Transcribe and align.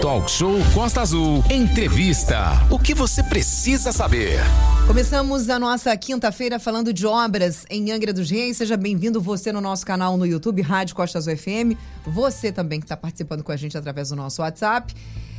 Talk 0.00 0.30
Show 0.30 0.56
Costa 0.72 1.02
Azul. 1.02 1.44
Entrevista. 1.50 2.52
O 2.70 2.78
que 2.78 2.94
você 2.94 3.22
precisa 3.22 3.92
saber? 3.92 4.40
Começamos 4.86 5.50
a 5.50 5.58
nossa 5.58 5.94
quinta-feira 5.94 6.58
falando 6.58 6.90
de 6.90 7.06
obras 7.06 7.66
em 7.68 7.92
Angra 7.92 8.10
dos 8.10 8.30
Reis. 8.30 8.56
Seja 8.56 8.78
bem-vindo 8.78 9.20
você 9.20 9.52
no 9.52 9.60
nosso 9.60 9.84
canal 9.84 10.16
no 10.16 10.24
YouTube, 10.24 10.62
Rádio 10.62 10.94
Costa 10.94 11.18
Azul 11.18 11.36
FM. 11.36 11.76
Você 12.06 12.50
também 12.50 12.80
que 12.80 12.86
está 12.86 12.96
participando 12.96 13.44
com 13.44 13.52
a 13.52 13.56
gente 13.58 13.76
através 13.76 14.08
do 14.08 14.16
nosso 14.16 14.40
WhatsApp. 14.40 14.94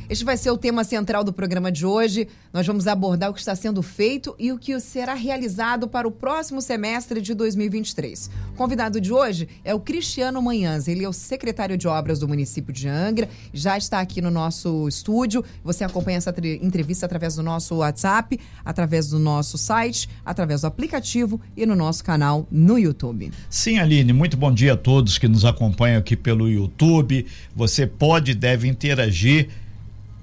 Este 0.08 0.24
vai 0.24 0.36
ser 0.36 0.50
o 0.50 0.58
tema 0.58 0.84
central 0.84 1.22
do 1.22 1.32
programa 1.32 1.70
de 1.70 1.86
hoje. 1.86 2.28
Nós 2.52 2.66
vamos 2.66 2.86
abordar 2.86 3.30
o 3.30 3.34
que 3.34 3.40
está 3.40 3.54
sendo 3.54 3.82
feito 3.82 4.34
e 4.38 4.52
o 4.52 4.58
que 4.58 4.78
será 4.80 5.14
realizado 5.14 5.88
para 5.88 6.06
o 6.06 6.10
próximo 6.10 6.60
semestre 6.60 7.20
de 7.20 7.34
2023. 7.34 8.30
O 8.50 8.56
convidado 8.56 9.00
de 9.00 9.12
hoje 9.12 9.48
é 9.64 9.74
o 9.74 9.80
Cristiano 9.80 10.42
Manhãs. 10.42 10.88
Ele 10.88 11.04
é 11.04 11.08
o 11.08 11.12
secretário 11.12 11.78
de 11.78 11.86
obras 11.86 12.18
do 12.18 12.28
município 12.28 12.72
de 12.72 12.88
Angra. 12.88 13.28
Já 13.52 13.78
está 13.78 14.00
aqui 14.00 14.20
no 14.20 14.30
nosso 14.30 14.88
estúdio. 14.88 15.44
Você 15.64 15.84
acompanha 15.84 16.18
essa 16.18 16.34
entrevista 16.60 17.06
através 17.06 17.36
do 17.36 17.42
nosso 17.42 17.76
WhatsApp, 17.76 18.38
através 18.64 19.08
do 19.08 19.18
nosso 19.18 19.56
site, 19.56 20.08
através 20.24 20.62
do 20.62 20.66
aplicativo 20.66 21.40
e 21.56 21.64
no 21.64 21.76
nosso 21.76 22.04
canal 22.04 22.46
no 22.50 22.78
YouTube. 22.78 23.30
Sim, 23.48 23.78
Aline, 23.78 24.12
muito 24.12 24.36
bom 24.36 24.52
dia 24.52 24.74
a 24.74 24.76
todos 24.76 25.16
que 25.16 25.28
nos 25.28 25.44
acompanham 25.44 25.98
aqui 25.98 26.16
pelo 26.16 26.48
YouTube. 26.48 27.26
Você 27.54 27.86
pode 27.86 28.32
e 28.32 28.34
deve 28.34 28.68
interagir 28.68 29.48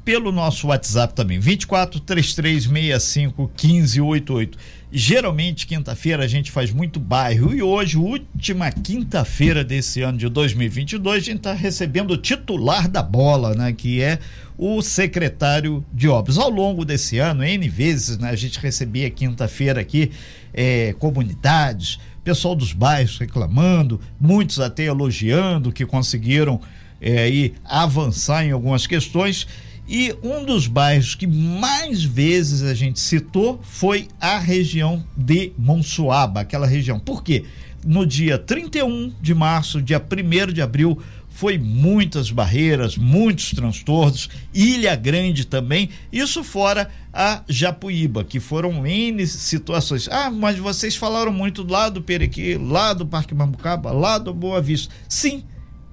pelo 0.03 0.31
nosso 0.31 0.67
WhatsApp 0.67 1.13
também, 1.13 1.39
24 1.39 1.99
3365 1.99 3.52
1588. 3.62 4.57
Geralmente, 4.91 5.67
quinta-feira, 5.67 6.23
a 6.23 6.27
gente 6.27 6.52
faz 6.52 6.71
muito 6.71 6.99
bairro 6.99 7.53
e 7.53 7.62
hoje, 7.62 7.95
última 7.95 8.71
quinta-feira 8.71 9.63
desse 9.63 10.02
ano 10.02 10.17
de 10.17 10.27
2022, 10.27 11.16
a 11.16 11.20
gente 11.20 11.38
está 11.38 11.54
recebendo 11.54 12.12
o 12.12 12.17
titular 12.17 12.90
da 12.90 13.04
bola, 13.04 13.54
né? 13.54 13.71
Que 13.71 14.02
é 14.02 14.17
o 14.57 14.81
secretário 14.81 15.85
de 15.93 16.07
obras. 16.07 16.40
Ao 16.40 16.49
longo 16.49 16.84
desse 16.84 17.20
ano, 17.20 17.43
N 17.43 17.70
vezes, 17.70 18.18
né? 18.18 18.32
A 18.32 18.35
gente 18.35 18.60
recebia 18.60 19.12
quinta-feira 19.12 19.79
aqui 19.79 20.12
é, 20.51 20.93
comunidades, 20.98 21.99
pessoal 22.23 22.55
dos 22.55 22.73
bairros 22.73 23.20
reclamando, 23.20 24.01
muitos 24.20 24.60
até 24.60 24.85
elogiando 24.85 25.71
que 25.71 25.85
conseguiram 25.85 26.60
é, 26.99 27.20
aí 27.20 27.54
avançar 27.63 28.43
em 28.43 28.51
algumas 28.51 28.88
questões. 28.88 29.48
E 29.91 30.15
um 30.21 30.45
dos 30.45 30.68
bairros 30.68 31.15
que 31.15 31.26
mais 31.26 32.04
vezes 32.04 32.62
a 32.62 32.76
gente 32.76 32.99
citou 32.99 33.59
foi 33.63 34.07
a 34.21 34.37
região 34.37 35.04
de 35.18 35.51
Monsuaba, 35.57 36.41
aquela 36.41 36.68
região. 36.68 36.99
Por 36.99 37.23
quê? 37.23 37.45
No 37.84 38.05
dia 38.05 38.37
31 38.37 39.12
de 39.20 39.34
março, 39.34 39.82
dia 39.82 39.99
1 39.99 40.54
de 40.54 40.62
abril, 40.62 40.99
foi 41.27 41.57
muitas 41.57 42.29
barreiras, 42.29 42.98
muitos 42.98 43.49
transtornos, 43.51 44.29
Ilha 44.54 44.95
Grande 44.95 45.48
também, 45.48 45.90
isso 46.12 46.43
fora 46.43 46.91
a 47.12 47.41
Japuíba, 47.48 48.23
que 48.23 48.40
foram 48.40 48.85
N 48.85 49.26
situações. 49.26 50.07
Ah, 50.12 50.29
mas 50.29 50.60
vocês 50.60 50.95
falaram 50.95 51.34
muito 51.34 51.65
lá 51.67 51.90
do 51.90 51.99
Perequi, 51.99 52.55
lá 52.55 52.93
do 52.93 53.07
Parque 53.07 53.34
Mambucaba, 53.34 53.91
lá 53.91 54.20
do 54.20 54.35
Boa 54.35 54.62
Vista. 54.62 54.93
Sim, 55.07 55.43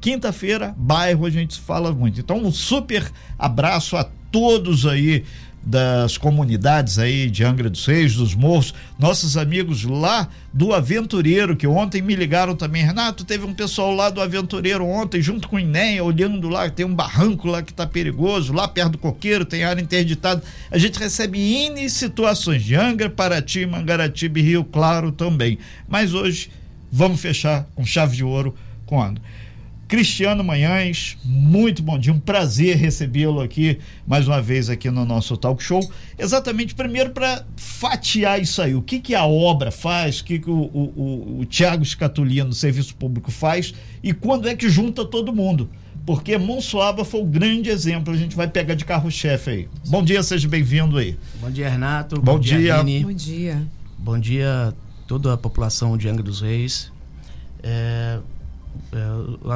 Quinta-feira, 0.00 0.74
bairro, 0.76 1.26
a 1.26 1.30
gente 1.30 1.58
fala 1.58 1.92
muito. 1.92 2.20
Então, 2.20 2.38
um 2.38 2.52
super 2.52 3.10
abraço 3.38 3.96
a 3.96 4.04
todos 4.30 4.86
aí 4.86 5.24
das 5.66 6.16
comunidades 6.16 6.96
aí 6.96 7.28
de 7.28 7.42
Angra 7.42 7.68
dos 7.68 7.84
Reis, 7.84 8.14
dos 8.14 8.36
Morros, 8.36 8.72
nossos 8.96 9.36
amigos 9.36 9.82
lá 9.82 10.28
do 10.52 10.72
Aventureiro, 10.72 11.56
que 11.56 11.66
ontem 11.66 12.00
me 12.00 12.14
ligaram 12.14 12.54
também. 12.54 12.84
Renato, 12.84 13.24
teve 13.24 13.44
um 13.44 13.52
pessoal 13.52 13.92
lá 13.92 14.08
do 14.08 14.20
Aventureiro 14.20 14.86
ontem, 14.86 15.20
junto 15.20 15.48
com 15.48 15.56
o 15.56 15.58
Inéia, 15.58 16.04
olhando 16.04 16.48
lá, 16.48 16.70
tem 16.70 16.86
um 16.86 16.94
barranco 16.94 17.48
lá 17.48 17.62
que 17.62 17.74
tá 17.74 17.84
perigoso, 17.84 18.52
lá 18.52 18.68
perto 18.68 18.92
do 18.92 18.98
coqueiro, 18.98 19.44
tem 19.44 19.64
área 19.64 19.82
interditada. 19.82 20.40
A 20.70 20.78
gente 20.78 21.00
recebe 21.00 21.36
N 21.40 21.90
situações 21.90 22.62
de 22.62 22.76
Angra, 22.76 23.10
Paraty, 23.10 23.66
Mangaratiba 23.66 24.38
e 24.38 24.42
Rio 24.42 24.62
Claro 24.62 25.10
também. 25.10 25.58
Mas 25.88 26.14
hoje 26.14 26.48
vamos 26.92 27.20
fechar 27.20 27.66
com 27.74 27.84
chave 27.84 28.14
de 28.14 28.22
ouro 28.22 28.54
quando? 28.86 29.20
Cristiano 29.88 30.42
Manhães, 30.42 31.16
muito 31.24 31.80
bom 31.80 31.96
dia, 31.96 32.12
um 32.12 32.18
prazer 32.18 32.76
recebê-lo 32.76 33.40
aqui 33.40 33.78
mais 34.06 34.26
uma 34.26 34.42
vez 34.42 34.68
aqui 34.68 34.90
no 34.90 35.04
nosso 35.04 35.36
talk 35.36 35.62
show. 35.62 35.80
Exatamente, 36.18 36.74
primeiro 36.74 37.10
para 37.10 37.44
fatiar 37.56 38.40
isso 38.40 38.60
aí, 38.60 38.74
o 38.74 38.82
que, 38.82 38.98
que 38.98 39.14
a 39.14 39.24
obra 39.24 39.70
faz, 39.70 40.20
o 40.20 40.24
que, 40.24 40.40
que 40.40 40.50
o, 40.50 40.54
o, 40.54 40.92
o, 40.96 41.40
o 41.40 41.44
Tiago 41.44 41.84
Escatolino 41.84 42.48
do 42.48 42.54
Serviço 42.54 42.96
Público 42.96 43.30
faz 43.30 43.72
e 44.02 44.12
quando 44.12 44.48
é 44.48 44.56
que 44.56 44.68
junta 44.68 45.04
todo 45.04 45.32
mundo. 45.32 45.70
Porque 46.04 46.38
Monsuaba 46.38 47.04
foi 47.04 47.20
o 47.20 47.24
grande 47.24 47.68
exemplo, 47.68 48.14
a 48.14 48.16
gente 48.16 48.36
vai 48.36 48.46
pegar 48.46 48.74
de 48.74 48.84
carro-chefe 48.84 49.50
aí. 49.50 49.68
Bom 49.88 50.04
dia, 50.04 50.22
seja 50.22 50.48
bem-vindo 50.48 50.96
aí. 50.98 51.16
Bom 51.40 51.50
dia, 51.50 51.68
Renato. 51.68 52.20
Bom, 52.20 52.34
bom 52.34 52.38
dia. 52.38 52.58
dia 52.58 53.02
bom 53.02 53.12
dia. 53.12 53.66
Bom 53.98 54.18
dia 54.18 54.68
a 54.68 54.86
toda 55.06 55.32
a 55.32 55.36
população 55.36 55.96
de 55.96 56.08
Angra 56.08 56.22
dos 56.22 56.40
Reis. 56.40 56.92
É, 57.62 58.18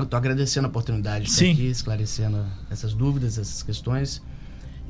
estou 0.02 0.16
agradecendo 0.16 0.66
a 0.66 0.70
oportunidade 0.70 1.24
de 1.24 1.30
estar 1.30 1.44
aqui, 1.44 1.66
esclarecendo 1.66 2.46
essas 2.70 2.94
dúvidas, 2.94 3.38
essas 3.38 3.62
questões. 3.62 4.22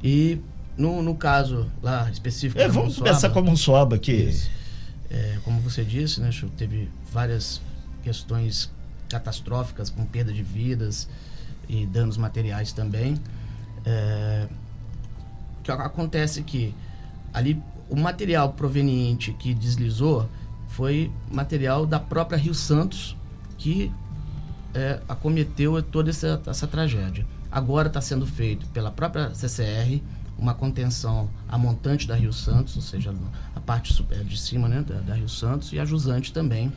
E 0.02 0.40
no, 0.76 1.02
no 1.02 1.14
caso 1.14 1.66
lá 1.82 2.10
específico. 2.10 2.60
É, 2.60 2.68
vamos 2.68 2.96
começar 2.96 3.30
com 3.30 3.38
a 3.38 3.42
Monsuaba 3.42 3.96
aqui. 3.96 4.34
É, 5.10 5.38
como 5.44 5.60
você 5.60 5.84
disse, 5.84 6.20
né, 6.20 6.30
teve 6.56 6.88
várias 7.12 7.60
questões 8.02 8.70
catastróficas, 9.08 9.90
com 9.90 10.06
perda 10.06 10.32
de 10.32 10.42
vidas 10.42 11.08
e 11.68 11.84
danos 11.86 12.16
materiais 12.16 12.72
também. 12.72 13.20
É, 13.84 14.46
o 15.58 15.62
que 15.62 15.70
acontece 15.70 16.42
que 16.42 16.74
ali 17.32 17.60
o 17.88 17.96
material 17.96 18.52
proveniente 18.52 19.32
que 19.32 19.52
deslizou 19.52 20.28
foi 20.68 21.10
material 21.30 21.84
da 21.84 21.98
própria 21.98 22.38
Rio 22.38 22.54
Santos 22.54 23.16
que 23.58 23.92
é, 24.74 25.00
acometeu 25.08 25.82
toda 25.82 26.10
essa, 26.10 26.40
essa 26.46 26.66
tragédia. 26.66 27.26
Agora 27.50 27.88
está 27.88 28.00
sendo 28.00 28.26
feito 28.26 28.66
pela 28.68 28.90
própria 28.90 29.34
CCR 29.34 30.00
uma 30.38 30.54
contenção 30.54 31.28
a 31.48 31.58
montante 31.58 32.08
da 32.08 32.14
Rio 32.14 32.32
Santos, 32.32 32.74
ou 32.74 32.82
seja, 32.82 33.14
a 33.54 33.60
parte 33.60 33.92
super, 33.92 34.24
de 34.24 34.40
cima 34.40 34.68
né, 34.68 34.82
da, 34.82 34.94
da 35.00 35.14
Rio 35.14 35.28
Santos, 35.28 35.72
e 35.72 35.78
a 35.78 35.84
jusante 35.84 36.32
também, 36.32 36.72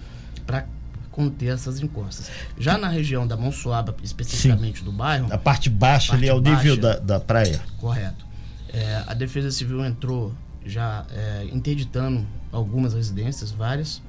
para 0.46 0.66
conter 1.12 1.54
essas 1.54 1.80
encostas. 1.80 2.30
Já 2.58 2.78
na 2.78 2.90
região 2.90 3.26
da 3.26 3.38
Monsuaba, 3.38 3.96
especificamente 4.04 4.80
Sim. 4.80 4.86
do 4.86 4.92
bairro. 4.92 5.32
A 5.32 5.38
parte 5.38 5.70
baixa 5.70 6.12
parte 6.12 6.26
ali 6.26 6.30
é 6.30 6.34
o 6.34 6.42
nível 6.42 6.76
da, 6.76 7.00
da 7.00 7.20
praia. 7.20 7.62
Correto. 7.78 8.26
É, 8.74 9.04
a 9.08 9.14
Defesa 9.14 9.50
Civil 9.52 9.86
entrou 9.86 10.34
já 10.66 11.06
é, 11.12 11.48
interditando 11.54 12.26
algumas 12.52 12.94
residências, 12.94 13.52
várias, 13.52 14.02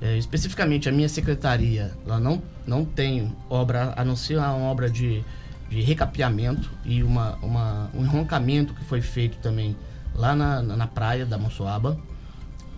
é, 0.00 0.16
especificamente 0.16 0.88
a 0.88 0.92
minha 0.92 1.08
secretaria, 1.08 1.92
ela 2.06 2.18
não, 2.18 2.42
não 2.66 2.84
tem 2.84 3.36
obra, 3.48 3.92
a 3.96 4.04
não 4.04 4.16
ser 4.16 4.38
uma 4.38 4.56
obra 4.56 4.88
de, 4.88 5.22
de 5.68 5.82
recapeamento 5.82 6.70
e 6.84 7.02
uma, 7.02 7.36
uma, 7.36 7.90
um 7.94 8.02
enroncamento 8.02 8.72
que 8.72 8.84
foi 8.84 9.02
feito 9.02 9.36
também 9.38 9.76
lá 10.14 10.34
na, 10.34 10.62
na 10.62 10.86
praia 10.86 11.26
da 11.26 11.36
Monsoaba, 11.36 11.98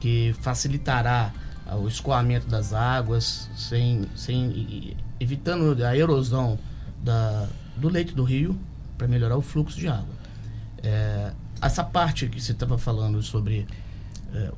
que 0.01 0.35
facilitará 0.41 1.33
o 1.81 1.87
escoamento 1.87 2.47
das 2.49 2.73
águas, 2.73 3.49
sem, 3.57 4.05
sem, 4.17 4.97
evitando 5.21 5.85
a 5.85 5.97
erosão 5.97 6.59
da, 7.03 7.49
do 7.77 7.89
leito 7.89 8.15
do 8.15 8.25
rio, 8.25 8.59
para 8.99 9.07
melhorar 9.07 9.37
o 9.37 9.43
fluxo 9.43 9.79
de 9.79 9.89
água. 9.89 10.15
É, 10.83 11.33
essa 11.61 11.85
parte 11.85 12.27
que 12.27 12.41
você 12.41 12.53
estava 12.53 12.77
falando 12.77 13.23
sobre 13.23 13.67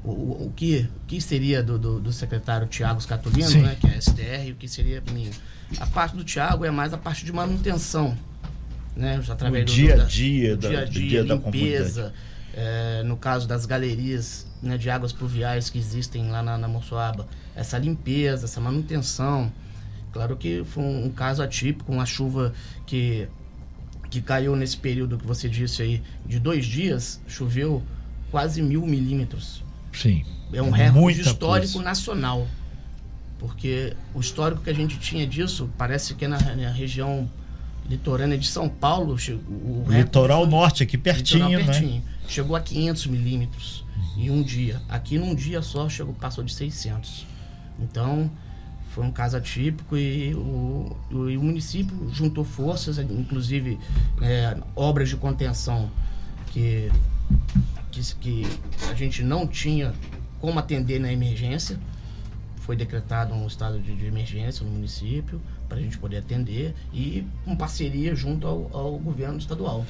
o, 0.04 0.46
o, 0.46 0.52
que, 0.54 0.88
o 1.02 1.06
que 1.06 1.20
seria 1.20 1.62
do, 1.62 1.78
do, 1.78 2.00
do 2.00 2.12
secretário 2.12 2.66
Tiago 2.66 3.00
Scatolino, 3.00 3.62
né, 3.62 3.76
que 3.80 3.86
é 3.86 3.96
SDR, 3.96 4.48
e 4.48 4.52
o 4.52 4.54
que 4.54 4.68
seria 4.68 5.02
minha. 5.12 5.30
A 5.78 5.86
parte 5.86 6.16
do 6.16 6.22
Tiago 6.22 6.64
é 6.64 6.70
mais 6.70 6.92
a 6.92 6.98
parte 6.98 7.24
de 7.24 7.32
manutenção, 7.32 8.16
né, 8.94 9.20
através 9.28 9.64
o 9.64 9.74
dia 9.74 9.94
a 9.94 10.04
dia, 10.04 10.56
do, 10.56 10.68
dia 10.68 10.80
a 10.80 10.84
dia, 10.84 11.22
dia 11.24 11.34
limpeza, 11.34 12.12
é, 12.54 13.02
no 13.02 13.16
caso 13.16 13.48
das 13.48 13.66
galerias 13.66 14.46
né, 14.62 14.78
de 14.78 14.88
águas 14.88 15.12
pluviais 15.12 15.68
que 15.68 15.78
existem 15.78 16.30
lá 16.30 16.42
na, 16.42 16.56
na 16.56 16.68
Moçoaba, 16.68 17.26
essa 17.56 17.76
limpeza, 17.76 18.44
essa 18.44 18.60
manutenção. 18.60 19.52
Claro 20.12 20.36
que 20.36 20.62
foi 20.64 20.84
um, 20.84 21.06
um 21.06 21.10
caso 21.10 21.42
atípico, 21.42 21.92
uma 21.92 22.06
chuva 22.06 22.52
que 22.86 23.28
que 24.14 24.22
caiu 24.22 24.54
nesse 24.54 24.76
período 24.76 25.18
que 25.18 25.26
você 25.26 25.48
disse 25.48 25.82
aí 25.82 26.00
de 26.24 26.38
dois 26.38 26.64
dias, 26.64 27.20
choveu 27.26 27.82
quase 28.30 28.62
mil 28.62 28.86
milímetros. 28.86 29.63
Sim. 29.94 30.24
É 30.52 30.62
um 30.62 30.70
recorde 30.70 31.20
histórico 31.20 31.72
coisa. 31.72 31.88
nacional. 31.88 32.46
Porque 33.38 33.94
o 34.14 34.20
histórico 34.20 34.62
que 34.62 34.70
a 34.70 34.74
gente 34.74 34.98
tinha 34.98 35.26
disso, 35.26 35.70
parece 35.76 36.14
que 36.14 36.24
é 36.24 36.28
na, 36.28 36.38
na 36.38 36.70
região 36.70 37.28
litorânea 37.88 38.38
de 38.38 38.46
São 38.46 38.68
Paulo, 38.68 39.14
o 39.14 39.92
litoral 39.92 40.42
foi, 40.42 40.50
norte 40.50 40.82
aqui 40.82 40.96
pertinho, 40.96 41.58
né? 41.58 41.64
pertinho, 41.64 42.02
chegou 42.26 42.56
a 42.56 42.60
500 42.60 43.06
milímetros 43.08 43.84
uhum. 43.96 44.22
em 44.22 44.30
um 44.30 44.42
dia. 44.42 44.80
Aqui 44.88 45.18
num 45.18 45.34
dia 45.34 45.60
só 45.60 45.88
chegou 45.88 46.14
passou 46.14 46.42
de 46.42 46.54
600. 46.54 47.26
Então 47.78 48.30
foi 48.94 49.04
um 49.04 49.10
caso 49.10 49.36
atípico 49.36 49.96
e 49.96 50.32
o, 50.34 50.96
o, 51.10 51.28
e 51.28 51.36
o 51.36 51.42
município 51.42 52.08
juntou 52.12 52.44
forças, 52.44 52.98
inclusive 52.98 53.78
é, 54.22 54.56
obras 54.76 55.08
de 55.08 55.16
contenção 55.16 55.90
que, 56.52 56.90
que, 57.94 58.14
que 58.20 58.46
a 58.90 58.94
gente 58.94 59.22
não 59.22 59.46
tinha 59.46 59.92
como 60.40 60.58
atender 60.58 60.98
na 60.98 61.12
emergência. 61.12 61.78
Foi 62.60 62.76
decretado 62.76 63.34
um 63.34 63.46
estado 63.46 63.78
de, 63.78 63.94
de 63.94 64.06
emergência 64.06 64.64
no 64.64 64.70
município 64.72 65.40
para 65.68 65.78
a 65.78 65.80
gente 65.80 65.98
poder 65.98 66.18
atender 66.18 66.74
e 66.92 67.24
com 67.44 67.54
parceria 67.54 68.14
junto 68.14 68.46
ao, 68.46 68.70
ao 68.72 68.98
governo 68.98 69.38
estadual. 69.38 69.84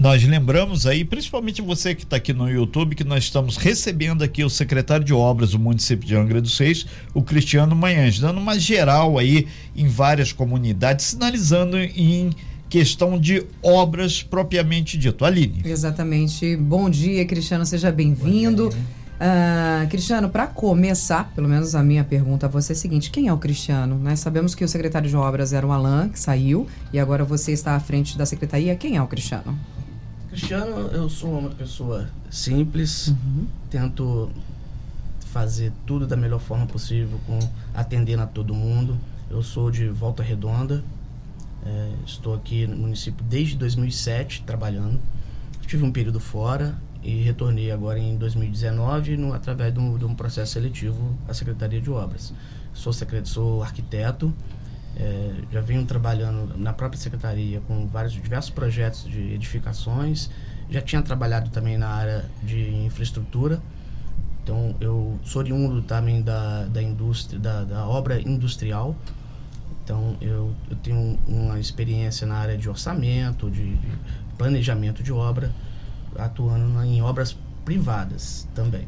Nós 0.00 0.24
lembramos 0.24 0.86
aí, 0.86 1.04
principalmente 1.04 1.60
você 1.60 1.94
que 1.94 2.04
está 2.04 2.16
aqui 2.16 2.32
no 2.32 2.48
YouTube, 2.48 2.96
que 2.96 3.04
nós 3.04 3.24
estamos 3.24 3.58
recebendo 3.58 4.24
aqui 4.24 4.42
o 4.42 4.48
secretário 4.48 5.04
de 5.04 5.12
obras 5.12 5.50
do 5.50 5.58
município 5.58 6.08
de 6.08 6.16
Angra 6.16 6.40
dos 6.40 6.56
Reis, 6.58 6.86
o 7.12 7.22
Cristiano 7.22 7.76
Manhães, 7.76 8.18
dando 8.18 8.40
uma 8.40 8.58
geral 8.58 9.18
aí 9.18 9.46
em 9.76 9.86
várias 9.86 10.32
comunidades, 10.32 11.04
sinalizando 11.04 11.76
em 11.76 12.30
questão 12.70 13.18
de 13.18 13.44
obras 13.60 14.22
propriamente 14.22 14.96
dito. 14.96 15.24
Aline. 15.24 15.60
Exatamente. 15.64 16.56
Bom 16.56 16.88
dia, 16.88 17.26
Cristiano, 17.26 17.66
seja 17.66 17.90
bem-vindo. 17.90 18.68
Uh, 18.68 19.86
Cristiano, 19.90 20.30
para 20.30 20.46
começar, 20.46 21.30
pelo 21.34 21.46
menos 21.46 21.74
a 21.74 21.82
minha 21.82 22.04
pergunta 22.04 22.46
a 22.46 22.48
você 22.48 22.72
é 22.72 22.74
a 22.74 22.76
seguinte: 22.76 23.10
quem 23.10 23.26
é 23.26 23.32
o 23.32 23.36
Cristiano? 23.36 23.98
Nós 23.98 24.20
sabemos 24.20 24.54
que 24.54 24.64
o 24.64 24.68
secretário 24.68 25.10
de 25.10 25.16
obras 25.16 25.52
era 25.52 25.66
o 25.66 25.72
Alain, 25.72 26.08
que 26.08 26.18
saiu, 26.18 26.66
e 26.92 26.98
agora 26.98 27.24
você 27.24 27.52
está 27.52 27.74
à 27.74 27.80
frente 27.80 28.16
da 28.16 28.24
secretaria. 28.24 28.74
Quem 28.76 28.96
é 28.96 29.02
o 29.02 29.06
Cristiano? 29.06 29.58
Cristiano, 30.30 30.90
eu 30.92 31.10
sou 31.10 31.40
uma 31.40 31.50
pessoa 31.50 32.08
simples, 32.30 33.08
uhum. 33.08 33.46
tento 33.68 34.30
fazer 35.32 35.72
tudo 35.84 36.06
da 36.06 36.16
melhor 36.16 36.40
forma 36.40 36.66
possível, 36.66 37.18
com 37.26 37.38
atendendo 37.74 38.22
a 38.22 38.26
todo 38.26 38.54
mundo. 38.54 38.96
Eu 39.28 39.42
sou 39.42 39.70
de 39.70 39.88
Volta 39.88 40.22
Redonda, 40.22 40.82
é, 41.64 41.92
estou 42.06 42.34
aqui 42.34 42.66
no 42.66 42.76
município 42.76 43.24
desde 43.24 43.56
2007 43.56 44.42
trabalhando. 44.42 45.00
Tive 45.66 45.84
um 45.84 45.92
período 45.92 46.18
fora 46.18 46.76
e 47.02 47.22
retornei 47.22 47.70
agora 47.70 47.98
em 47.98 48.16
2019 48.16 49.16
no, 49.16 49.32
através 49.32 49.72
de 49.72 49.78
um, 49.80 49.96
de 49.96 50.04
um 50.04 50.14
processo 50.14 50.52
seletivo 50.52 51.16
à 51.28 51.34
Secretaria 51.34 51.80
de 51.80 51.90
Obras. 51.90 52.32
Sou, 52.72 52.92
sou 53.24 53.62
arquiteto, 53.62 54.32
é, 54.96 55.32
já 55.52 55.60
venho 55.60 55.84
trabalhando 55.86 56.56
na 56.58 56.72
própria 56.72 57.00
secretaria 57.00 57.60
com 57.66 57.86
vários 57.86 58.12
diversos 58.12 58.50
projetos 58.50 59.04
de 59.04 59.32
edificações. 59.32 60.30
Já 60.68 60.80
tinha 60.80 61.02
trabalhado 61.02 61.50
também 61.50 61.78
na 61.78 61.88
área 61.88 62.24
de 62.42 62.74
infraestrutura. 62.84 63.60
Então 64.42 64.74
eu 64.80 65.18
sou 65.22 65.42
oriundo 65.42 65.82
também 65.82 66.22
da, 66.22 66.64
da 66.64 66.82
indústria, 66.82 67.38
da, 67.38 67.64
da 67.64 67.86
obra 67.86 68.20
industrial. 68.20 68.96
Então 69.90 70.16
eu, 70.20 70.54
eu 70.70 70.76
tenho 70.76 71.18
uma 71.26 71.58
experiência 71.58 72.24
na 72.24 72.36
área 72.36 72.56
de 72.56 72.68
orçamento, 72.68 73.50
de, 73.50 73.74
de 73.74 73.88
planejamento 74.38 75.02
de 75.02 75.12
obra, 75.12 75.52
atuando 76.16 76.68
na, 76.68 76.86
em 76.86 77.02
obras 77.02 77.36
privadas 77.64 78.46
também. 78.54 78.86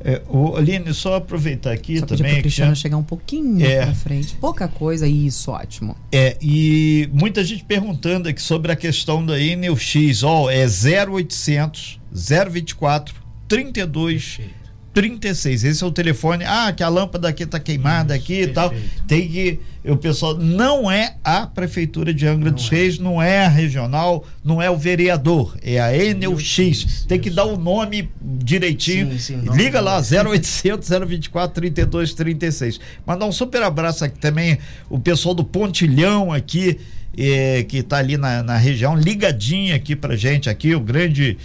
É, 0.00 0.22
o 0.28 0.54
Aline, 0.54 0.94
só 0.94 1.16
aproveitar 1.16 1.72
aqui 1.72 1.98
só 1.98 2.06
também. 2.06 2.34
Para 2.34 2.42
Cristiano 2.42 2.70
já... 2.72 2.82
chegar 2.82 2.96
um 2.96 3.02
pouquinho 3.02 3.66
é, 3.66 3.84
pra 3.84 3.94
frente. 3.94 4.36
Pouca 4.36 4.68
coisa, 4.68 5.08
isso, 5.08 5.50
ótimo. 5.50 5.96
É, 6.12 6.36
e 6.40 7.08
muita 7.12 7.42
gente 7.42 7.64
perguntando 7.64 8.28
aqui 8.28 8.40
sobre 8.40 8.70
a 8.70 8.76
questão 8.76 9.26
da 9.26 9.40
Enel 9.40 9.76
X. 9.76 10.22
Ó, 10.22 10.48
é 10.48 10.66
0800 10.66 12.00
024 12.12 13.12
32 13.48 14.36
Perfeito. 14.36 14.64
36. 14.94 15.64
Esse 15.64 15.82
é 15.82 15.86
o 15.86 15.90
telefone. 15.90 16.44
Ah, 16.44 16.72
que 16.72 16.82
a 16.82 16.88
lâmpada 16.88 17.28
aqui 17.28 17.44
tá 17.44 17.58
queimada 17.58 18.14
Isso, 18.16 18.24
aqui 18.24 18.42
e 18.42 18.46
tal. 18.46 18.72
Tem 19.08 19.28
que. 19.28 19.60
O 19.84 19.96
pessoal 19.96 20.34
não 20.34 20.90
é 20.90 21.16
a 21.22 21.46
prefeitura 21.46 22.14
de 22.14 22.26
Angra 22.26 22.50
não 22.50 22.56
dos 22.56 22.72
é. 22.72 22.74
Reis, 22.74 22.98
não 22.98 23.20
é 23.20 23.44
a 23.44 23.48
regional, 23.48 24.24
não 24.42 24.60
é 24.60 24.70
o 24.70 24.76
vereador, 24.78 25.56
é 25.62 25.78
a 25.78 25.94
Enel 25.94 26.38
X. 26.38 27.04
Tem 27.06 27.20
que 27.20 27.28
dar 27.28 27.44
o 27.44 27.58
nome 27.58 28.08
direitinho. 28.22 29.12
Sim, 29.12 29.18
sim, 29.18 29.50
Liga 29.52 29.82
lá 29.82 29.98
0800 29.98 30.88
024 30.88 31.54
32 31.54 32.14
36. 32.14 32.80
Mandar 33.06 33.26
um 33.26 33.32
super 33.32 33.62
abraço 33.62 34.04
aqui 34.04 34.18
também 34.18 34.58
o 34.88 34.98
pessoal 34.98 35.34
do 35.34 35.44
Pontilhão 35.44 36.32
aqui, 36.32 36.78
eh, 37.16 37.66
que 37.68 37.82
tá 37.82 37.98
ali 37.98 38.16
na, 38.16 38.42
na 38.42 38.56
região, 38.56 38.96
ligadinho 38.96 39.76
aqui 39.76 39.94
pra 39.94 40.16
gente 40.16 40.48
aqui, 40.48 40.74
o 40.74 40.80
grande 40.80 41.36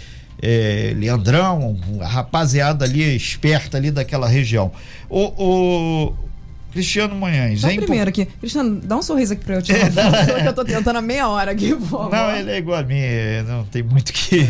é, 0.42 0.94
Leandrão, 0.96 1.78
a 2.00 2.08
rapaziada 2.08 2.84
ali 2.84 3.14
esperta 3.14 3.76
ali 3.76 3.90
daquela 3.90 4.26
região. 4.26 4.72
O, 5.08 5.20
o 5.36 6.14
Cristiano 6.70 7.14
Manhães. 7.14 7.60
Então, 7.60 7.70
é 7.70 7.76
primeiro 7.76 8.08
aqui. 8.08 8.24
Cristiano, 8.24 8.80
dá 8.82 8.96
um 8.96 9.02
sorriso 9.02 9.32
aqui 9.32 9.44
pra 9.44 9.56
eu 9.56 9.62
te 9.62 9.72
mandar, 9.72 10.26
que 10.42 10.48
eu 10.48 10.52
tô 10.54 10.64
tentando 10.64 10.96
há 10.96 11.02
meia 11.02 11.28
hora 11.28 11.52
aqui, 11.52 11.70
Não, 11.70 12.36
ele 12.36 12.50
é 12.50 12.58
igual 12.58 12.78
a 12.78 12.82
mim, 12.82 13.00
não 13.46 13.64
tem 13.64 13.82
muito 13.82 14.12
que, 14.12 14.44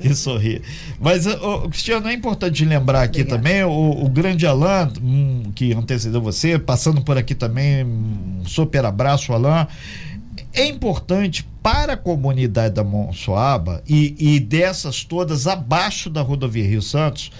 que 0.00 0.14
sorrir. 0.14 0.62
Mas, 1.00 1.26
o, 1.26 1.68
Cristiano, 1.68 2.08
é 2.08 2.12
importante 2.12 2.64
lembrar 2.64 3.02
aqui 3.02 3.22
Obrigado. 3.22 3.38
também, 3.38 3.64
o, 3.64 4.04
o 4.04 4.08
grande 4.08 4.46
Alain, 4.46 4.92
um, 5.02 5.52
que 5.54 5.72
antecedeu 5.72 6.20
você, 6.20 6.58
passando 6.58 7.02
por 7.02 7.16
aqui 7.16 7.34
também, 7.34 7.84
um 7.84 8.42
super 8.46 8.84
abraço, 8.84 9.32
Alain 9.32 9.66
é 10.54 10.66
importante 10.66 11.46
para 11.62 11.94
a 11.94 11.96
comunidade 11.96 12.74
da 12.74 12.84
Monsoaba 12.84 13.82
e, 13.88 14.14
e 14.18 14.40
dessas 14.40 15.04
todas 15.04 15.46
abaixo 15.46 16.10
da 16.10 16.20
rodovia 16.20 16.66
Rio 16.66 16.82
Santos, 16.82 17.30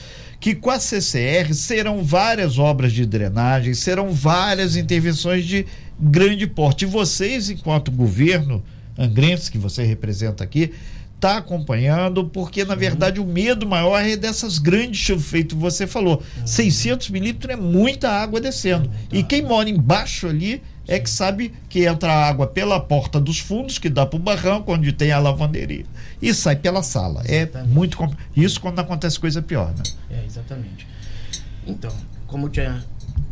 que 0.42 0.56
com 0.56 0.70
a 0.70 0.80
CCR 0.80 1.54
serão 1.54 2.02
várias 2.02 2.58
obras 2.58 2.92
de 2.92 3.06
drenagem, 3.06 3.74
serão 3.74 4.10
várias 4.10 4.74
intervenções 4.74 5.44
de 5.44 5.64
grande 6.00 6.48
porte. 6.48 6.82
E 6.82 6.88
vocês, 6.88 7.48
enquanto 7.48 7.92
governo 7.92 8.60
angrense, 8.98 9.52
que 9.52 9.56
você 9.56 9.84
representa 9.84 10.42
aqui, 10.42 10.72
está 11.14 11.36
acompanhando, 11.36 12.24
porque 12.24 12.64
na 12.64 12.74
verdade 12.74 13.20
o 13.20 13.24
medo 13.24 13.64
maior 13.68 14.04
é 14.04 14.16
dessas 14.16 14.58
grandes 14.58 14.98
chuvas, 14.98 15.26
feito 15.26 15.56
você 15.56 15.86
falou, 15.86 16.20
uhum. 16.36 16.46
600 16.48 17.10
milímetros 17.10 17.52
é 17.52 17.56
muita 17.56 18.10
água 18.10 18.40
descendo. 18.40 18.90
E 19.12 19.22
quem 19.22 19.42
mora 19.42 19.70
embaixo 19.70 20.26
ali 20.26 20.60
é 20.92 21.00
que 21.00 21.08
sabe 21.08 21.54
que 21.70 21.86
entra 21.86 22.12
água 22.12 22.46
pela 22.46 22.78
porta 22.78 23.18
dos 23.18 23.38
fundos, 23.38 23.78
que 23.78 23.88
dá 23.88 24.04
para 24.04 24.18
o 24.18 24.20
barranco, 24.20 24.74
onde 24.74 24.92
tem 24.92 25.10
a 25.10 25.18
lavanderia, 25.18 25.86
e 26.20 26.34
sai 26.34 26.54
pela 26.54 26.82
sala. 26.82 27.22
É 27.24 27.42
exatamente. 27.42 27.70
É 27.70 27.74
muito 27.74 27.96
compl... 27.96 28.16
Isso 28.36 28.60
quando 28.60 28.78
acontece 28.78 29.18
coisa 29.18 29.40
pior, 29.40 29.72
né? 29.74 29.82
É, 30.10 30.22
exatamente. 30.26 30.86
Então, 31.66 31.90
como 32.26 32.44
eu 32.46 32.50
tinha, 32.50 32.84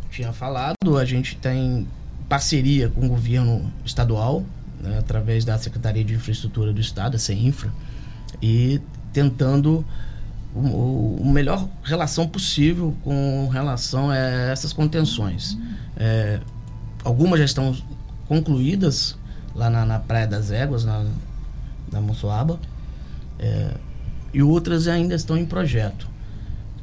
tinha 0.09 0.33
falado, 0.33 0.97
a 0.97 1.05
gente 1.05 1.35
tem 1.35 1.87
parceria 2.27 2.89
com 2.89 3.05
o 3.05 3.09
governo 3.09 3.71
estadual, 3.85 4.43
né, 4.79 4.97
através 4.97 5.45
da 5.45 5.55
Secretaria 5.59 6.03
de 6.03 6.15
Infraestrutura 6.15 6.73
do 6.73 6.81
Estado, 6.81 7.15
a 7.15 7.19
CEINFRA, 7.19 7.71
e 8.41 8.81
tentando 9.13 9.85
o, 10.55 11.17
o 11.21 11.31
melhor 11.31 11.67
relação 11.83 12.27
possível 12.27 12.95
com 13.03 13.49
relação 13.49 14.09
a 14.09 14.17
essas 14.17 14.73
contenções. 14.73 15.55
É, 15.95 16.39
algumas 17.03 17.39
já 17.39 17.45
estão 17.45 17.75
concluídas 18.27 19.17
lá 19.55 19.69
na, 19.69 19.85
na 19.85 19.99
Praia 19.99 20.27
das 20.27 20.51
Éguas, 20.51 20.85
na, 20.85 21.05
na 21.91 22.01
Monsoaba, 22.01 22.59
é, 23.39 23.71
e 24.33 24.41
outras 24.41 24.87
ainda 24.87 25.15
estão 25.15 25.37
em 25.37 25.45
projeto. 25.45 26.07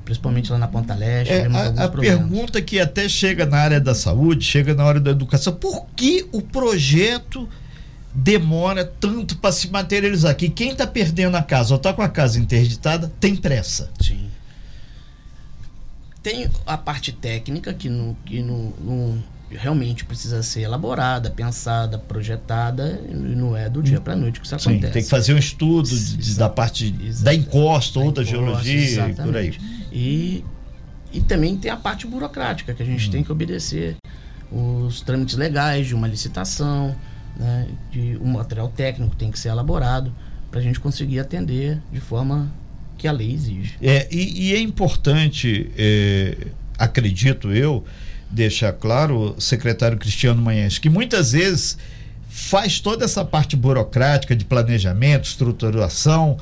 Principalmente 0.05 0.51
lá 0.51 0.59
na 0.59 0.69
Ponta 0.69 0.95
Leste. 0.95 1.33
É, 1.33 1.47
a, 1.47 1.85
a 1.85 1.89
pergunta 1.89 2.63
que 2.63 2.81
até 2.81 3.09
chega 3.09 3.45
na 3.45 3.59
área 3.59 3.81
da 3.81 3.95
saúde, 3.95 4.45
chega 4.45 4.75
na 4.75 4.85
hora 4.85 4.99
da 4.99 5.11
educação, 5.11 5.55
por 5.55 5.87
que 5.95 6.27
o 6.33 6.41
projeto 6.41 7.49
demora 8.15 8.85
tanto 8.85 9.37
para 9.37 9.53
se 9.53 9.71
materializar? 9.71 10.35
Que 10.35 10.49
quem 10.49 10.71
está 10.71 10.87
perdendo 10.87 11.37
a 11.37 11.43
casa 11.43 11.75
ou 11.75 11.77
está 11.77 11.93
com 11.93 12.03
a 12.03 12.09
casa 12.09 12.39
interditada 12.39 13.13
tem 13.21 13.37
pressa. 13.37 13.91
Sim. 14.01 14.31
Tem 16.23 16.49
a 16.67 16.77
parte 16.77 17.13
técnica 17.13 17.73
que 17.75 17.89
não, 17.89 18.17
que 18.25 18.43
não, 18.43 18.73
não 18.81 19.23
realmente 19.51 20.05
precisa 20.05 20.43
ser 20.43 20.63
elaborada, 20.63 21.31
pensada, 21.31 21.99
projetada, 21.99 23.01
e 23.09 23.15
não 23.15 23.57
é 23.57 23.69
do 23.69 23.83
dia 23.83 24.01
para 24.01 24.15
noite 24.15 24.41
que 24.41 24.47
isso 24.47 24.59
Sim, 24.59 24.71
acontece. 24.71 24.93
Tem 24.93 25.03
que 25.03 25.09
fazer 25.09 25.35
um 25.35 25.39
estudo 25.39 25.89
de, 25.89 26.35
da 26.37 26.49
parte 26.49 26.91
da 27.23 27.35
encosta 27.35 27.99
ou 27.99 28.13
da, 28.13 28.23
geologia 28.23 29.09
e 29.09 29.15
por 29.15 29.37
aí. 29.37 29.57
E, 29.91 30.45
e 31.13 31.21
também 31.21 31.57
tem 31.57 31.71
a 31.71 31.77
parte 31.77 32.07
burocrática, 32.07 32.75
que 32.75 32.83
a 32.83 32.87
gente 32.87 33.09
hum. 33.09 33.11
tem 33.11 33.25
que 33.25 33.33
obedecer 33.33 33.97
os 34.51 35.01
trâmites 35.01 35.37
legais 35.37 35.87
de 35.87 35.95
uma 35.95 36.07
licitação, 36.07 36.95
né, 37.39 37.69
de 37.91 38.19
um 38.21 38.33
material 38.33 38.69
técnico 38.69 39.15
tem 39.17 39.31
que 39.31 39.39
ser 39.39 39.49
elaborado 39.49 40.15
para 40.51 40.61
a 40.61 40.63
gente 40.63 40.81
conseguir 40.81 41.21
atender 41.21 41.79
de 41.93 42.01
forma 42.01 42.51
que 42.97 43.07
a 43.07 43.13
lei 43.13 43.33
exige. 43.33 43.77
É, 43.81 44.09
e, 44.11 44.49
e 44.49 44.55
é 44.55 44.61
importante, 44.61 45.71
é, 45.77 46.37
acredito 46.77 47.53
eu, 47.53 47.85
deixar 48.31 48.73
claro, 48.73 49.35
o 49.37 49.41
secretário 49.41 49.97
Cristiano 49.99 50.41
Manhães, 50.41 50.79
que 50.79 50.91
muitas 50.91 51.33
vezes 51.33 51.79
faz 52.29 52.79
toda 52.81 53.05
essa 53.05 53.25
parte 53.25 53.57
burocrática 53.57 54.37
de 54.37 54.45
planejamento, 54.45 55.25
estruturação, 55.25 56.37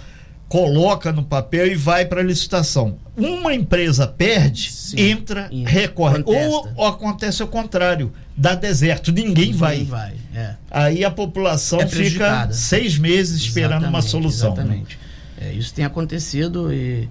coloca 0.48 1.12
no 1.12 1.24
papel 1.24 1.66
e 1.66 1.74
vai 1.74 2.04
para 2.04 2.22
licitação. 2.22 2.98
Uma 3.16 3.54
empresa 3.54 4.06
perde, 4.06 4.70
Sim. 4.70 5.00
entra, 5.00 5.50
recorre. 5.64 6.22
Ou, 6.24 6.68
ou 6.76 6.86
acontece 6.86 7.42
o 7.42 7.46
contrário, 7.46 8.12
dá 8.36 8.54
deserto, 8.54 9.10
ninguém 9.10 9.52
vai. 9.52 9.78
Ninguém 9.78 9.90
vai. 9.90 10.14
É. 10.34 10.54
Aí 10.70 11.04
a 11.04 11.10
população 11.10 11.80
É 11.80 11.86
fica 11.86 12.50
seis 12.52 12.98
meses 12.98 13.40
esperando 13.40 13.86
uma 13.86 13.98
Exatamente, 13.98 14.10
solução. 14.10 14.54
né? 14.54 14.62
Exatamente. 14.62 14.98
É, 15.40 15.52
isso 15.52 15.74
tem 15.74 15.84
acontecido 15.84 16.72
e 16.72 17.08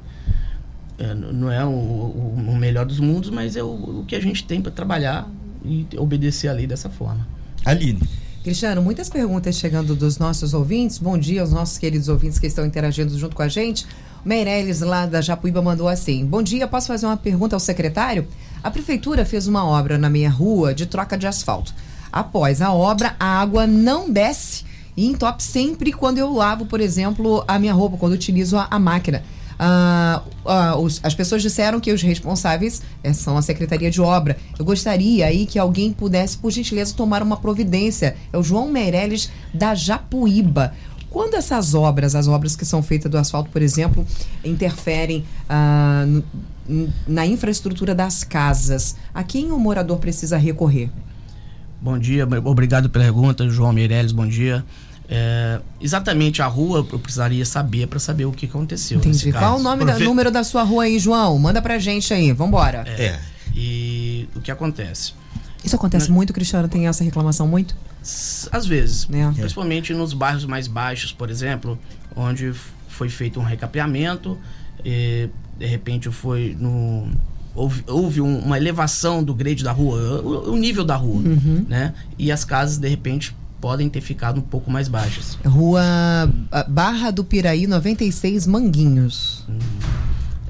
não 0.98 1.52
é 1.52 1.64
o, 1.66 1.70
o- 1.70 2.34
o 2.50 2.56
melhor 2.56 2.86
dos 2.86 3.00
mundos, 3.00 3.30
mas 3.30 3.56
é 3.56 3.64
o, 3.64 3.68
o 4.02 4.06
que 4.08 4.16
a 4.16 4.20
gente 4.22 4.44
tem 4.46 4.62
para 4.62 4.72
trabalhar 4.72 5.28
e 5.64 5.86
obedecer 5.98 6.48
a 6.48 6.54
lei 6.54 6.68
dessa 6.68 6.90
forma. 6.90 7.28
Aline. 7.66 8.02
Cristiano, 8.44 8.82
muitas 8.82 9.10
perguntas 9.10 9.56
chegando 9.58 9.96
dos 9.96 10.20
nossos 10.20 10.54
ouvintes. 10.54 11.00
Bom 11.00 11.18
dia 11.18 11.42
aos 11.42 11.52
nossos 11.52 11.78
queridos 11.80 12.08
ouvintes 12.08 12.38
que 12.38 12.46
estão 12.46 12.64
interagindo 12.66 13.18
junto 13.18 13.36
com 13.36 13.42
a 13.42 13.48
gente. 13.48 13.86
Meirelles, 14.24 14.82
lá 14.82 15.06
da 15.08 15.20
Japuíba, 15.20 15.62
mandou 15.62 15.88
assim: 15.88 16.24
Bom 16.26 16.44
dia, 16.44 16.68
posso 16.68 16.88
fazer 16.88 17.08
uma 17.08 17.18
pergunta 17.18 17.56
ao 17.56 17.60
secretário? 17.60 18.28
A 18.64 18.70
prefeitura 18.70 19.26
fez 19.26 19.48
uma 19.48 19.66
obra 19.66 19.98
na 19.98 20.10
minha 20.10 20.30
rua 20.30 20.74
de 20.76 20.86
troca 20.86 21.18
de 21.18 21.26
asfalto. 21.26 21.74
Após 22.12 22.62
a 22.62 22.72
obra, 22.72 23.16
a 23.20 23.26
água 23.42 23.66
não 23.68 24.10
desce 24.12 24.64
e 24.96 25.06
entope 25.08 25.42
sempre 25.44 25.92
quando 25.92 26.20
eu 26.20 26.32
lavo, 26.32 26.66
por 26.68 26.80
exemplo, 26.80 27.44
a 27.48 27.58
minha 27.60 27.74
roupa, 27.74 27.98
quando 27.98 28.14
utilizo 28.14 28.58
a, 28.58 28.68
a 28.70 28.80
máquina. 28.80 29.24
Ah, 29.58 30.22
os- 30.78 31.00
as 31.04 31.16
pessoas 31.16 31.42
disseram 31.42 31.80
que 31.80 31.92
os 31.92 32.02
responsáveis 32.02 32.82
eh, 33.04 33.14
são 33.14 33.38
a 33.38 33.42
Secretaria 33.42 33.90
de 33.90 34.02
Obra. 34.02 34.38
Eu 34.60 34.66
gostaria 34.66 35.26
aí 35.26 35.46
que 35.46 35.58
alguém 35.58 35.92
pudesse, 35.94 36.38
por 36.38 36.52
gentileza, 36.52 36.94
tomar 36.94 37.24
uma 37.24 37.38
providência. 37.38 38.16
É 38.34 38.38
o 38.38 38.44
João 38.44 38.70
Meirelles 38.70 39.30
da 39.54 39.74
Japuíba. 39.76 40.74
Quando 41.10 41.36
essas 41.36 41.74
obras, 41.74 42.14
as 42.14 42.28
obras 42.28 42.56
que 42.58 42.66
são 42.66 42.84
feitas 42.84 43.10
do 43.10 43.18
asfalto, 43.18 43.50
por 43.50 43.62
exemplo, 43.62 44.06
interferem 44.44 45.24
ah, 45.48 46.06
na 47.08 47.26
infraestrutura 47.26 47.96
das 47.96 48.24
casas, 48.24 48.96
a 49.14 49.24
quem 49.24 49.52
o 49.52 49.58
morador 49.60 49.98
precisa 50.00 50.36
recorrer? 50.38 50.90
Bom 51.82 51.98
dia, 52.00 52.28
obrigado 52.44 52.90
pela 52.90 53.06
pergunta, 53.06 53.48
João 53.48 53.72
Meirelles, 53.72 54.12
bom 54.12 54.28
dia. 54.28 54.66
É, 55.08 55.60
exatamente 55.80 56.42
a 56.42 56.48
rua 56.48 56.86
eu 56.92 57.00
precisaria 57.00 57.46
saber 57.46 57.88
para 57.88 58.00
saber 58.00 58.26
o 58.26 58.32
que 58.32 58.46
aconteceu. 58.46 58.98
Entendi. 58.98 59.26
nesse 59.28 59.32
Qual 59.32 59.60
o 59.60 59.62
nome 59.64 59.86
da, 59.86 60.00
número 60.00 60.32
da 60.32 60.44
sua 60.44 60.64
rua 60.64 60.84
aí, 60.86 60.98
João? 60.98 61.38
Manda 61.38 61.62
pra 61.62 61.78
gente 61.78 62.14
aí, 62.14 62.32
vambora. 62.32 62.84
É. 62.88 63.20
E 63.54 64.28
o 64.36 64.42
que 64.42 64.52
acontece? 64.52 65.14
Isso 65.64 65.76
acontece 65.76 66.12
muito, 66.12 66.34
Cristiano? 66.34 66.68
Tem 66.68 66.88
essa 66.88 67.04
reclamação 67.04 67.48
muito? 67.48 67.76
Às 68.52 68.66
vezes, 68.68 69.08
É. 69.12 69.32
principalmente 69.32 69.94
nos 69.94 70.14
bairros 70.14 70.46
mais 70.46 70.68
baixos, 70.68 71.12
por 71.12 71.30
exemplo, 71.30 71.78
onde 72.16 72.54
foi 72.88 73.10
feito 73.10 73.40
um 73.40 73.44
recapeamento, 73.44 74.38
e, 74.84 75.30
de 75.58 75.66
repente 75.66 76.10
foi 76.12 76.56
no 76.60 77.10
houve, 77.56 77.84
houve 77.88 78.22
um- 78.22 78.40
uma 78.40 78.58
elevação 78.58 79.24
do 79.24 79.34
grade 79.34 79.64
da 79.64 79.72
rua, 79.72 80.22
o, 80.22 80.52
o 80.52 80.58
nível 80.58 80.84
da 80.84 80.96
rua, 80.98 81.22
né? 81.68 81.94
E 82.20 82.32
as 82.32 82.44
casas 82.44 82.78
de 82.78 82.88
repente 82.90 83.36
podem 83.66 83.90
ter 83.90 84.00
ficado 84.00 84.38
um 84.38 84.44
pouco 84.44 84.70
mais 84.70 84.88
baixas. 84.88 85.40
Rua 85.44 85.82
Barra 86.68 87.10
do 87.10 87.24
Piraí, 87.24 87.66
96, 87.66 88.46
Manguinhos. 88.46 89.44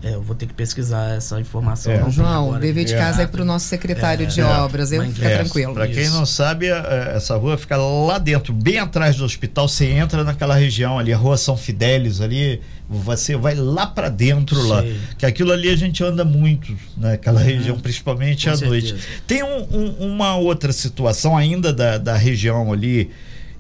É, 0.04 0.16
eu 0.16 0.22
vou 0.22 0.36
ter 0.36 0.48
que 0.48 0.54
pesquisar 0.54 1.16
essa 1.16 1.40
informação. 1.40 1.94
É. 1.94 2.12
João, 2.12 2.48
agora 2.48 2.60
dever 2.60 2.84
de 2.84 2.94
É. 2.94 2.98
casa 2.98 3.22
aí 3.22 3.28
pro 3.28 3.46
nosso 3.46 3.68
secretário 3.68 4.28
de 4.28 4.42
É. 4.42 4.44
obras, 4.44 4.92
eu 4.92 5.02
fica 5.14 5.28
É, 5.30 5.38
tranquilo. 5.38 5.74
Pra 5.74 5.88
quem 5.88 6.10
não 6.10 6.26
sabe, 6.26 6.68
é, 6.68 7.14
essa 7.16 7.38
rua 7.38 7.58
fica 7.58 7.78
lá 7.78 8.18
dentro, 8.18 8.52
bem 8.52 8.80
atrás 8.80 9.16
do 9.16 9.24
hospital. 9.24 9.70
Você 9.70 9.86
entra 9.86 10.22
naquela 10.26 10.54
região 10.56 11.00
ali, 11.00 11.14
a 11.14 11.18
rua 11.18 11.38
São 11.38 11.56
Fidélis 11.56 12.20
ali, 12.20 12.60
você 12.90 13.36
vai 13.36 13.56
lá 13.56 13.88
pra 13.88 14.10
dentro 14.10 14.62
lá. 14.68 14.82
Sei. 14.82 14.96
Que 15.18 15.26
aquilo 15.26 15.52
ali 15.52 15.70
a 15.70 15.76
gente 15.76 16.04
anda 16.04 16.24
muito 16.26 16.76
naquela 16.98 17.40
região, 17.40 17.80
principalmente 17.80 18.46
Com 18.50 18.54
à 18.54 18.68
noite. 18.68 18.88
certeza. 18.90 19.08
Tem 19.26 19.44
um- 19.44 19.68
um- 19.72 20.08
uma 20.14 20.36
outra 20.36 20.72
situação 20.72 21.36
ainda 21.36 21.74
da, 21.74 21.98
da 21.98 22.16
região 22.16 22.72
ali 22.72 23.10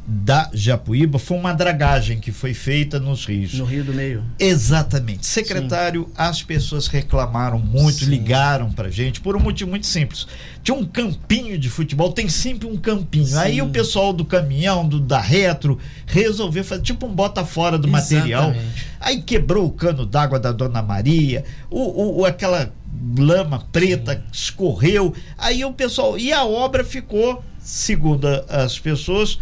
da 0.07 0.51
Japuíba, 0.53 1.17
foi 1.17 1.35
uma 1.35 1.51
dragagem 1.51 2.19
que 2.19 2.31
foi 2.31 2.53
feita 2.53 2.99
nos 2.99 3.25
rios. 3.25 3.55
No 3.55 3.65
Rio 3.65 3.83
do 3.83 3.91
Meio. 3.91 4.23
Exatamente. 4.37 5.25
Secretário, 5.25 6.09
as 6.15 6.43
pessoas 6.43 6.85
reclamaram 6.85 7.57
muito, 7.57 7.99
Sim. 7.99 8.11
ligaram 8.11 8.71
pra 8.71 8.89
gente 8.91 9.19
por 9.19 9.35
um 9.35 9.39
motivo 9.39 9.71
muito 9.71 9.87
simples. 9.87 10.27
Tinha 10.63 10.77
um 10.77 10.85
campinho 10.85 11.57
de 11.57 11.69
futebol, 11.69 12.11
tem 12.13 12.29
sempre 12.29 12.67
um 12.67 12.77
campinho. 12.77 13.25
Sim. 13.25 13.37
Aí 13.37 13.61
o 13.63 13.69
pessoal 13.69 14.13
do 14.13 14.23
caminhão, 14.23 14.87
do 14.87 14.99
da 14.99 15.19
retro, 15.19 15.79
resolveu 16.05 16.63
fazer 16.63 16.83
tipo 16.83 17.07
um 17.07 17.13
bota 17.13 17.43
fora 17.43 17.77
do 17.77 17.87
material. 17.87 18.51
Exatamente. 18.51 18.85
Aí 18.99 19.21
quebrou 19.23 19.65
o 19.65 19.71
cano 19.71 20.05
d'água 20.05 20.39
da 20.39 20.51
Dona 20.51 20.83
Maria, 20.83 21.43
o, 21.69 22.19
o- 22.21 22.25
aquela 22.25 22.71
lama 23.17 23.65
preta 23.71 24.23
escorreu. 24.31 25.15
Aí 25.35 25.65
o 25.65 25.73
pessoal. 25.73 26.15
E 26.17 26.31
a 26.31 26.45
obra 26.45 26.83
ficou, 26.83 27.43
segundo 27.59 28.27
as 28.47 28.77
pessoas, 28.79 29.39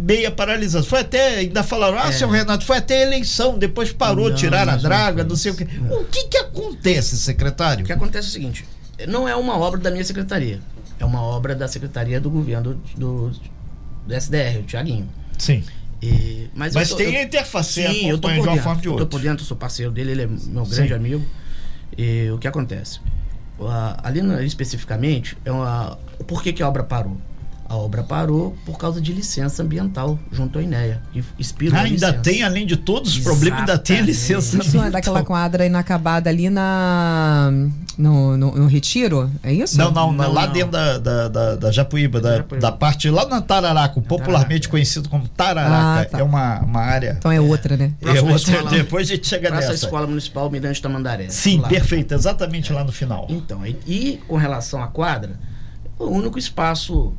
meia 0.00 0.30
paralisada. 0.30 0.84
Foi 0.84 1.00
até, 1.00 1.36
ainda 1.38 1.62
falaram, 1.62 1.98
ah, 1.98 2.08
É. 2.08 2.12
seu 2.12 2.28
Renato, 2.28 2.64
foi 2.64 2.78
até 2.78 3.02
a 3.02 3.06
eleição, 3.06 3.58
depois 3.58 3.92
parou, 3.92 4.28
Não, 4.30 4.36
tiraram 4.36 4.72
a 4.72 4.76
draga, 4.76 5.22
não 5.24 5.36
sei 5.36 5.52
o 5.52 5.54
quê. 5.56 5.66
Não. 5.80 6.00
O 6.00 6.04
que 6.04 6.24
que 6.28 6.36
acontece, 6.38 7.16
secretário? 7.18 7.82
O 7.84 7.86
que 7.86 7.92
acontece 7.92 8.26
é 8.28 8.30
o 8.30 8.32
seguinte: 8.32 8.64
não 9.06 9.28
é 9.28 9.36
uma 9.36 9.56
obra 9.58 9.78
da 9.80 9.90
minha 9.90 10.04
secretaria, 10.04 10.60
é 10.98 11.04
uma 11.04 11.20
obra 11.22 11.54
da 11.54 11.68
secretaria 11.68 12.20
do 12.20 12.30
governo 12.30 12.80
do, 12.96 13.30
do 14.06 14.14
SDR, 14.14 14.58
o 14.60 14.62
Tiaguinho. 14.62 15.08
Sim. 15.38 15.62
E- 16.02 16.48
mas 16.54 16.74
Mas 16.74 16.88
tô- 16.88 16.96
tem 16.96 17.12
eu- 17.14 17.20
a 17.20 17.24
interface, 17.24 17.82
Sim, 17.82 18.08
eu 18.08 18.16
tô 18.18 18.28
por 18.28 18.32
de 18.34 18.40
uma 18.40 18.46
dentro. 18.52 18.62
forma 18.62 18.80
de 18.80 18.86
eu 18.88 18.92
tô 18.92 18.98
outra. 19.00 19.06
por 19.06 19.20
dentro, 19.20 19.44
sou 19.44 19.56
parceiro 19.56 19.92
dele, 19.92 20.12
ele 20.12 20.22
é 20.22 20.26
meu 20.26 20.64
grande 20.64 20.88
Sim. 20.88 20.94
amigo. 20.94 21.24
E 21.98 22.30
o 22.30 22.38
que 22.38 22.48
acontece? 22.48 23.00
A- 23.60 24.00
Ali 24.08 24.22
na- 24.22 24.42
especificamente, 24.42 25.36
é 25.44 25.52
uma, 25.52 25.98
por 26.26 26.42
que, 26.42 26.54
que 26.54 26.62
a 26.62 26.68
obra 26.68 26.82
parou? 26.82 27.18
A 27.70 27.76
obra 27.76 28.02
parou 28.02 28.56
por 28.66 28.76
causa 28.76 29.00
de 29.00 29.12
licença 29.12 29.62
ambiental 29.62 30.18
junto 30.32 30.58
à 30.58 30.62
INEA. 30.62 31.00
Que 31.12 31.22
expirou 31.38 31.76
Ah, 31.78 31.82
a 31.82 31.84
ainda 31.84 32.08
licença. 32.08 32.22
tem, 32.24 32.42
além 32.42 32.66
de 32.66 32.76
todos 32.76 33.12
os 33.16 33.20
problemas, 33.22 33.60
ainda 33.60 33.78
tem 33.78 33.98
a 33.98 34.02
licença. 34.02 34.56
Isso 34.56 34.56
é 34.56 34.68
ambiental. 34.80 34.90
daquela 34.90 35.22
quadra 35.22 35.64
inacabada 35.64 36.28
ali 36.28 36.50
na 36.50 37.52
no, 37.96 38.36
no, 38.36 38.56
no 38.56 38.66
Retiro? 38.66 39.30
É 39.40 39.52
isso? 39.52 39.78
Não, 39.78 39.92
não, 39.92 40.12
Não, 40.12 40.32
lá 40.32 40.46
não. 40.48 40.52
dentro 40.52 40.72
da, 40.72 40.98
da, 40.98 41.28
da, 41.28 41.54
da 41.54 41.70
Japuíba, 41.70 42.20
da, 42.20 42.38
Japuíba. 42.38 42.60
da 42.60 42.72
parte 42.72 43.08
lá 43.08 43.24
na 43.28 43.40
Tararaca, 43.40 44.00
popularmente 44.00 44.62
Tararaca, 44.62 44.66
é. 44.66 44.70
conhecido 44.70 45.08
como 45.08 45.28
Tararaca. 45.28 46.00
Ah, 46.00 46.04
tá. 46.06 46.18
É 46.18 46.22
uma, 46.24 46.58
uma 46.62 46.80
área. 46.80 47.14
Então 47.18 47.30
é 47.30 47.40
outra, 47.40 47.76
né? 47.76 47.92
É 48.00 48.04
Próxima 48.04 48.32
outra, 48.32 48.52
escola- 48.52 48.70
depois 48.72 49.08
a 49.08 49.14
gente 49.14 49.28
chega 49.28 49.48
Praça 49.48 49.68
nessa. 49.68 49.84
Escola 49.86 50.08
Municipal 50.08 50.50
Mirante 50.50 50.82
Tamandaré. 50.82 51.28
Sim, 51.28 51.60
lá. 51.60 51.68
perfeito, 51.68 52.12
exatamente 52.14 52.72
lá 52.72 52.82
no 52.82 52.90
final. 52.90 53.26
Então, 53.28 53.64
e, 53.64 53.76
e 53.86 54.20
com 54.26 54.36
relação 54.36 54.82
à 54.82 54.88
quadra, 54.88 55.38
o 55.96 56.06
único 56.06 56.36
espaço 56.36 57.12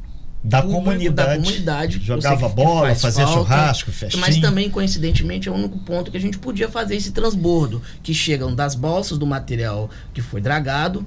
Da 0.43 0.61
público 0.61 0.83
comunidade. 0.85 1.29
da 1.39 1.43
comunidade 1.45 1.99
Jogava 2.03 2.49
bola, 2.49 2.87
faz 2.87 3.01
fazia 3.01 3.25
falta, 3.27 3.39
churrasco, 3.41 3.91
festinha. 3.91 4.21
Mas 4.21 4.37
também, 4.37 4.69
coincidentemente, 4.71 5.47
é 5.47 5.51
o 5.51 5.55
único 5.55 5.77
ponto 5.79 6.09
que 6.09 6.17
a 6.17 6.19
gente 6.19 6.39
podia 6.39 6.67
fazer 6.67 6.95
esse 6.95 7.11
transbordo, 7.11 7.81
que 8.01 8.11
chegam 8.13 8.53
das 8.55 8.73
bolsas 8.73 9.17
do 9.19 9.25
material 9.27 9.89
que 10.13 10.21
foi 10.21 10.41
dragado 10.41 11.05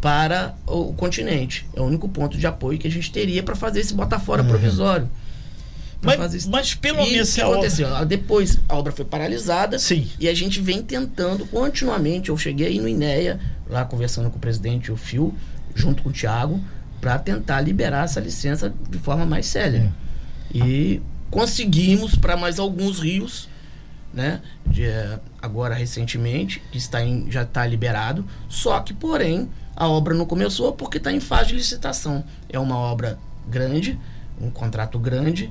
para 0.00 0.54
o 0.66 0.92
continente. 0.92 1.66
É 1.74 1.80
o 1.80 1.84
único 1.84 2.08
ponto 2.08 2.36
de 2.38 2.46
apoio 2.46 2.78
que 2.78 2.86
a 2.86 2.90
gente 2.90 3.10
teria 3.10 3.42
para 3.42 3.54
fazer 3.56 3.80
esse 3.80 3.94
bota 3.94 4.18
fora 4.18 4.42
provisório. 4.44 5.08
Mas- 6.04 6.46
mas 6.46 6.74
pelo 6.74 7.00
E 7.02 7.12
menos 7.12 7.30
o 7.30 7.34
que 7.34 7.40
a 7.40 7.46
obra- 7.46 7.58
aconteceu? 7.60 7.94
Ah, 7.96 8.02
Depois 8.04 8.58
a 8.68 8.76
obra 8.76 8.92
foi 8.92 9.04
paralisada 9.04 9.78
Sim. 9.78 10.08
e 10.18 10.28
a 10.28 10.34
gente 10.34 10.60
vem 10.60 10.82
tentando 10.82 11.46
continuamente. 11.46 12.28
Eu 12.28 12.36
cheguei 12.36 12.66
aí 12.66 12.80
no 12.80 12.88
INEA, 12.88 13.38
lá 13.70 13.84
conversando 13.84 14.28
com 14.28 14.36
o 14.36 14.40
presidente, 14.40 14.90
o 14.90 14.96
Fio, 14.96 15.32
junto 15.76 16.02
com 16.02 16.08
o 16.08 16.12
Thiago, 16.12 16.60
para 17.02 17.18
tentar 17.18 17.60
liberar 17.60 18.04
essa 18.04 18.20
licença 18.20 18.72
de 18.88 18.96
forma 18.96 19.26
mais 19.26 19.44
séria. 19.46 19.92
E 20.54 21.02
conseguimos 21.30 22.14
para 22.14 22.36
mais 22.36 22.58
alguns 22.60 23.00
rios, 23.00 23.48
né? 24.14 24.40
de, 24.66 24.84
eh, 24.84 25.18
agora 25.40 25.74
recentemente, 25.74 26.62
que 26.70 26.78
está 26.78 27.04
em- 27.04 27.28
já 27.30 27.42
está 27.42 27.66
liberado. 27.66 28.24
Só 28.48 28.78
que, 28.80 28.94
porém, 28.94 29.50
a 29.74 29.88
obra 29.88 30.14
não 30.14 30.24
começou 30.26 30.72
porque 30.74 30.98
está 30.98 31.10
em 31.12 31.18
fase 31.18 31.48
de 31.48 31.54
licitação. 31.56 32.22
É 32.48 32.58
uma 32.58 32.76
obra 32.76 33.18
grande, 33.50 33.98
um 34.40 34.48
contrato 34.50 34.98
grande. 34.98 35.50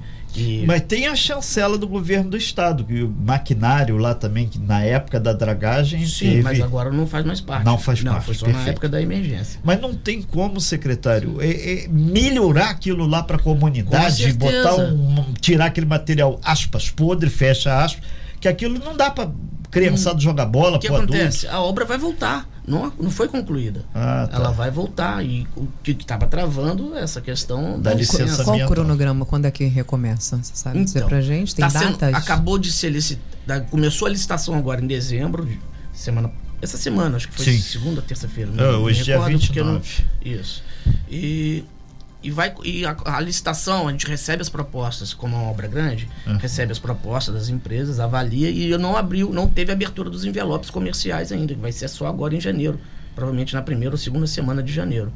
Mas 0.66 0.82
tem 0.82 1.08
a 1.08 1.16
chancela 1.16 1.78
do 1.78 1.88
governo 1.88 2.30
do 2.32 2.38
estado, 2.38 2.84
que 2.86 3.04
o 3.04 3.10
maquinário 3.10 3.98
lá 3.98 4.14
também, 4.16 4.48
que 4.48 4.58
na 4.58 4.82
época 4.84 5.20
da 5.20 5.34
dragagem 5.34 6.06
Sim, 6.08 6.30
teve... 6.30 6.42
mas 6.44 6.60
agora 6.62 6.90
não 6.92 7.06
faz 7.06 7.26
mais 7.26 7.42
parte. 7.42 7.66
Não 7.66 7.78
faz 7.78 8.04
Não, 8.04 8.14
parte, 8.14 8.26
foi 8.26 8.36
só 8.36 8.46
na 8.46 8.54
perfeito. 8.54 8.70
época 8.72 8.90
da 8.90 9.02
emergência. 9.02 9.60
Mas 9.64 9.82
não 9.82 9.94
tem 9.94 10.22
como, 10.22 10.62
secretário, 10.62 11.42
é- 11.42 11.84
é 11.84 11.88
melhorar 11.90 12.70
aquilo 12.70 13.06
lá 13.06 13.24
para 13.24 13.36
a 13.36 13.40
comunidade, 13.40 14.32
botar 14.34 14.76
um, 14.76 15.34
tirar 15.40 15.66
aquele 15.66 15.86
material 15.88 16.40
aspas 16.44 16.90
podre, 16.90 17.30
fecha 17.30 17.84
aspas, 17.84 18.04
que 18.40 18.48
aquilo 18.48 18.80
não 18.80 18.96
dá 18.96 19.12
para 19.12 19.30
criançada 19.70 20.20
jogar 20.20 20.46
bola, 20.46 20.78
O 20.78 20.80
que 20.80 20.88
pro 20.88 20.98
adulto. 20.98 21.14
acontece? 21.14 21.48
A 21.48 21.62
obra 21.62 21.86
vai 21.86 21.98
voltar. 21.98 22.48
Não, 22.68 22.92
não 23.00 23.10
foi 23.12 23.28
concluída. 23.28 23.84
Ah, 23.94 24.28
tá. 24.30 24.38
Ela 24.38 24.52
vai 24.52 24.70
voltar. 24.72 25.24
E 25.26 25.48
o 25.56 25.68
que 25.84 25.92
estava 25.92 26.28
travando 26.28 26.96
é 26.96 27.02
essa 27.04 27.20
questão 27.22 27.80
Da 27.80 27.94
licença 27.94 28.24
licença. 28.24 28.44
Qual 28.44 28.58
o 28.58 28.68
cronograma? 28.68 29.26
Quando 29.26 29.46
é 29.46 29.52
que 29.52 29.66
recomeça? 29.66 30.38
Você 30.38 30.52
sabe 30.56 30.84
dizer 30.84 31.00
Então, 31.00 31.10
pra 31.10 31.22
gente? 31.22 31.56
Tem 31.56 31.64
Tá 31.64 31.70
sendo- 31.70 31.98
datas? 31.98 32.16
acabou 32.16 32.58
de 32.58 32.72
ser 32.72 32.90
licitado. 32.90 33.66
Começou 33.70 34.08
a 34.08 34.12
licitação 34.12 34.56
agora 34.56 34.82
em 34.82 34.88
dezembro, 34.88 35.46
de- 35.46 35.60
semana. 35.94 36.32
Essa 36.62 36.78
semana, 36.78 37.18
acho 37.18 37.28
que 37.28 37.34
foi 37.36 37.46
Sim. 37.46 37.60
segunda, 37.60 38.02
terça-feira. 38.04 38.52
Não 38.52 38.84
hoje 38.84 39.00
me 39.00 39.06
dia 39.06 39.16
recordo, 39.16 39.40
porque 39.40 39.60
eu 39.60 39.66
não- 39.66 39.80
29. 39.80 40.04
Isso. 40.40 40.64
E, 41.10 41.64
e, 42.24 42.30
vai, 42.32 42.54
e 42.64 42.86
a, 42.86 42.96
a 43.06 43.20
licitação, 43.20 43.88
a 43.88 43.92
gente 43.92 44.08
recebe 44.08 44.42
as 44.42 44.50
propostas, 44.50 45.14
como 45.14 45.36
é 45.36 45.40
uma 45.40 45.50
obra 45.50 45.68
grande, 45.68 46.08
recebe 46.40 46.72
as 46.72 46.80
propostas 46.80 47.34
das 47.36 47.50
empresas, 47.50 48.00
avalia 48.00 48.50
e 48.50 48.70
eu 48.70 48.78
não 48.80 48.96
abriu, 48.96 49.32
não 49.34 49.48
teve 49.48 49.72
abertura 49.72 50.10
dos 50.10 50.24
envelopes 50.26 50.70
comerciais 50.70 51.32
ainda, 51.32 51.54
que 51.54 51.60
vai 51.60 51.72
ser 51.72 51.88
só 51.88 52.08
agora 52.08 52.36
em 52.36 52.40
janeiro, 52.42 52.80
provavelmente 53.16 53.54
na 53.54 53.62
primeira 53.62 53.94
ou 53.96 53.98
segunda 53.98 54.28
semana 54.28 54.62
de 54.62 54.72
janeiro. 54.72 55.12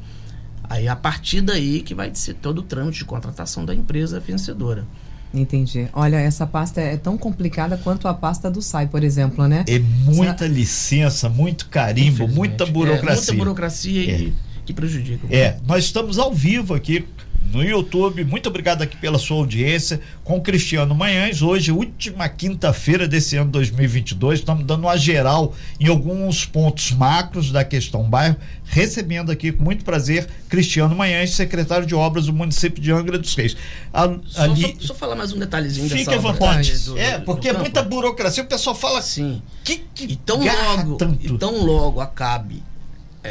Aí 0.68 0.88
a 0.88 0.96
partir 0.96 1.42
daí 1.42 1.82
que 1.82 1.94
vai 1.94 2.10
ser 2.16 2.34
todo 2.36 2.60
o 2.60 2.64
trâmite 2.64 2.98
de 3.00 3.06
contratação 3.06 3.64
da 3.64 3.74
empresa 3.76 4.20
vencedora. 4.20 4.86
Entendi. 5.34 5.88
Olha, 5.94 6.16
essa 6.16 6.48
pasta 6.48 6.80
é 6.80 6.96
tão 6.98 7.18
complicada 7.18 7.78
quanto 7.78 8.08
a 8.08 8.14
pasta 8.14 8.50
do 8.50 8.62
SAI, 8.62 8.88
por 8.88 9.04
exemplo, 9.04 9.48
né? 9.48 9.66
É 9.68 9.78
muita 9.80 10.48
licença, 10.48 11.28
muito 11.28 11.68
carimbo, 11.68 12.28
muita 12.28 12.64
É, 12.64 12.68
burocracia. 12.68 13.16
muita 13.16 13.34
burocracia 13.34 14.12
É. 14.12 14.32
que 14.66 14.74
prejudica. 14.74 15.28
É, 15.34 15.58
nós 15.68 15.86
estamos 15.86 16.18
ao 16.20 16.34
vivo 16.34 16.74
aqui 16.74 17.06
no 17.54 17.64
YouTube. 17.64 18.24
Muito 18.26 18.50
obrigado 18.50 18.82
aqui 18.82 18.98
pela 18.98 19.20
sua 19.20 19.38
audiência 19.38 20.02
com 20.24 20.38
o 20.38 20.42
Cristiano 20.42 20.96
Manhães. 20.96 21.44
Hoje, 21.44 21.72
última 21.72 22.28
quinta-feira 22.28 23.08
desse 23.08 23.38
ano 23.38 23.52
2022, 23.52 24.40
estamos 24.40 24.66
dando 24.66 24.82
uma 24.86 24.98
geral 24.98 25.54
em 25.80 25.88
alguns 25.88 26.44
pontos 26.44 26.92
macros 26.92 27.52
da 27.52 27.64
questão 27.64 28.02
bairro, 28.04 28.36
recebendo 28.66 29.32
aqui 29.32 29.52
com 29.52 29.64
muito 29.64 29.86
prazer 29.86 30.28
Cristiano 30.50 30.96
Manhães, 30.96 31.36
secretário 31.36 31.86
de 31.86 31.94
obras 31.94 32.26
do 32.26 32.34
município 32.34 32.82
de 32.82 32.92
Angra 32.92 33.20
dos 33.20 33.36
Reis. 33.36 33.56
A- 33.94 34.18
Só, 34.26 34.42
ali, 34.42 34.62
só, 34.80 34.88
só 34.88 34.96
falar 34.96 35.16
mais 35.16 35.32
um 35.32 35.38
detalhezinho 35.38 35.88
fique 35.88 36.06
dessa 36.06 36.16
à 36.18 36.18
vontade. 36.18 36.76
do- 36.80 36.98
é, 36.98 37.20
porque 37.20 37.50
é 37.50 37.54
muita 37.54 37.84
burocracia, 37.84 38.42
o 38.44 38.48
pessoal 38.48 38.76
fala 38.76 39.04
Sim. 39.04 39.40
que, 39.64 39.84
que 39.94 40.20
logo, 40.28 40.96
tanto. 40.96 41.24
e 41.24 41.38
tão 41.38 41.64
logo 41.64 42.02
acabe 42.02 42.64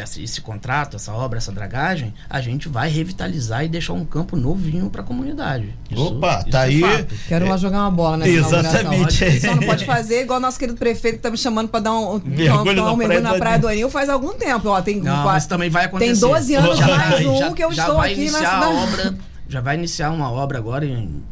esse, 0.03 0.23
esse 0.23 0.41
contrato, 0.41 0.97
essa 0.97 1.13
obra, 1.13 1.39
essa 1.39 1.53
dragagem, 1.53 2.13
a 2.29 2.41
gente 2.41 2.69
vai 2.69 2.89
revitalizar 2.89 3.65
e 3.65 3.69
deixar 3.69 3.93
um 3.93 4.05
campo 4.05 4.37
novinho 4.37 4.91
para 4.91 5.03
a 5.03 5.05
comunidade. 5.05 5.75
Opa, 5.97 6.41
isso 6.41 6.51
tá 6.51 6.61
é 6.65 6.69
aí. 6.69 6.81
fato. 6.81 7.15
Quero 7.29 7.49
lá 7.49 7.57
jogar 7.57 7.81
uma 7.83 7.91
bola 7.91 8.17
nessa 8.19 8.31
Exatamente. 8.31 9.41
Só 9.41 9.55
não 9.55 9.63
pode 9.63 9.85
fazer 9.85 10.23
igual 10.23 10.41
nosso 10.41 10.59
querido 10.59 10.79
prefeito 10.79 11.17
que 11.17 11.23
tá 11.23 11.31
me 11.31 11.37
chamando 11.39 11.69
pra 11.69 11.81
dar 11.81 11.93
um, 11.93 12.21
Mergulho 12.25 12.77
dar 12.77 12.83
um 12.83 12.91
na 12.93 12.97
mergulho 12.97 13.07
Praia 13.07 13.21
na 13.21 13.33
do 13.33 13.39
Praia 13.39 13.59
do 13.59 13.69
Anil 13.69 13.91
faz 13.91 14.09
algum 14.09 14.33
tempo. 14.35 14.69
Ó, 14.69 14.81
tem, 14.83 15.01
Não, 15.01 15.23
qua- 15.23 15.33
mas 15.35 15.47
também 15.47 15.71
vai 15.71 15.85
acontecer. 15.87 16.13
tem 16.13 16.21
12 16.21 16.55
anos 16.55 16.79
Já 16.79 16.87
mais 16.89 17.11
vai- 17.11 17.27
um 17.27 17.39
já, 17.39 17.53
que 17.53 17.65
eu 17.65 17.73
já 17.73 17.83
estou 17.83 17.97
vai 17.99 18.13
aqui 18.13 18.31
na 18.31 18.39
cidade. 18.39 18.75
obra, 18.77 19.15
já 19.49 19.61
vai 19.61 19.77
iniciar 19.77 20.11
uma 20.11 20.31
obra 20.31 20.59
agora 20.59 20.85
em- 20.87 21.23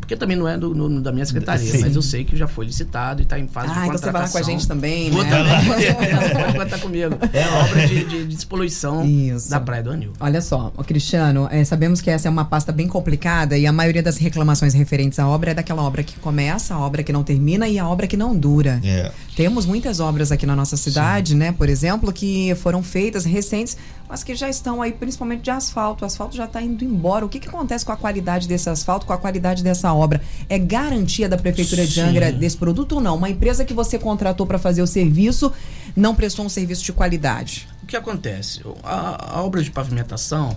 porque 0.00 0.16
também 0.16 0.36
não 0.36 0.48
é 0.48 0.56
do, 0.56 0.74
no- 0.74 1.00
da 1.02 1.12
minha 1.12 1.26
secretaria, 1.26 1.70
Sim. 1.70 1.80
mas 1.82 1.94
eu 1.94 2.00
sei 2.02 2.24
que 2.24 2.34
já 2.36 2.48
foi 2.48 2.64
licitado 2.64 3.20
e 3.20 3.24
está 3.24 3.38
em 3.38 3.46
fase 3.46 3.66
de 3.68 3.72
Ah, 3.78 3.86
então 3.86 3.92
contratação. 3.92 4.00
você 4.00 4.12
vai 4.12 4.22
lá 4.22 4.28
com 4.28 4.38
a 4.38 4.42
gente 4.42 4.66
também, 4.68 5.10
Vou 5.10 5.22
né? 5.22 5.30
também. 5.30 5.94
Pode 6.34 6.58
contar 6.58 6.78
comigo. 6.78 7.14
É 7.32 7.46
obra 7.62 7.86
de, 7.86 8.04
de, 8.04 8.24
de 8.26 8.34
despoluição 8.34 9.04
Isso. 9.04 9.50
da 9.50 9.60
Praia 9.60 9.82
do 9.82 9.90
Anil. 9.90 10.12
Olha 10.18 10.40
só, 10.40 10.72
ô 10.76 10.82
Cristiano, 10.82 11.46
é, 11.50 11.62
sabemos 11.64 12.00
que 12.00 12.08
essa 12.10 12.26
é 12.26 12.30
uma 12.30 12.44
pasta 12.44 12.72
bem 12.72 12.88
complicada 12.88 13.56
e 13.58 13.66
a 13.66 13.72
maioria 13.72 14.02
das 14.02 14.16
reclamações 14.16 14.72
referentes 14.72 15.18
à 15.18 15.28
obra 15.28 15.50
é 15.50 15.54
daquela 15.54 15.82
obra 15.82 16.02
que 16.02 16.18
começa, 16.18 16.74
a 16.74 16.78
obra 16.80 17.02
que 17.02 17.12
não 17.12 17.22
termina 17.22 17.68
e 17.68 17.78
a 17.78 17.86
obra 17.86 18.06
que 18.06 18.16
não 18.16 18.34
dura. 18.36 18.80
É. 18.82 19.12
Temos 19.36 19.66
muitas 19.66 20.00
obras 20.00 20.32
aqui 20.32 20.46
na 20.46 20.56
nossa 20.56 20.76
cidade, 20.76 21.34
né? 21.34 21.52
Por 21.52 21.68
exemplo, 21.68 22.12
que 22.12 22.54
foram 22.56 22.82
feitas 22.82 23.24
recentes, 23.24 23.76
mas 24.10 24.24
que 24.24 24.34
já 24.34 24.48
estão 24.48 24.82
aí, 24.82 24.92
principalmente 24.92 25.42
de 25.42 25.50
asfalto. 25.50 26.02
O 26.02 26.06
asfalto 26.06 26.36
já 26.36 26.44
está 26.44 26.60
indo 26.60 26.84
embora. 26.84 27.24
O 27.24 27.28
que, 27.28 27.38
que 27.38 27.48
acontece 27.48 27.84
com 27.84 27.92
a 27.92 27.96
qualidade 27.96 28.48
desse 28.48 28.68
asfalto, 28.68 29.06
com 29.06 29.12
a 29.12 29.18
qualidade 29.18 29.62
dessa 29.62 29.94
obra? 29.94 30.20
É 30.48 30.58
garantia 30.58 31.28
da 31.28 31.38
Prefeitura 31.38 31.86
de 31.86 31.94
Sim. 31.94 32.00
Angra 32.00 32.32
desse 32.32 32.56
produto 32.56 32.96
ou 32.96 33.00
não? 33.00 33.16
Uma 33.16 33.30
empresa 33.30 33.64
que 33.64 33.72
você 33.72 33.98
contratou 34.00 34.46
para 34.48 34.58
fazer 34.58 34.82
o 34.82 34.86
serviço 34.86 35.52
não 35.94 36.12
prestou 36.12 36.44
um 36.44 36.48
serviço 36.48 36.82
de 36.82 36.92
qualidade. 36.92 37.68
O 37.84 37.86
que 37.86 37.96
acontece? 37.96 38.62
A, 38.82 39.36
a 39.36 39.42
obra 39.44 39.62
de 39.62 39.70
pavimentação, 39.70 40.56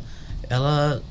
ela, 0.49 1.03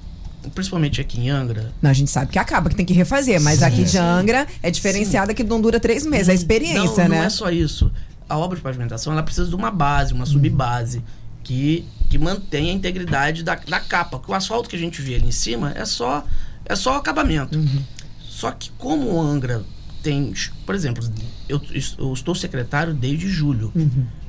principalmente 0.53 1.01
aqui 1.01 1.21
em 1.21 1.31
Angra, 1.31 1.73
Não, 1.81 1.91
a 1.91 1.95
gente 1.95 2.11
sabe 2.11 2.33
que 2.33 2.41
acaba, 2.41 2.69
que 2.69 2.75
tem 2.75 2.85
que 2.85 2.93
refazer, 2.93 3.41
mas 3.41 3.61
Sim, 3.61 3.65
aqui 3.65 3.85
de 3.85 3.91
sim. 3.91 3.99
Angra 3.99 4.49
é 4.61 4.71
diferenciada 4.71 5.33
que 5.33 5.45
não 5.45 5.61
dura 5.61 5.79
três 5.79 6.05
meses. 6.05 6.29
É 6.29 6.33
a 6.33 6.35
experiência, 6.35 7.05
não, 7.05 7.11
né? 7.11 7.19
Não 7.19 7.25
é 7.25 7.31
só 7.31 7.51
isso. 7.51 7.89
A 8.29 8.37
obra 8.37 8.57
de 8.57 8.63
pavimentação 8.63 9.13
ela 9.13 9.23
precisa 9.23 9.49
de 9.49 9.55
uma 9.55 9.71
base, 9.71 10.13
uma 10.13 10.27
subbase, 10.27 11.03
que, 11.43 11.85
que 12.13 12.19
mantenha 12.19 12.71
a 12.71 12.75
integridade 12.75 13.43
da, 13.43 13.55
da 13.55 13.81
capa. 13.81 14.19
Porque 14.19 14.31
o 14.31 14.35
asfalto 14.35 14.69
que 14.69 14.77
a 14.77 14.79
gente 14.79 15.01
vê 15.01 15.15
ali 15.15 15.29
em 15.29 15.33
cima 15.33 15.73
é 15.75 15.87
só, 15.87 16.23
é 16.67 16.77
só 16.77 16.93
o 16.93 16.97
acabamento. 16.97 17.59
Só 18.21 18.51
que 18.51 18.71
como 18.77 19.15
o 19.15 19.19
Angra 19.19 19.65
tem, 20.03 20.35
por 20.67 20.75
exemplo, 20.75 21.03
eu, 21.49 21.59
eu 21.99 22.13
estou 22.13 22.35
secretário 22.35 22.93
desde 22.93 23.31
julho. 23.31 23.73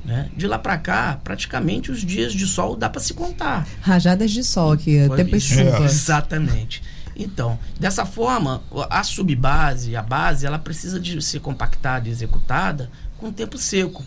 Né? 0.06 0.30
De 0.36 0.48
lá 0.48 0.58
para 0.58 0.78
cá, 0.78 1.20
praticamente 1.22 1.92
os 1.92 2.00
dias 2.06 2.32
de 2.32 2.48
sol 2.48 2.78
dá 2.78 2.90
para 2.90 3.02
se 3.02 3.14
contar. 3.14 3.68
Rajadas 3.82 4.32
de 4.32 4.46
sol 4.46 4.72
aqui, 4.72 5.00
até 5.00 5.40
chuva. 5.40 5.84
Exatamente. 5.84 6.82
Então, 7.16 7.60
dessa 7.78 8.06
forma, 8.06 8.64
a 8.90 9.04
subbase, 9.04 9.94
a 9.96 10.02
base, 10.02 10.46
ela 10.46 10.58
precisa 10.58 11.00
de 11.02 11.22
ser 11.22 11.42
compactada 11.42 12.08
e 12.08 12.12
executada 12.12 12.90
com 13.18 13.30
tempo 13.32 13.58
seco. 13.58 14.04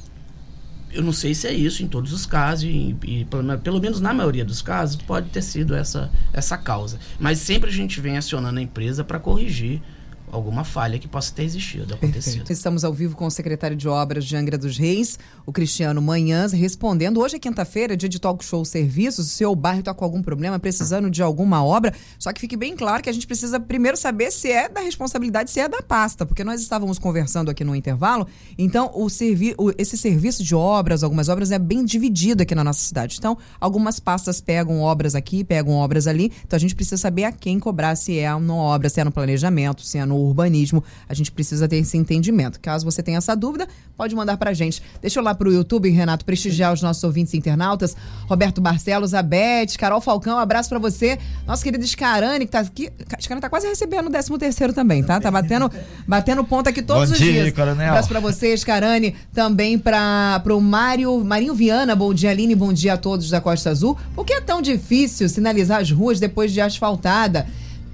Eu 0.93 1.03
não 1.03 1.13
sei 1.13 1.35
se 1.35 1.47
é 1.47 1.53
isso 1.53 1.83
em 1.83 1.89
todos 1.89 2.13
os 2.13 2.25
casos, 2.25 2.65
e, 2.65 2.97
e 3.05 3.25
pelo, 3.27 3.59
pelo 3.59 3.81
menos 3.81 4.01
na 4.01 4.15
maioria 4.15 4.45
dos 4.45 4.63
casos, 4.63 4.97
pode 4.97 5.29
ter 5.31 5.43
sido 5.43 5.75
essa, 5.75 6.11
essa 6.33 6.57
causa. 6.57 6.99
Mas 7.19 7.39
sempre 7.39 7.69
a 7.69 7.73
gente 7.73 8.01
vem 8.01 8.17
acionando 8.17 8.59
a 8.59 8.63
empresa 8.63 9.05
para 9.05 9.19
corrigir 9.19 9.83
alguma 10.33 10.65
falha 10.65 10.99
que 10.99 11.09
possa 11.09 11.33
ter 11.33 11.45
existido, 11.45 11.95
acontecido. 11.95 12.25
Perfeito. 12.39 12.53
Estamos 12.57 12.85
ao 12.85 12.93
vivo 12.93 13.17
com 13.17 13.27
o 13.27 13.31
secretário 13.31 13.77
de 13.77 13.89
Obras 13.89 14.25
de 14.25 14.37
Angra 14.37 14.59
dos 14.59 14.77
Reis, 14.77 15.19
o 15.47 15.53
Cristiano 15.53 16.01
Manhãs, 16.03 16.53
respondendo. 16.53 17.21
Hoje 17.21 17.37
é 17.37 17.39
quinta-feira, 17.39 17.97
dia 17.97 18.09
de 18.09 18.19
talk 18.19 18.45
show 18.45 18.65
serviços. 18.65 19.27
O 19.27 19.31
seu 19.31 19.55
bairro 19.55 19.81
está 19.81 19.95
com 19.95 20.05
algum 20.05 20.23
problema, 20.23 20.59
precisando 20.59 21.11
de 21.11 21.23
alguma 21.23 21.65
obra. 21.65 21.95
Só 22.19 22.33
que 22.33 22.41
fique 22.41 22.57
bem 22.57 22.77
claro 22.77 23.03
que 23.03 23.09
a 23.09 23.13
gente 23.13 23.27
precisa 23.27 23.59
primeiro 23.61 23.97
saber 23.97 24.31
se 24.31 24.51
é 24.51 24.69
da 24.69 24.81
responsabilidade, 24.81 25.51
se 25.51 25.61
é 25.61 25.69
da 25.69 25.81
pasta, 25.83 26.27
porque 26.27 26.45
nós 26.45 26.61
estávamos 26.61 26.99
conversando 26.99 27.51
aqui 27.51 27.65
no 27.65 27.75
intervalo. 27.75 28.27
Então, 28.59 28.91
o 28.95 29.09
servi 29.09 29.55
o- 29.59 29.73
esse 29.79 29.97
serviço 29.97 30.43
de 30.43 30.55
obras, 30.55 31.03
algumas 31.03 31.29
obras, 31.29 31.51
é 31.51 31.59
bem 31.59 31.85
dividido 31.85 32.43
aqui 32.43 32.55
na 32.55 32.65
nossa 32.65 32.81
cidade. 32.81 33.17
Então, 33.19 33.39
algumas 33.61 34.01
pastas 34.01 34.41
pegam 34.41 34.81
obras 34.81 35.15
aqui, 35.15 35.45
pegam 35.45 35.75
obras 35.75 36.07
ali. 36.07 36.33
Então, 36.45 36.57
a 36.57 36.61
gente 36.61 36.75
precisa 36.75 36.97
saber 36.97 37.25
a 37.25 37.33
quem 37.33 37.59
cobrar, 37.59 37.95
se 37.97 38.19
é 38.19 38.35
uma 38.35 38.55
obra, 38.55 38.89
se 38.89 39.01
é 39.01 39.05
no 39.05 39.11
planejamento, 39.11 39.83
se 39.83 39.99
é 39.99 40.05
no 40.05 40.26
urbanismo. 40.27 40.83
A 41.09 41.15
gente 41.15 41.31
precisa 41.33 41.69
ter 41.69 41.77
esse 41.77 41.97
entendimento. 41.97 42.61
Caso 42.61 42.85
você 42.85 43.03
tenha 43.03 43.19
essa 43.19 43.35
dúvida, 43.35 43.67
pode 43.97 44.15
mandar 44.15 44.37
pra 44.37 44.53
gente. 44.53 44.83
Deixa 45.01 45.19
eu 45.19 45.25
lá 45.25 45.35
pro 45.35 45.53
YouTube, 45.53 45.89
Renato, 45.91 46.25
prestigiar 46.25 46.73
os 46.73 46.83
nossos 46.83 47.03
ouvintes 47.05 47.35
internautas. 47.35 47.97
Roberto 48.29 48.61
Barcelos, 48.61 49.15
a 49.15 49.23
Beth, 49.23 49.77
Carol 49.79 50.01
Falcão, 50.01 50.37
um 50.37 50.41
abraço 50.41 50.69
pra 50.69 50.79
você. 50.79 51.19
Nosso 51.47 51.63
querido 51.63 51.87
Scarani, 51.87 52.47
que 52.47 52.53
tá 52.53 52.61
aqui. 52.61 52.91
Scarani 53.21 53.41
tá 53.41 53.49
quase 53.49 53.67
recebendo 53.67 54.07
o 54.07 54.11
13 54.11 54.39
terceiro 54.39 54.73
também, 54.73 55.03
tá? 55.03 55.21
Tá 55.21 55.31
batendo, 55.31 55.71
batendo 56.07 56.45
ponto 56.45 56.69
aqui 56.69 56.83
todos 56.83 57.09
Bom 57.09 57.13
os 57.15 57.19
dia, 57.19 57.43
dias. 57.43 57.55
coronel. 57.55 57.89
Abraço 57.89 58.09
pra 58.09 58.21
você, 58.21 58.57
Scarani. 58.57 59.15
Também 59.33 59.79
para 59.79 60.41
pro 60.41 60.61
Mário, 60.61 61.25
Marinho 61.25 61.55
Viana, 61.55 61.95
bom 61.95 62.13
dia, 62.13 62.31
Aline, 62.31 62.55
bom 62.55 62.73
dia 62.73 62.95
a 62.95 62.97
todos 62.97 63.31
da 63.31 63.41
Costa 63.41 63.71
Azul. 63.71 63.97
Por 64.15 64.25
que 64.25 64.33
é 64.33 64.41
tão 64.41 64.61
difícil 64.61 65.29
sinalizar 65.29 65.81
as 65.81 65.91
ruas 65.91 66.21
depois 66.21 66.53
de 66.53 66.61
asfaltada? 66.61 67.47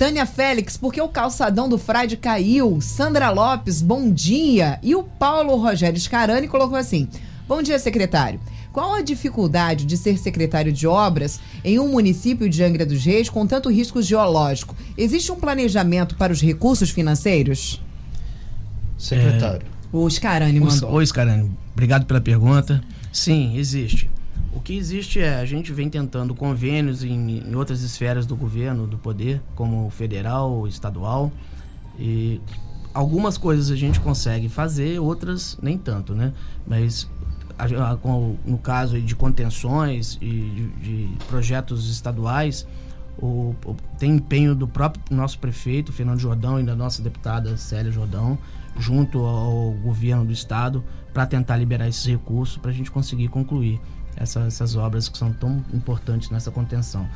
Tânia 0.02 0.26
Félix, 0.26 0.76
por 0.76 0.92
que 0.92 1.00
o 1.00 1.06
calçadão 1.06 1.68
do 1.68 1.78
Frade 1.78 2.16
caiu? 2.16 2.80
Sandra 2.80 3.30
Lopes, 3.30 3.80
bom 3.80 4.10
dia. 4.10 4.80
E 4.82 4.96
o 4.96 5.04
Paulo 5.04 5.54
Rogério 5.54 6.00
Scarani 6.00 6.48
colocou 6.48 6.76
assim: 6.76 7.06
Bom 7.46 7.62
dia, 7.62 7.78
secretário. 7.78 8.40
Qual 8.72 8.94
a 8.94 9.00
dificuldade 9.00 9.84
de 9.84 9.96
ser 9.96 10.18
secretário 10.18 10.72
de 10.72 10.88
obras 10.88 11.38
em 11.64 11.78
um 11.78 11.86
município 11.86 12.48
de 12.48 12.64
Angra 12.64 12.84
dos 12.84 13.04
Reis 13.04 13.30
com 13.30 13.46
tanto 13.46 13.70
risco 13.70 14.02
geológico? 14.02 14.74
Existe 14.98 15.30
um 15.30 15.36
planejamento 15.36 16.16
para 16.16 16.32
os 16.32 16.42
recursos 16.42 16.90
financeiros? 16.90 17.80
Secretário. 18.98 19.68
O 19.92 20.10
Scarani 20.10 20.58
mandou. 20.58 20.94
Oi, 20.94 21.06
Scarani. 21.06 21.48
Obrigado 21.74 22.06
pela 22.06 22.20
pergunta. 22.20 22.82
Sim, 23.12 23.56
existe. 23.56 24.10
O 24.54 24.60
que 24.60 24.76
existe 24.76 25.18
é, 25.20 25.36
a 25.36 25.44
gente 25.46 25.72
vem 25.72 25.88
tentando 25.88 26.34
convênios 26.34 27.02
em, 27.02 27.38
em 27.48 27.54
outras 27.54 27.82
esferas 27.82 28.26
do 28.26 28.36
governo, 28.36 28.86
do 28.86 28.98
poder, 28.98 29.40
como 29.54 29.88
federal, 29.90 30.66
estadual. 30.68 31.32
E 31.98 32.40
algumas 32.92 33.38
coisas 33.38 33.70
a 33.70 33.76
gente 33.76 33.98
consegue 33.98 34.48
fazer, 34.48 34.98
outras 35.00 35.58
nem 35.62 35.78
tanto, 35.78 36.14
né? 36.14 36.32
Mas 36.66 37.08
a- 37.58 37.92
a- 37.92 37.96
com- 37.96 38.36
no 38.44 38.58
caso 38.58 39.00
de 39.00 39.14
contenções 39.16 40.18
e 40.20 40.26
de, 40.28 40.68
de 41.08 41.08
projetos 41.28 41.90
estaduais, 41.90 42.66
o, 43.18 43.54
o- 43.64 43.76
tem 43.98 44.12
empenho 44.16 44.54
do 44.54 44.68
próprio 44.68 45.02
nosso 45.16 45.38
prefeito, 45.38 45.92
Fernando 45.92 46.18
Jordão, 46.18 46.60
e 46.60 46.62
da 46.62 46.76
nossa 46.76 47.02
deputada 47.02 47.56
Célia 47.56 47.90
Jordão, 47.90 48.38
junto 48.78 49.24
ao 49.24 49.72
governo 49.82 50.24
do 50.26 50.32
estado, 50.32 50.84
para 51.12 51.26
tentar 51.26 51.56
liberar 51.56 51.88
esses 51.88 52.04
recursos 52.06 52.56
para 52.58 52.70
a 52.70 52.74
gente 52.74 52.90
conseguir 52.90 53.28
concluir. 53.28 53.80
Essa, 54.16 54.40
essas 54.40 54.76
obras 54.76 55.08
que 55.08 55.18
são 55.18 55.32
tão 55.32 55.64
importantes 55.72 56.30
nessa 56.30 56.50
contenção. 56.50 57.08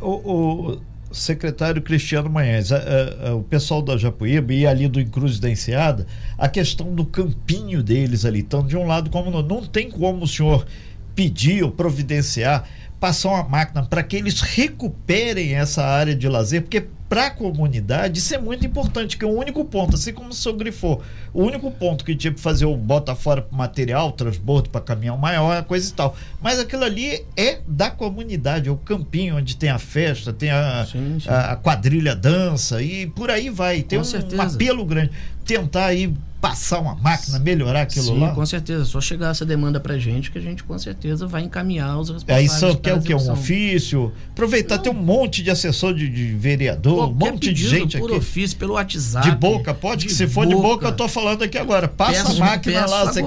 O, 0.00 0.72
o 0.72 0.80
secretário 1.12 1.82
Cristiano 1.82 2.28
Manhães, 2.28 2.72
a, 2.72 2.76
a, 2.76 3.28
a, 3.28 3.34
o 3.34 3.42
pessoal 3.42 3.82
da 3.82 3.96
Japuíba 3.96 4.52
e 4.52 4.66
ali 4.66 4.88
do 4.88 5.00
Encruz 5.00 5.38
da 5.38 5.50
Enseada, 5.50 6.06
a 6.38 6.48
questão 6.48 6.94
do 6.94 7.04
campinho 7.04 7.82
deles 7.82 8.24
ali. 8.24 8.40
Então, 8.40 8.66
de 8.66 8.76
um 8.76 8.86
lado, 8.86 9.10
como 9.10 9.30
não, 9.30 9.42
não 9.42 9.64
tem 9.64 9.90
como 9.90 10.24
o 10.24 10.28
senhor 10.28 10.66
pedir 11.14 11.62
ou 11.62 11.70
providenciar 11.70 12.66
passar 13.02 13.30
uma 13.30 13.42
máquina 13.42 13.82
para 13.82 14.00
que 14.00 14.14
eles 14.14 14.40
recuperem 14.40 15.54
essa 15.54 15.84
área 15.84 16.14
de 16.14 16.28
lazer, 16.28 16.62
porque 16.62 16.86
para 17.12 17.26
a 17.26 17.30
comunidade 17.30 18.20
isso 18.20 18.34
é 18.34 18.38
muito 18.38 18.64
importante, 18.64 19.18
que 19.18 19.24
é 19.26 19.28
o 19.28 19.38
único 19.38 19.62
ponto, 19.66 19.96
assim 19.96 20.14
como 20.14 20.30
o 20.30 20.32
senhor 20.32 20.56
grifou, 20.56 21.02
o 21.34 21.42
único 21.42 21.70
ponto 21.70 22.06
que 22.06 22.16
tinha 22.16 22.32
que 22.32 22.40
fazer 22.40 22.64
o 22.64 22.74
bota 22.74 23.14
fora 23.14 23.46
material, 23.50 24.12
transbordo 24.12 24.70
para 24.70 24.80
caminhão 24.80 25.18
maior, 25.18 25.62
coisa 25.64 25.90
e 25.90 25.92
tal. 25.92 26.16
Mas 26.40 26.58
aquilo 26.58 26.84
ali 26.84 27.22
é 27.36 27.60
da 27.68 27.90
comunidade, 27.90 28.70
é 28.70 28.72
o 28.72 28.78
campinho 28.78 29.36
onde 29.36 29.58
tem 29.58 29.68
a 29.68 29.78
festa, 29.78 30.32
tem 30.32 30.50
a, 30.50 30.86
sim, 30.90 31.20
sim. 31.20 31.28
a, 31.28 31.52
a 31.52 31.56
quadrilha 31.56 32.16
dança 32.16 32.80
e 32.80 33.06
por 33.06 33.30
aí 33.30 33.50
vai. 33.50 33.82
Tem 33.82 33.98
um, 33.98 34.02
um 34.02 34.40
apelo 34.40 34.82
grande. 34.82 35.10
Tentar 35.44 35.84
aí 35.84 36.14
passar 36.42 36.80
uma 36.80 36.96
máquina, 36.96 37.38
melhorar 37.38 37.82
aquilo 37.82 38.06
Sim, 38.06 38.18
lá? 38.18 38.34
com 38.34 38.44
certeza. 38.44 38.84
Só 38.84 39.00
chegar 39.00 39.30
essa 39.30 39.46
demanda 39.46 39.78
pra 39.78 39.96
gente 39.96 40.28
que 40.28 40.38
a 40.38 40.40
gente 40.40 40.64
com 40.64 40.76
certeza 40.76 41.24
vai 41.24 41.42
encaminhar 41.42 41.96
os 42.00 42.10
responsáveis. 42.10 42.52
Aí 42.52 42.58
só 42.58 42.74
quer 42.74 42.94
o 42.94 43.00
que? 43.00 43.14
Um 43.14 43.30
ofício? 43.30 44.12
Aproveitar, 44.32 44.76
Não. 44.76 44.82
tem 44.82 44.92
um 44.92 44.96
monte 44.96 45.40
de 45.40 45.52
assessor 45.52 45.94
de, 45.94 46.08
de 46.08 46.34
vereador, 46.34 47.10
um 47.10 47.14
monte 47.14 47.52
de 47.52 47.68
gente 47.68 47.96
por 47.96 48.10
aqui. 48.10 48.18
ofício, 48.18 48.58
pelo 48.58 48.74
WhatsApp. 48.74 49.30
De 49.30 49.36
boca, 49.36 49.72
pode? 49.72 50.06
Que 50.06 50.12
se 50.12 50.26
for 50.26 50.44
de 50.44 50.54
boca, 50.56 50.88
eu 50.88 50.92
tô 50.92 51.06
falando 51.06 51.44
aqui 51.44 51.56
agora. 51.56 51.86
Passa 51.86 52.24
peço, 52.24 52.42
a 52.42 52.46
máquina 52.46 52.86
lá, 52.86 53.04
você 53.04 53.20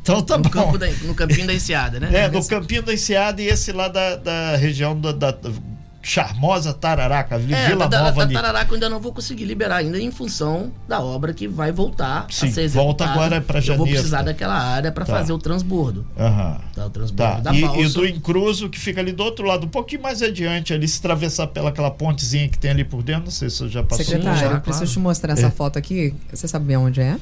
Então 0.00 0.22
tá 0.22 0.38
no 0.38 0.48
bom. 0.48 0.78
Da, 0.78 0.86
no 1.02 1.14
campinho 1.16 1.48
da 1.48 1.54
Enseada, 1.54 1.98
né? 1.98 2.10
É, 2.12 2.28
no 2.28 2.44
campinho 2.46 2.82
da 2.84 2.94
Enseada 2.94 3.42
e 3.42 3.46
esse 3.48 3.72
lá 3.72 3.88
da, 3.88 4.14
da 4.14 4.56
região 4.56 4.98
da, 5.00 5.10
da 5.10 5.36
charmosa 6.02 6.72
Tararaca, 6.74 7.36
é, 7.36 7.38
Vila 7.38 7.88
da, 7.88 8.02
Nova 8.02 8.16
da, 8.16 8.22
ali. 8.22 8.34
Tararaca 8.34 8.70
eu 8.70 8.74
ainda 8.74 8.88
não 8.88 9.00
vou 9.00 9.12
conseguir 9.12 9.44
liberar 9.44 9.76
ainda 9.76 9.98
em 9.98 10.10
função 10.10 10.72
da 10.88 11.00
obra 11.00 11.32
que 11.32 11.46
vai 11.46 11.70
voltar 11.70 12.26
Sim, 12.30 12.48
a 12.48 12.52
ser 12.52 12.68
volta 12.68 13.04
agora 13.04 13.40
para 13.40 13.60
janeiro. 13.60 13.82
Eu 13.82 13.86
vou 13.86 13.94
precisar 13.94 14.22
daquela 14.22 14.58
área 14.58 14.90
para 14.90 15.04
tá. 15.04 15.12
fazer 15.12 15.32
o 15.32 15.38
transbordo. 15.38 16.04
Uhum. 16.16 16.56
Tá, 16.74 16.86
o 16.86 16.90
transbordo 16.90 17.16
tá. 17.16 17.40
da 17.40 17.54
e, 17.54 17.62
e 17.62 17.88
do 17.88 18.06
Encruzo 18.06 18.68
que 18.68 18.78
fica 18.78 19.00
ali 19.00 19.12
do 19.12 19.22
outro 19.22 19.46
lado, 19.46 19.66
um 19.66 19.70
pouquinho 19.70 20.02
mais 20.02 20.22
adiante, 20.22 20.72
ali 20.74 20.88
se 20.88 20.98
atravessar 20.98 21.46
pela 21.46 21.70
aquela 21.70 21.90
pontezinha 21.90 22.48
que 22.48 22.58
tem 22.58 22.70
ali 22.70 22.84
por 22.84 23.02
dentro, 23.02 23.24
não 23.24 23.30
sei 23.30 23.48
se 23.48 23.58
você 23.58 23.68
já 23.68 23.82
passou. 23.82 24.04
Secretário, 24.04 24.40
já, 24.40 24.46
eu 24.46 24.60
preciso 24.60 24.84
claro. 24.84 24.92
te 24.92 24.98
mostrar 24.98 25.32
essa 25.34 25.46
é. 25.46 25.50
foto 25.50 25.78
aqui. 25.78 26.14
Você 26.30 26.48
sabe 26.48 26.76
onde 26.76 27.00
é? 27.00 27.16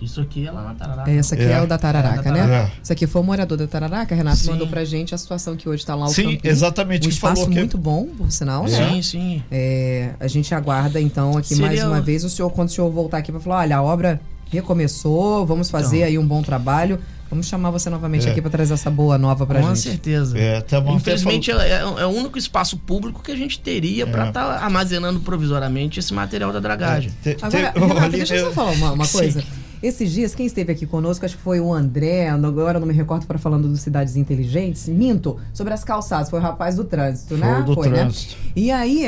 Isso 0.00 0.20
aqui 0.20 0.46
é 0.46 0.50
lá 0.50 0.62
na 0.62 0.74
Tararaca. 0.74 1.10
Essa 1.10 1.34
aqui 1.34 1.44
é, 1.44 1.52
é 1.52 1.62
o 1.62 1.66
da 1.66 1.76
Tararaca, 1.76 2.28
é 2.28 2.32
né? 2.32 2.40
É. 2.40 2.70
Isso 2.82 2.92
aqui 2.92 3.06
foi 3.06 3.20
o 3.20 3.24
morador 3.24 3.58
da 3.58 3.66
Tararaca. 3.66 4.14
Renato 4.14 4.38
sim. 4.38 4.50
mandou 4.50 4.68
pra 4.68 4.84
gente 4.84 5.14
a 5.14 5.18
situação 5.18 5.56
que 5.56 5.68
hoje 5.68 5.82
está 5.82 5.94
lá 5.94 6.06
o 6.06 6.08
Sim, 6.08 6.36
campinho. 6.36 6.52
exatamente. 6.52 7.06
Um 7.06 7.10
espaço 7.10 7.50
muito 7.50 7.76
que... 7.76 7.82
bom, 7.82 8.06
por 8.06 8.30
sinal, 8.30 8.66
é. 8.66 8.70
né? 8.70 8.88
Sim, 8.90 9.02
sim. 9.02 9.42
É, 9.50 10.10
a 10.20 10.28
gente 10.28 10.54
aguarda, 10.54 11.00
então, 11.00 11.36
aqui 11.36 11.48
Seria 11.48 11.66
mais 11.66 11.82
uma 11.82 12.00
vez, 12.00 12.22
o 12.24 12.30
senhor, 12.30 12.50
quando 12.50 12.68
o 12.68 12.72
senhor 12.72 12.90
voltar 12.90 13.18
aqui 13.18 13.32
para 13.32 13.40
falar, 13.40 13.58
olha, 13.58 13.76
a 13.76 13.82
obra 13.82 14.20
recomeçou, 14.50 15.44
vamos 15.44 15.68
fazer 15.70 15.98
então. 15.98 16.08
aí 16.08 16.18
um 16.18 16.26
bom 16.26 16.42
trabalho. 16.42 16.98
Vamos 17.30 17.46
chamar 17.46 17.70
você 17.70 17.90
novamente 17.90 18.26
é. 18.26 18.30
aqui 18.30 18.40
para 18.40 18.50
trazer 18.50 18.72
essa 18.72 18.90
boa 18.90 19.18
nova 19.18 19.46
para 19.46 19.60
gente. 19.60 19.68
Com 19.68 19.76
certeza. 19.76 20.38
É, 20.38 20.62
tá 20.62 20.80
bom, 20.80 20.96
Infelizmente 20.96 21.50
é, 21.50 21.80
é, 21.80 22.06
o 22.06 22.08
único 22.08 22.38
espaço 22.38 22.78
público 22.78 23.22
que 23.22 23.30
a 23.30 23.36
gente 23.36 23.60
teria 23.60 24.06
para 24.06 24.28
estar 24.28 24.58
tá 24.58 24.64
armazenando 24.64 25.20
provisoriamente 25.20 26.00
esse 26.00 26.14
material 26.14 26.50
da 26.54 26.58
dragagem. 26.58 27.12
Te, 27.22 27.34
te, 27.34 27.44
Agora, 27.44 27.72
Renata, 27.76 28.08
deixa 28.08 28.34
eu 28.34 28.46
só 28.46 28.52
falar 28.52 28.70
uma, 28.70 28.92
uma 28.92 29.08
coisa. 29.08 29.42
Sim. 29.42 29.67
Esses 29.82 30.10
dias, 30.10 30.34
quem 30.34 30.46
esteve 30.46 30.72
aqui 30.72 30.86
conosco, 30.86 31.24
acho 31.24 31.36
que 31.36 31.42
foi 31.42 31.60
o 31.60 31.72
André, 31.72 32.28
agora 32.28 32.80
não 32.80 32.86
me 32.86 32.92
recordo 32.92 33.26
para 33.26 33.38
falando 33.38 33.68
dos 33.68 33.80
Cidades 33.80 34.16
Inteligentes, 34.16 34.88
minto, 34.88 35.38
sobre 35.52 35.72
as 35.72 35.84
calçadas, 35.84 36.28
foi 36.28 36.40
o 36.40 36.42
rapaz 36.42 36.74
do 36.76 36.84
trânsito, 36.84 37.36
foi 37.36 37.38
né? 37.38 37.62
Do 37.62 37.74
foi, 37.74 37.88
trânsito. 37.88 38.36
né? 38.36 38.52
E 38.56 38.70
aí, 38.72 39.04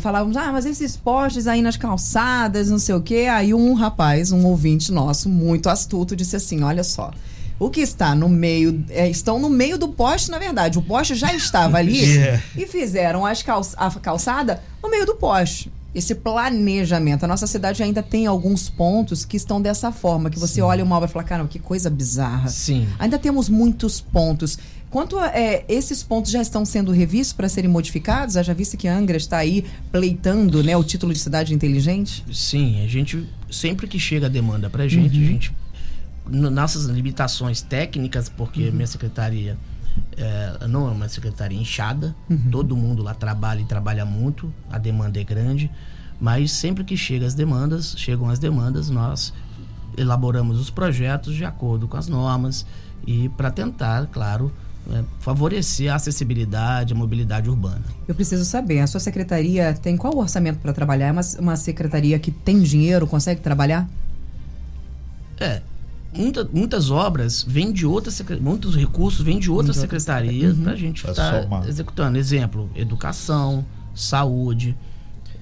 falávamos, 0.00 0.36
ah, 0.36 0.52
mas 0.52 0.66
esses 0.66 0.96
postes 0.96 1.46
aí 1.46 1.62
nas 1.62 1.76
calçadas, 1.76 2.68
não 2.68 2.78
sei 2.78 2.94
o 2.94 3.00
quê. 3.00 3.26
Aí 3.30 3.54
um 3.54 3.72
rapaz, 3.72 4.30
um 4.30 4.44
ouvinte 4.44 4.92
nosso, 4.92 5.28
muito 5.28 5.70
astuto, 5.70 6.14
disse 6.14 6.36
assim: 6.36 6.62
olha 6.62 6.84
só. 6.84 7.10
O 7.56 7.70
que 7.70 7.80
está 7.80 8.16
no 8.16 8.28
meio, 8.28 8.84
é, 8.90 9.08
estão 9.08 9.38
no 9.38 9.48
meio 9.48 9.78
do 9.78 9.88
poste, 9.88 10.28
na 10.28 10.38
verdade. 10.38 10.76
O 10.76 10.82
poste 10.82 11.14
já 11.14 11.32
estava 11.32 11.78
ali 11.78 12.04
yeah. 12.04 12.42
e 12.58 12.66
fizeram 12.66 13.24
as 13.24 13.44
calça, 13.44 13.76
a 13.78 13.88
calçada 13.92 14.60
no 14.82 14.90
meio 14.90 15.06
do 15.06 15.14
poste 15.14 15.70
esse 15.94 16.14
planejamento. 16.14 17.24
A 17.24 17.28
nossa 17.28 17.46
cidade 17.46 17.82
ainda 17.82 18.02
tem 18.02 18.26
alguns 18.26 18.68
pontos 18.68 19.24
que 19.24 19.36
estão 19.36 19.62
dessa 19.62 19.92
forma, 19.92 20.28
que 20.28 20.38
você 20.38 20.54
Sim. 20.54 20.62
olha 20.62 20.82
uma 20.82 20.96
obra 20.96 21.08
e 21.08 21.12
fala, 21.12 21.24
cara, 21.24 21.46
que 21.46 21.58
coisa 21.58 21.88
bizarra. 21.88 22.48
Sim. 22.48 22.88
Ainda 22.98 23.18
temos 23.18 23.48
muitos 23.48 24.00
pontos. 24.00 24.58
Quanto 24.90 25.18
a, 25.18 25.28
é, 25.28 25.64
esses 25.68 26.02
pontos 26.02 26.30
já 26.30 26.42
estão 26.42 26.64
sendo 26.64 26.92
revistos 26.92 27.32
para 27.32 27.48
serem 27.48 27.70
modificados? 27.70 28.34
Já 28.34 28.52
visto 28.52 28.76
que 28.76 28.88
Angra 28.88 29.16
está 29.16 29.38
aí 29.38 29.64
pleitando 29.90 30.62
né, 30.62 30.76
o 30.76 30.84
título 30.84 31.12
de 31.12 31.18
cidade 31.18 31.54
inteligente? 31.54 32.24
Sim, 32.32 32.82
a 32.82 32.86
gente 32.86 33.28
sempre 33.50 33.86
que 33.86 33.98
chega 33.98 34.26
a 34.26 34.28
demanda 34.28 34.68
para 34.68 34.84
a 34.84 34.88
gente, 34.88 35.16
uhum. 35.16 35.24
a 35.24 35.26
gente 35.26 35.52
nossas 36.26 36.86
limitações 36.86 37.60
técnicas, 37.60 38.28
porque 38.28 38.68
uhum. 38.68 38.72
minha 38.72 38.86
secretaria 38.86 39.58
é, 40.16 40.66
não 40.66 40.88
é 40.88 40.92
uma 40.92 41.08
secretaria 41.08 41.58
inchada, 41.58 42.14
uhum. 42.28 42.50
todo 42.50 42.76
mundo 42.76 43.02
lá 43.02 43.14
trabalha 43.14 43.60
e 43.60 43.64
trabalha 43.64 44.04
muito, 44.04 44.52
a 44.70 44.78
demanda 44.78 45.20
é 45.20 45.24
grande, 45.24 45.70
mas 46.20 46.52
sempre 46.52 46.84
que 46.84 46.96
chega 46.96 47.26
as 47.26 47.34
demandas, 47.34 47.94
chegam 47.96 48.28
as 48.28 48.38
demandas, 48.38 48.88
nós 48.88 49.32
elaboramos 49.96 50.60
os 50.60 50.70
projetos 50.70 51.34
de 51.34 51.44
acordo 51.44 51.86
com 51.86 51.96
as 51.96 52.08
normas 52.08 52.66
e 53.06 53.28
para 53.30 53.50
tentar, 53.50 54.06
claro, 54.06 54.52
é, 54.90 55.02
favorecer 55.20 55.92
a 55.92 55.96
acessibilidade, 55.96 56.92
a 56.92 56.96
mobilidade 56.96 57.48
urbana. 57.48 57.82
Eu 58.06 58.14
preciso 58.14 58.44
saber, 58.44 58.80
a 58.80 58.86
sua 58.86 59.00
secretaria 59.00 59.74
tem 59.74 59.96
qual 59.96 60.16
orçamento 60.16 60.58
para 60.58 60.72
trabalhar? 60.72 61.08
É 61.08 61.12
uma, 61.12 61.22
uma 61.38 61.56
secretaria 61.56 62.18
que 62.18 62.30
tem 62.30 62.60
dinheiro, 62.60 63.06
consegue 63.06 63.40
trabalhar? 63.40 63.88
É, 65.38 65.62
muita, 66.16 66.48
muitas 66.52 66.90
obras 66.90 67.44
vêm 67.46 67.72
de 67.72 67.86
outras 67.86 68.22
muitos 68.40 68.76
recursos 68.76 69.24
vêm 69.24 69.38
de 69.38 69.50
outras 69.50 69.76
secretarias 69.76 70.56
uhum. 70.56 70.62
para 70.62 70.72
a 70.72 70.76
gente 70.76 71.06
estar 71.06 71.46
tá 71.46 71.62
executando. 71.68 72.18
Exemplo, 72.18 72.70
educação, 72.74 73.64
saúde, 73.94 74.76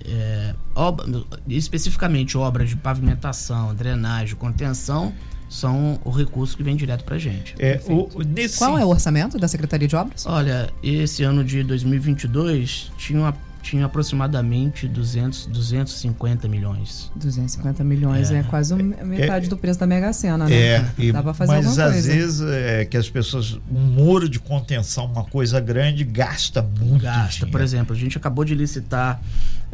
é, 0.04 0.54
obra, 0.74 1.06
especificamente 1.48 2.36
obras 2.36 2.68
de 2.68 2.76
pavimentação, 2.76 3.74
drenagem, 3.74 4.36
contenção 4.36 5.12
são 5.48 6.00
o 6.02 6.10
recurso 6.10 6.56
que 6.56 6.62
vem 6.62 6.74
direto 6.74 7.04
para 7.04 7.16
a 7.16 7.18
gente. 7.18 7.54
É, 7.58 7.78
o, 7.86 8.08
nesse... 8.24 8.56
Qual 8.56 8.78
é 8.78 8.84
o 8.84 8.88
orçamento 8.88 9.38
da 9.38 9.46
Secretaria 9.46 9.86
de 9.86 9.94
Obras? 9.94 10.24
Olha, 10.24 10.72
esse 10.82 11.22
ano 11.22 11.44
de 11.44 11.62
2022 11.62 12.90
tinha 12.96 13.20
uma 13.20 13.36
tinha 13.62 13.86
aproximadamente 13.86 14.88
200, 14.88 15.46
250 15.46 16.48
milhões. 16.48 17.10
250 17.14 17.84
milhões 17.84 18.30
é, 18.30 18.40
é 18.40 18.42
quase 18.42 18.74
metade 18.74 19.46
é, 19.46 19.48
do 19.48 19.56
preço 19.56 19.78
da 19.78 19.86
Mega 19.86 20.12
Sena, 20.12 20.46
né? 20.48 20.54
É, 20.54 20.86
e, 20.98 21.12
Dá 21.12 21.22
pra 21.22 21.32
fazer 21.32 21.52
mas 21.52 21.78
às 21.78 21.92
coisa. 21.92 22.12
vezes 22.12 22.40
é 22.40 22.84
que 22.84 22.96
as 22.96 23.08
pessoas, 23.08 23.58
um 23.70 23.80
muro 23.80 24.28
de 24.28 24.40
contenção, 24.40 25.06
uma 25.06 25.24
coisa 25.24 25.60
grande, 25.60 26.04
gasta 26.04 26.60
muito 26.60 27.02
Gasta, 27.02 27.30
dinheiro. 27.30 27.52
por 27.52 27.60
exemplo, 27.60 27.94
a 27.94 27.98
gente 27.98 28.18
acabou 28.18 28.44
de 28.44 28.54
licitar 28.54 29.22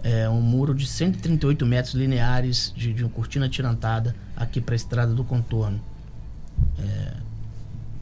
é, 0.03 0.29
um 0.29 0.41
muro 0.41 0.75
de 0.75 0.87
138 0.87 1.65
metros 1.65 1.95
lineares 1.95 2.73
de, 2.77 2.93
de 2.93 3.03
uma 3.03 3.11
cortina 3.11 3.49
tirantada 3.49 4.15
aqui 4.37 4.61
para 4.61 4.75
a 4.75 4.77
estrada 4.77 5.15
do 5.15 5.25
contorno. 5.25 5.81
É, 6.79 7.13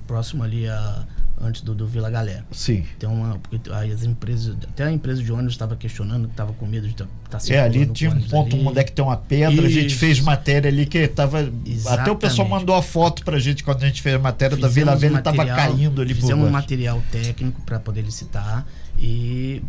próximo 0.07 0.43
ali 0.43 0.69
a 0.69 1.07
antes 1.41 1.61
do, 1.63 1.75
do 1.75 1.87
Vila 1.87 2.11
Galera. 2.11 2.45
Sim. 2.51 2.85
Tem 2.99 3.09
uma, 3.09 3.39
aí 3.73 3.93
as 3.93 4.03
empresas, 4.03 4.57
até 4.63 4.85
a 4.85 4.93
empresa 4.93 5.23
de 5.23 5.31
ônibus 5.33 5.53
estava 5.53 5.77
questionando, 5.77 6.29
estava 6.29 6.53
com 6.53 6.67
medo 6.67 6.87
de 6.87 6.95
estar 6.95 7.07
tá, 7.29 7.39
tá 7.39 7.55
É, 7.55 7.61
ali 7.61 7.87
tinha 7.87 8.11
um 8.11 8.21
ponto 8.23 8.57
ali. 8.57 8.67
onde 8.67 8.79
é 8.79 8.85
que 8.85 8.93
tem 8.93 9.05
uma 9.05 9.17
pedra, 9.17 9.67
Isso. 9.67 9.79
a 9.79 9.81
gente 9.83 9.95
fez 9.95 10.21
matéria 10.21 10.69
ali 10.69 10.87
que 10.87 10.99
estava 10.99 11.51
até 11.87 12.11
o 12.11 12.17
pessoal 12.17 12.49
mandou 12.49 12.75
a 12.75 12.83
foto 12.83 13.25
pra 13.25 13.39
gente 13.39 13.63
quando 13.63 13.83
a 13.83 13.87
gente 13.87 14.01
fez 14.03 14.15
a 14.15 14.19
matéria 14.19 14.57
fizemos 14.57 14.75
da 14.75 14.81
Vila 14.81 14.97
Velha, 14.97 15.19
estava 15.19 15.47
caindo 15.47 16.01
ali 16.01 16.15
fizemos 16.15 16.45
por 16.45 16.49
um 16.49 16.53
material 16.53 17.03
técnico 17.11 17.61
para 17.63 17.79
poder 17.79 18.03
licitar 18.03 18.67
e 18.99 19.63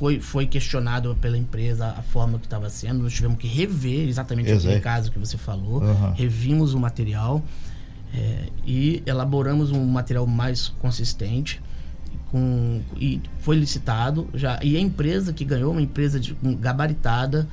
foi, 0.00 0.18
foi 0.18 0.46
questionado 0.46 1.14
pela 1.20 1.36
empresa 1.36 1.94
a 1.98 2.02
forma 2.02 2.38
que 2.38 2.46
estava 2.46 2.70
sendo. 2.70 3.02
Nós 3.02 3.12
tivemos 3.12 3.36
que 3.36 3.46
rever 3.46 4.08
exatamente 4.08 4.50
Exato. 4.50 4.68
aquele 4.68 4.80
caso 4.80 5.12
que 5.12 5.18
você 5.18 5.36
falou. 5.36 5.82
Uhum. 5.82 6.12
Revimos 6.12 6.72
o 6.72 6.80
material. 6.80 7.42
É, 8.12 8.46
e 8.66 9.02
elaboramos 9.06 9.70
um 9.70 9.84
material 9.84 10.26
mais 10.26 10.68
consistente 10.80 11.62
com, 12.30 12.80
e 12.96 13.20
foi 13.40 13.56
licitado 13.56 14.28
já 14.34 14.58
e 14.62 14.76
a 14.76 14.80
empresa 14.80 15.32
que 15.32 15.44
ganhou 15.44 15.70
uma 15.70 15.82
empresa 15.82 16.18
de, 16.18 16.36
um, 16.42 16.56
gabaritada 16.56 17.48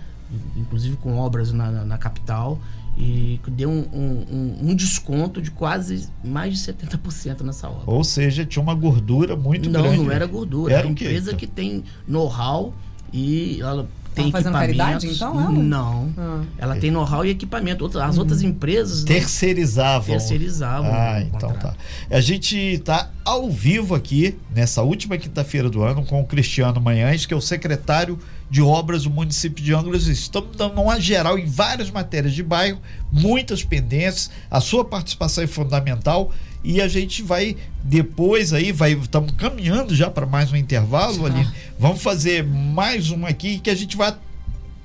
inclusive 0.55 0.97
com 0.97 1.17
obras 1.17 1.53
na, 1.53 1.71
na, 1.71 1.85
na 1.85 1.97
capital 1.97 2.59
e 2.97 3.39
deu 3.49 3.69
um, 3.69 3.85
um, 3.93 4.69
um, 4.69 4.75
desconto 4.75 5.39
de 5.39 5.51
quase 5.51 6.09
mais 6.23 6.57
de 6.57 6.73
70% 6.73 7.41
nessa 7.41 7.69
obra. 7.69 7.83
Ou 7.85 8.03
seja, 8.03 8.43
tinha 8.43 8.61
uma 8.61 8.73
gordura 8.73 9.35
muito 9.35 9.69
não, 9.69 9.83
grande. 9.83 9.97
Não, 9.97 10.05
não 10.05 10.11
era 10.11 10.25
gordura. 10.25 10.73
Era 10.73 10.81
é 10.81 10.85
uma 10.85 10.91
empresa 10.93 11.35
que 11.35 11.45
tem 11.45 11.83
know-how 12.07 12.73
e 13.13 13.61
ela 13.61 13.87
tem 14.23 14.31
fazendo 14.31 14.53
caridade, 14.53 15.07
equipamentos. 15.07 15.15
então, 15.17 15.39
ela? 15.57 15.63
Não. 15.63 16.13
Ah. 16.17 16.41
Ela 16.57 16.75
tem 16.75 16.91
know-how 16.91 17.25
e 17.25 17.29
equipamento. 17.29 17.83
Outra- 17.83 18.05
As 18.05 18.15
Uhum. 18.15 18.21
outras 18.21 18.41
empresas 18.41 18.99
não 18.99 19.05
Terceirizavam. 19.07 20.07
terceirizavam. 20.17 20.91
Ah, 20.93 21.19
o 21.23 21.35
então 21.35 21.53
tá. 21.53 21.73
A 22.09 22.19
gente 22.21 22.57
está 22.57 23.09
ao 23.23 23.49
vivo 23.49 23.95
aqui, 23.95 24.37
nessa 24.53 24.81
última 24.81 25.17
quinta-feira 25.17 25.69
do 25.69 25.81
ano, 25.83 26.05
com 26.05 26.21
o 26.21 26.25
Cristiano 26.25 26.79
Manhães, 26.81 27.25
que 27.25 27.33
é 27.33 27.37
o 27.37 27.41
secretário 27.41 28.17
de 28.49 28.61
obras 28.61 29.03
do 29.03 29.09
município 29.09 29.63
de 29.63 29.73
Angra. 29.73 29.97
Estamos 29.97 30.55
dando 30.55 30.81
uma 30.81 30.99
geral 31.01 31.37
em 31.37 31.45
várias 31.45 31.91
matérias 31.91 32.33
de 32.33 32.41
bairro, 32.41 32.79
muitas 33.11 33.63
pendências. 33.63 34.29
A 34.49 34.61
sua 34.61 34.85
participação 34.85 35.43
é 35.43 35.47
fundamental 35.47 36.31
e 36.67 36.81
a 36.81 36.87
gente 36.89 37.23
vai 37.23 37.55
depois 37.81 38.51
aí, 38.51 38.73
vai 38.73 38.91
estamos 38.91 39.31
caminhando 39.31 39.95
já 39.95 40.09
para 40.09 40.25
mais 40.25 40.51
um 40.51 40.57
intervalo 40.57 41.25
ali. 41.25 41.47
Vamos 41.79 42.03
fazer 42.03 42.43
mais 42.43 43.09
um 43.09 43.25
aqui 43.25 43.57
que 43.59 43.69
a 43.69 43.75
gente 43.75 43.95
vai 43.95 44.13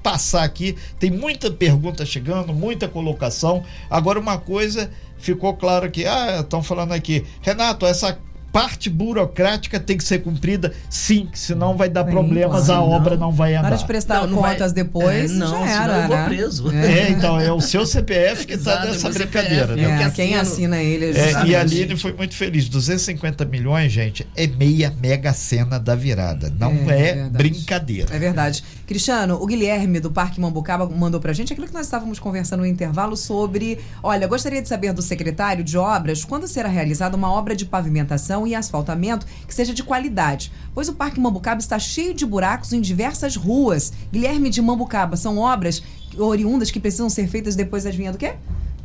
passar 0.00 0.44
aqui. 0.44 0.76
Tem 1.00 1.10
muita 1.10 1.50
pergunta 1.50 2.06
chegando, 2.06 2.52
muita 2.52 2.86
colocação. 2.86 3.64
Agora, 3.90 4.20
uma 4.20 4.38
coisa 4.38 4.92
ficou 5.18 5.54
claro 5.54 5.90
que, 5.90 6.06
ah, 6.06 6.38
estão 6.42 6.62
falando 6.62 6.92
aqui, 6.92 7.24
Renato, 7.40 7.84
essa 7.84 8.16
parte 8.52 8.90
burocrática 8.90 9.80
tem 9.80 9.96
que 9.96 10.04
ser 10.04 10.18
cumprida, 10.18 10.72
sim, 10.90 11.28
senão 11.32 11.74
vai 11.76 11.88
dar 11.88 12.04
Sim, 12.04 12.10
problemas, 12.10 12.66
claro. 12.66 12.80
a 12.82 12.84
obra 12.84 13.16
Não. 13.16 13.28
não 13.28 13.32
vai 13.32 13.54
andar. 13.54 13.68
hora 13.68 13.76
de 13.78 13.86
prestar 13.86 14.20
Não, 14.22 14.26
não 14.28 14.40
vai- 14.42 14.52
contas 14.52 14.72
depois, 14.72 15.30
É, 15.30 15.34
não, 15.34 15.46
já 15.46 15.66
senão 15.66 15.82
era, 15.84 15.96
eu 16.02 16.08
vou 16.08 16.16
né? 16.16 16.24
preso. 16.26 16.70
É, 16.70 17.10
então, 17.10 17.40
é 17.40 17.50
o 17.50 17.60
seu 17.60 17.86
CPF 17.86 18.46
que 18.46 18.52
está 18.54 18.72
Exato, 18.72 18.86
nessa 18.88 19.10
brincadeira, 19.10 19.66
CPF, 19.68 19.80
né? 19.88 20.02
É, 20.02 20.08
que 20.10 20.14
quem 20.16 20.34
assina 20.36 20.76
ele 20.82 21.18
É, 21.18 21.46
e 21.46 21.56
a 21.56 21.60
Aline 21.60 21.96
foi 21.96 22.12
muito 22.12 22.34
feliz. 22.34 22.68
250 22.68 23.44
milhões, 23.46 23.90
gente, 23.90 24.26
é 24.36 24.46
meia 24.46 24.92
mega 25.00 25.32
cena 25.32 25.78
da 25.80 25.94
virada. 25.94 26.52
Não 26.58 26.72
É, 26.90 27.08
é, 27.20 27.28
brincadeira. 27.30 28.14
É 28.14 28.18
verdade. 28.18 28.62
Cristiano, 28.86 29.36
o 29.40 29.46
Guilherme 29.46 29.98
do 30.00 30.10
Parque 30.10 30.40
Mambucaba 30.40 30.86
mandou 30.88 31.20
pra 31.20 31.32
gente 31.32 31.52
aquilo 31.52 31.66
que 31.66 31.72
nós 31.74 31.86
estávamos 31.86 32.18
conversando 32.18 32.60
no 32.60 32.66
intervalo 32.66 33.16
sobre. 33.16 33.78
Olha, 34.02 34.26
gostaria 34.26 34.60
de 34.60 34.68
saber 34.68 34.92
do 34.92 35.00
secretário 35.00 35.64
de 35.64 35.78
obras 35.78 36.24
quando 36.24 36.46
será 36.46 36.68
realizada 36.68 37.16
uma 37.16 37.32
obra 37.32 37.56
de 37.56 37.64
pavimentação 37.64 38.41
e 38.46 38.54
asfaltamento 38.54 39.26
que 39.46 39.54
seja 39.54 39.74
de 39.74 39.82
qualidade, 39.82 40.52
pois 40.74 40.88
o 40.88 40.94
Parque 40.94 41.20
Mambucaba 41.20 41.60
está 41.60 41.78
cheio 41.78 42.14
de 42.14 42.26
buracos 42.26 42.72
em 42.72 42.80
diversas 42.80 43.36
ruas. 43.36 43.92
Guilherme 44.10 44.50
de 44.50 44.62
Mambucaba, 44.62 45.16
são 45.16 45.38
obras 45.38 45.82
oriundas 46.16 46.70
que 46.70 46.80
precisam 46.80 47.08
ser 47.08 47.28
feitas 47.28 47.54
depois 47.54 47.84
das 47.84 47.94
vinhas 47.94 48.12
do 48.12 48.18
quê? 48.18 48.34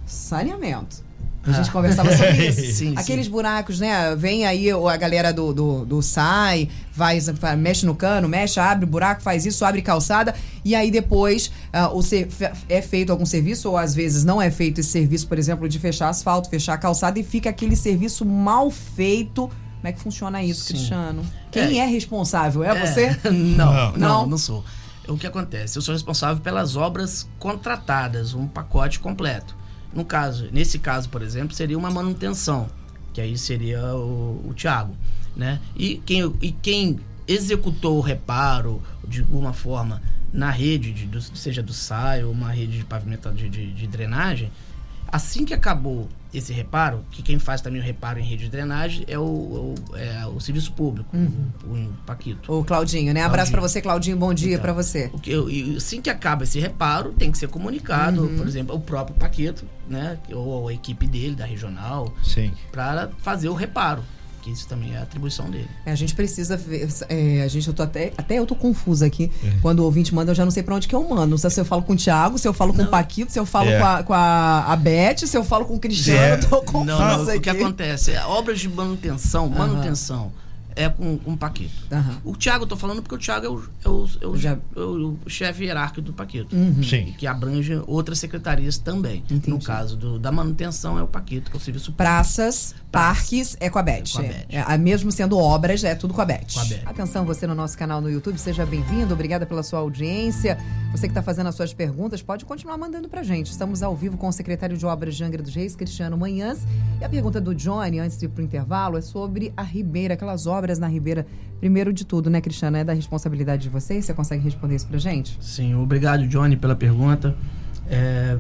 Saneamento. 0.06 1.07
A 1.48 1.52
gente 1.54 1.70
Ah. 1.70 1.72
conversava 1.72 2.12
sobre 2.16 2.34
isso. 2.50 2.76
Sim, 2.76 2.94
Aqueles 2.98 3.26
sim. 3.26 3.32
buracos, 3.32 3.80
né? 3.80 4.16
Vem 4.16 4.46
aí 4.46 4.74
o- 4.74 4.88
a 4.88 4.98
galera 4.98 5.32
do, 5.32 5.54
do, 5.54 5.86
do 5.86 6.02
SAI, 6.02 6.70
vai, 6.94 7.18
mexe 7.58 7.86
no 7.86 7.96
cano, 7.96 8.28
mexe, 8.28 8.60
abre 8.60 8.86
buraco, 8.86 9.22
faz 9.22 9.46
isso, 9.46 9.64
abre 9.64 9.82
calçada, 9.82 10.36
e 10.66 10.76
aí 10.76 10.92
depois 10.92 11.50
o 11.94 12.02
ser- 12.02 12.28
fe- 12.30 12.52
é 12.68 12.82
feito 12.82 13.12
algum 13.12 13.26
serviço, 13.26 13.70
ou 13.70 13.78
às 13.78 13.96
vezes 13.96 14.24
não 14.24 14.42
é 14.42 14.52
feito 14.52 14.80
esse 14.82 14.90
serviço, 14.90 15.28
por 15.28 15.40
exemplo, 15.40 15.68
de 15.70 15.80
fechar 15.80 16.10
asfalto, 16.10 16.50
fechar 16.50 16.74
a 16.74 16.78
calçada, 16.78 17.18
e 17.20 17.24
fica 17.24 17.50
aquele 17.50 17.76
serviço 17.76 18.26
mal 18.26 18.70
feito. 18.70 19.48
Como 19.78 19.88
é 19.88 19.92
que 19.92 20.00
funciona 20.02 20.42
isso, 20.44 20.66
Sim. 20.66 20.74
Cristiano? 20.74 21.24
Quem 21.52 21.80
é, 21.80 21.86
responsável? 21.86 22.64
É, 22.64 22.70
É, 22.78 22.86
você? 22.86 23.18
Não, 23.32 23.72
Não? 23.74 23.92
não, 23.98 24.28
não, 24.28 24.38
sou. 24.38 24.64
O 25.08 25.18
que 25.18 25.26
acontece? 25.26 25.78
Eu 25.78 25.82
sou 25.82 25.94
responsável 25.94 26.42
pelas 26.44 26.76
obras 26.76 27.26
contratadas, 27.40 28.34
um 28.34 28.46
pacote 28.48 29.00
completo. 29.00 29.56
No 29.94 30.04
caso, 30.06 30.50
nesse 30.52 30.78
caso, 30.80 31.10
por 31.10 31.22
exemplo, 31.22 31.56
seria 31.56 31.78
uma 31.78 31.90
manutenção, 31.90 32.68
que 33.14 33.22
aí 33.22 33.38
seria 33.38 33.96
o, 33.96 34.44
o 34.50 34.54
Thiago, 34.54 34.96
né? 35.36 35.60
E 35.76 35.98
quem, 36.06 36.34
e 36.42 36.52
quem 36.52 37.00
executou 37.28 37.98
o 37.98 38.02
reparo 38.02 38.82
de 39.08 39.22
alguma 39.22 39.54
forma 39.54 40.02
na 40.34 40.50
rede, 40.52 40.92
de, 40.92 41.06
do- 41.06 41.22
seja 41.22 41.64
do 41.64 41.74
SAI 41.74 42.24
ou 42.24 42.32
uma 42.32 42.52
rede 42.52 42.78
de 42.78 42.84
pavimento 42.86 43.32
de, 43.32 43.50
de- 43.50 43.74
de 43.74 43.88
drenagem, 43.88 44.52
assim 45.12 45.46
que 45.46 45.54
acabou 45.54 46.08
esse 46.34 46.52
reparo, 46.54 47.04
que 47.10 47.24
quem 47.24 47.40
faz 47.40 47.62
também 47.62 47.80
o 47.82 47.84
reparo 47.84 48.20
em 48.20 48.24
rede 48.24 48.44
de 48.46 48.50
drenagem 48.52 49.06
é 49.08 49.18
o, 49.18 49.24
o- 49.24 49.76
é 49.96 50.26
o 50.28 50.40
serviço 50.40 50.72
público, 50.74 51.10
o, 51.16 51.74
o 51.74 51.94
Paquito. 52.06 52.52
O 52.54 52.64
Claudinho, 52.66 53.14
né? 53.14 53.22
Abraço 53.24 53.50
Claudinho. 53.50 53.52
pra 53.54 53.62
você, 53.62 53.82
Claudinho. 53.82 54.18
Bom 54.18 54.34
dia 54.34 54.50
Então, 54.52 54.62
pra 54.62 54.74
você. 54.74 55.10
O 55.14 55.20
que 55.20 55.32
eu- 55.32 55.50
e 55.50 55.78
assim 55.78 56.02
que 56.02 56.10
acaba 56.10 56.44
esse 56.44 56.60
reparo, 56.60 57.14
tem 57.14 57.32
que 57.32 57.38
ser 57.38 57.48
comunicado, 57.48 58.24
Uhum. 58.24 58.38
por 58.38 58.48
exemplo, 58.48 58.76
o 58.76 58.80
próprio 58.80 59.16
Paquito, 59.16 59.66
né? 59.88 60.20
Ou 60.32 60.68
a 60.68 60.74
equipe 60.74 61.08
dele, 61.08 61.36
da 61.36 61.46
regional, 61.46 62.14
Sim. 62.24 62.52
para 62.72 63.10
fazer 63.20 63.48
o 63.50 63.54
reparo. 63.54 64.04
Que 64.48 64.54
isso 64.54 64.66
também 64.66 64.96
é 64.96 64.98
atribuição 65.00 65.50
dele. 65.50 65.68
É, 65.86 65.92
a 65.92 65.96
gente 65.96 66.16
precisa 66.16 66.56
ver. 66.56 66.88
é, 67.10 67.42
a 67.44 67.50
gente, 67.50 67.68
eu 67.68 67.74
tô 67.74 67.84
até, 67.84 68.14
até 68.18 68.40
eu 68.40 68.46
tô 68.46 68.56
confusa 68.56 69.06
aqui. 69.06 69.30
É. 69.44 69.58
Quando 69.62 69.80
o 69.82 69.84
ouvinte 69.84 70.16
manda, 70.16 70.32
eu 70.32 70.36
já 70.36 70.46
não 70.46 70.52
sei 70.52 70.64
pra 70.64 70.74
onde 70.74 70.88
que 70.88 70.96
eu 70.96 71.04
mando. 71.04 71.32
Não 71.32 71.38
se 71.38 71.60
eu 71.60 71.66
falo 71.66 71.82
com 71.82 71.92
o 71.92 71.98
Thiago, 71.98 72.38
se 72.38 72.48
eu 72.48 72.54
falo 72.54 72.74
com 72.74 72.82
o 72.84 72.88
Paquito, 72.88 73.30
se 73.30 73.38
eu 73.38 73.46
falo 73.46 73.70
É. 73.70 73.78
com, 73.78 73.86
a, 73.86 74.04
com 74.04 74.14
a, 74.14 74.72
a 74.72 74.76
Beth, 74.78 75.18
se 75.28 75.36
eu 75.36 75.44
falo 75.44 75.66
com 75.66 75.76
o 75.76 75.80
Cristiano. 75.80 76.18
É. 76.20 76.34
Eu 76.36 76.50
tô 76.50 76.62
confusa 76.62 76.86
não, 76.86 77.18
não, 77.26 77.28
aqui. 77.30 77.38
o 77.38 77.42
que 77.42 77.50
acontece? 77.50 78.12
é, 78.14 78.24
Obras 78.26 78.58
de 78.62 78.70
manutenção, 78.70 79.50
manutenção 79.50 80.32
é 80.78 80.90
com, 80.90 81.18
com 81.18 81.34
o 81.34 81.38
Paquito. 81.38 81.74
Aham. 81.92 82.18
O 82.24 82.36
Thiago 82.36 82.64
eu 82.64 82.68
tô 82.68 82.76
falando 82.78 83.02
porque 83.02 83.16
o 83.16 83.18
Thiago 83.18 83.46
é 83.46 83.50
o, 83.50 83.64
é 83.84 83.90
o, 83.90 84.10
é 84.22 84.28
o, 84.28 84.38
Já- 84.38 84.58
é 84.76 84.80
o- 84.80 85.18
o 85.26 85.30
chefe 85.30 85.64
hierárquico 85.66 86.02
do 86.02 86.14
Paquito. 86.14 86.56
Sim. 86.84 87.14
Que 87.18 87.26
abrange 87.28 87.82
outras 87.88 88.20
secretarias 88.20 88.78
também. 88.78 89.24
Entendi. 89.30 89.50
No 89.50 89.60
caso 89.62 89.98
do- 89.98 90.20
da 90.20 90.32
manutenção 90.32 90.98
é 90.98 91.04
o 91.04 91.08
Paquito, 91.08 91.50
que 91.52 91.58
é 91.58 91.60
o 91.60 91.64
serviço 91.64 91.92
Praças, 91.92 92.76
parques, 92.92 93.58
é 93.60 93.70
com 93.70 93.80
a 93.80 93.84
Beth. 93.84 94.04
É 94.10 94.12
com 94.14 94.20
a 94.20 94.22
Beth. 94.22 94.46
É, 94.50 94.74
é, 94.74 94.78
mesmo 94.78 95.12
sendo 95.12 95.38
obras, 95.38 95.84
é 95.84 95.96
tudo 95.96 96.14
com 96.14 96.22
a 96.22 96.26
Beth. 96.26 96.46
Com 96.54 96.60
a 96.60 96.66
Beth. 96.66 96.82
Atenção, 96.86 97.26
você 97.26 97.46
no 97.48 97.56
nosso 97.56 97.78
canal 97.78 98.00
no 98.02 98.10
YouTube, 98.10 98.38
seja 98.38 98.66
bem-vindo, 98.66 99.14
obrigada 99.14 99.46
pela 99.46 99.64
sua 99.64 99.80
audiência. 99.80 100.58
Você 100.92 101.06
que 101.08 101.12
está 101.12 101.22
fazendo 101.22 101.48
as 101.48 101.54
suas 101.56 101.74
perguntas, 101.74 102.24
pode 102.24 102.44
continuar 102.44 102.76
mandando 102.78 103.08
pra 103.08 103.22
gente. 103.22 103.52
Estamos 103.52 103.84
ao 103.84 103.96
vivo 103.96 104.18
com 104.18 104.28
o 104.28 104.32
secretário 104.32 104.76
de 104.76 104.86
Obras 104.86 105.16
de 105.16 105.24
Angra 105.24 105.44
dos 105.44 105.54
Reis, 105.54 105.76
Cristiano 105.76 106.18
Manhãs. 106.18 106.66
E 107.00 107.04
a 107.06 107.10
pergunta 107.10 107.40
do 107.40 107.54
Johnny, 107.54 108.00
antes 108.00 108.18
de 108.18 108.26
ir 108.26 108.30
pro 108.30 108.44
intervalo, 108.44 108.98
é 108.98 109.02
sobre 109.02 109.54
a 109.56 109.62
Ribeira, 109.62 110.16
aquelas 110.16 110.48
obras 110.48 110.80
na 110.80 110.88
Ribeira. 110.88 111.28
Primeiro 111.60 111.94
de 111.94 112.04
tudo, 112.04 112.30
né, 112.32 112.42
Cristiano? 112.42 112.78
É 112.78 112.84
da 112.84 112.94
responsabilidade 112.94 113.64
de 113.64 113.70
vocês? 113.70 114.06
Você 114.06 114.14
consegue 114.14 114.44
responder 114.44 114.76
isso 114.76 114.88
pra 114.88 114.98
gente? 114.98 115.38
Sim, 115.42 115.76
obrigado, 115.76 116.28
Johnny, 116.28 116.56
pela 116.58 116.76
pergunta. 116.76 117.36
É, 117.88 118.38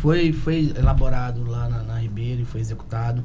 foi, 0.00 0.32
foi 0.32 0.74
elaborado 0.76 1.42
lá 1.44 1.68
na, 1.70 1.82
na 1.84 1.98
Ribeira 1.98 2.42
e 2.42 2.44
foi 2.44 2.60
executado 2.60 3.24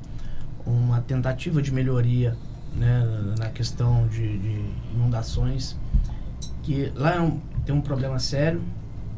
uma 0.66 1.02
tentativa 1.02 1.62
de 1.62 1.74
melhoria 1.74 2.38
né, 2.76 3.34
na 3.38 3.50
questão 3.50 4.08
de, 4.08 4.38
de 4.38 4.62
inundações, 4.94 5.76
que 6.64 6.92
lá 6.96 7.16
é 7.16 7.20
um- 7.22 7.40
tem 7.70 7.78
um 7.78 7.82
problema 7.82 8.18
sério 8.18 8.64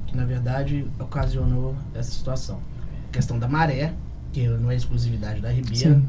que, 0.07 0.17
na 0.17 0.25
verdade, 0.25 0.85
ocasionou 0.99 1.73
essa 1.95 2.11
situação. 2.11 2.59
A 3.07 3.13
questão 3.13 3.39
da 3.39 3.47
maré, 3.47 3.93
que 4.33 4.45
não 4.45 4.69
é 4.69 4.75
exclusividade 4.75 5.39
da 5.39 5.49
Ribeira, 5.49 6.01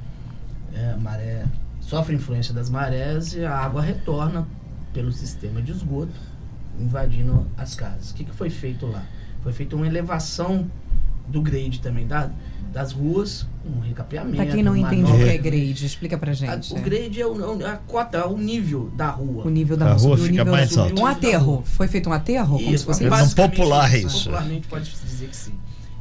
é, 0.75 0.91
a 0.91 0.97
maré 0.97 1.45
sofre 1.81 2.17
influência 2.17 2.53
das 2.53 2.69
marés 2.69 3.33
e 3.35 3.45
a 3.45 3.57
água 3.57 3.81
retorna 3.81 4.45
pelo 4.93 5.13
sistema 5.13 5.63
de 5.63 5.71
esgoto, 5.71 6.19
invadindo 6.81 7.47
as 7.57 7.77
casas. 7.77 8.11
O 8.11 8.15
que, 8.17 8.25
que 8.25 8.35
foi 8.35 8.51
feito 8.51 8.87
lá? 8.87 9.05
Foi 9.45 9.53
feita 9.53 9.77
uma 9.77 9.87
elevação 9.87 10.69
do 11.29 11.41
grade 11.41 11.81
também 11.81 12.09
da, 12.09 12.29
das 12.73 12.91
ruas, 12.91 13.47
um 13.65 13.81
recapeamento. 13.81 14.37
Pra 14.37 14.47
quem 14.47 14.63
não 14.63 14.77
entende 14.77 15.11
o 15.11 15.17
que 15.17 15.29
é 15.29 15.39
grade, 15.39 15.87
explica 15.87 16.19
pra 16.19 16.31
A- 16.33 16.35
gente. 16.35 16.73
o 16.75 16.81
grade 16.81 17.21
é 17.21 17.27
o, 17.27 17.67
a 17.67 17.77
cota, 17.77 18.19
é 18.19 18.25
o 18.27 18.37
nível 18.37 18.91
da 18.97 19.09
rua. 19.11 19.45
O 19.47 19.51
nível 19.51 19.77
da 19.77 19.87
A 19.87 19.89
rua 19.91 19.99
subiu 19.99 20.15
o 20.15 20.19
fica 20.19 20.31
nível 20.33 20.53
mais 20.53 20.77
alta. 20.77 21.01
Um 21.01 21.07
aterro. 21.07 21.63
Foi 21.65 21.87
feito 21.89 22.09
um 22.09 22.13
aterro? 22.13 22.57
Como 22.57 22.69
se 22.69 22.75
Isso, 22.75 22.85
fosse 22.85 23.05
É 23.05 23.07
isso? 23.09 23.17
basicamente 23.17 23.51
popular 23.57 23.95
isso. 23.97 24.25
Popularmente 24.25 24.67
pode 24.69 24.87
se 24.91 25.05
dizer 25.05 25.29
que 25.29 25.37
sim. 25.37 25.53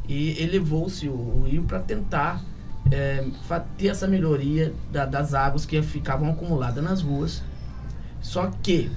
E 0.09 0.41
elevou-se 0.43 1.07
o, 1.07 1.11
o 1.13 1.43
rio 1.49 1.63
para 1.63 1.79
tentar 1.79 2.41
é, 2.91 3.23
ter 3.77 3.87
essa 3.87 4.07
melhoria 4.07 4.73
da- 4.91 5.05
das 5.05 5.33
águas 5.33 5.65
que 5.65 5.81
ficavam 5.81 6.29
acumuladas 6.31 6.83
nas 6.83 7.01
ruas. 7.01 7.41
Só 8.21 8.51
que 8.61 8.89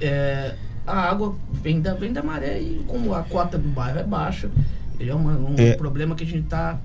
é, 0.00 0.54
a 0.86 0.98
água 1.10 1.34
vem 1.52 1.80
da, 1.80 1.94
vem 1.94 2.12
da 2.12 2.22
maré 2.22 2.60
e 2.60 2.84
como 2.86 3.14
a 3.14 3.22
cota 3.22 3.56
do 3.58 3.68
bairro 3.68 3.98
é 4.00 4.04
baixa, 4.04 4.50
é 4.98 5.14
uma- 5.14 5.32
um 5.36 5.54
É. 5.58 5.74
problema 5.76 6.14
que 6.14 6.24
a 6.24 6.26
gente 6.26 6.44
está 6.44 6.78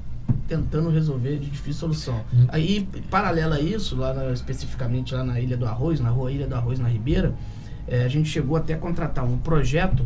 tentando 0.49 0.89
resolver 0.89 1.38
de 1.38 1.49
difícil 1.49 1.79
solução. 1.79 2.21
Hum. 2.33 2.45
Aí, 2.49 2.88
paralelo 3.09 3.53
a 3.53 3.59
isso, 3.62 3.95
lá 3.95 4.13
na- 4.13 4.31
especificamente 4.31 5.13
lá 5.13 5.23
na 5.23 5.39
Ilha 5.39 5.55
do 5.55 5.65
Arroz, 5.65 5.99
na 5.99 6.09
rua 6.09 6.31
Ilha 6.31 6.47
do 6.47 6.55
Arroz, 6.55 6.79
na 6.79 6.89
Ribeira, 6.89 7.33
eh, 7.88 8.03
a 8.03 8.07
gente 8.09 8.27
chegou 8.27 8.57
até 8.57 8.73
a 8.73 8.77
contratar 8.77 9.23
um 9.23 9.38
projeto 9.38 10.05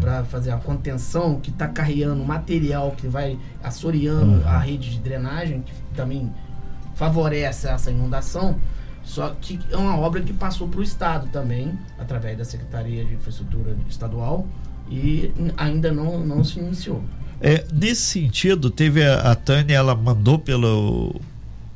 para 0.00 0.22
fazer 0.24 0.50
a 0.50 0.56
contenção 0.58 1.40
que 1.40 1.50
está 1.50 1.66
carregando 1.68 2.22
material 2.24 2.92
que 2.96 3.06
vai 3.08 3.38
assoreando 3.62 4.46
a 4.46 4.58
rede 4.58 4.90
de 4.90 4.98
drenagem, 5.00 5.62
que 5.62 5.72
também 5.94 6.30
favorece 6.94 7.68
essa 7.68 7.90
inundação. 7.90 8.56
Só 9.02 9.34
que 9.40 9.58
é 9.70 9.76
uma 9.76 9.96
obra 9.98 10.20
que 10.20 10.32
passou 10.34 10.68
para 10.68 10.80
o 10.80 10.82
Estado 10.82 11.28
também, 11.32 11.78
através 11.98 12.36
da 12.36 12.44
Secretaria 12.44 13.04
de 13.04 13.14
Infraestrutura 13.14 13.74
Estadual, 13.88 14.46
e 14.90 15.32
ainda 15.56 15.90
não, 15.92 16.18
não 16.26 16.44
se 16.44 16.58
iniciou. 16.58 17.02
É, 17.40 17.64
nesse 17.72 18.02
sentido, 18.02 18.70
teve 18.70 19.04
a, 19.04 19.32
a 19.32 19.34
Tânia, 19.34 19.76
ela 19.76 19.94
mandou 19.94 20.38
pelo. 20.38 21.20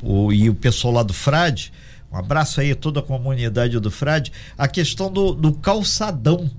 O, 0.02 0.32
e 0.32 0.50
o 0.50 0.54
pessoal 0.54 0.94
lá 0.94 1.02
do 1.02 1.12
Frade, 1.12 1.72
um 2.10 2.16
abraço 2.16 2.60
aí 2.60 2.72
a 2.72 2.76
toda 2.76 3.00
a 3.00 3.02
comunidade 3.02 3.78
do 3.78 3.90
Frade, 3.90 4.32
a 4.58 4.66
questão 4.66 5.10
do, 5.10 5.32
do 5.32 5.52
calçadão. 5.52 6.50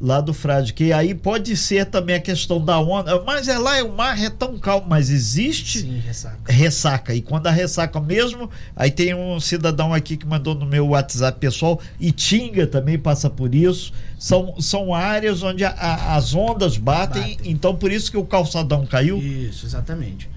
Lá 0.00 0.20
do 0.20 0.32
Frade, 0.32 0.72
que 0.74 0.92
aí 0.92 1.12
pode 1.12 1.56
ser 1.56 1.84
também 1.86 2.14
a 2.14 2.20
questão 2.20 2.64
da 2.64 2.78
onda, 2.78 3.20
mas 3.24 3.48
é 3.48 3.58
lá, 3.58 3.82
o 3.82 3.92
mar 3.96 4.16
é 4.22 4.30
tão 4.30 4.56
calmo, 4.56 4.86
mas 4.88 5.10
existe 5.10 5.80
Sim, 5.80 5.98
ressaca. 5.98 6.52
ressaca. 6.52 7.14
E 7.14 7.20
quando 7.20 7.48
a 7.48 7.50
ressaca 7.50 7.98
mesmo, 8.00 8.48
aí 8.76 8.90
tem 8.92 9.12
um 9.12 9.40
cidadão 9.40 9.92
aqui 9.92 10.16
que 10.16 10.24
mandou 10.24 10.54
no 10.54 10.64
meu 10.66 10.88
WhatsApp 10.88 11.40
pessoal, 11.40 11.80
Itinga 11.98 12.66
também 12.66 12.96
passa 12.96 13.28
por 13.28 13.52
isso. 13.54 13.92
São, 14.18 14.60
são 14.60 14.94
áreas 14.94 15.42
onde 15.42 15.64
a- 15.64 15.70
a- 15.70 16.14
as 16.16 16.32
ondas 16.32 16.76
batem, 16.78 17.34
Batem. 17.36 17.50
então 17.50 17.74
por 17.74 17.90
isso 17.90 18.10
que 18.10 18.16
o 18.16 18.24
calçadão 18.24 18.86
caiu. 18.86 19.18
Isso, 19.18 19.66
exatamente. 19.66 20.30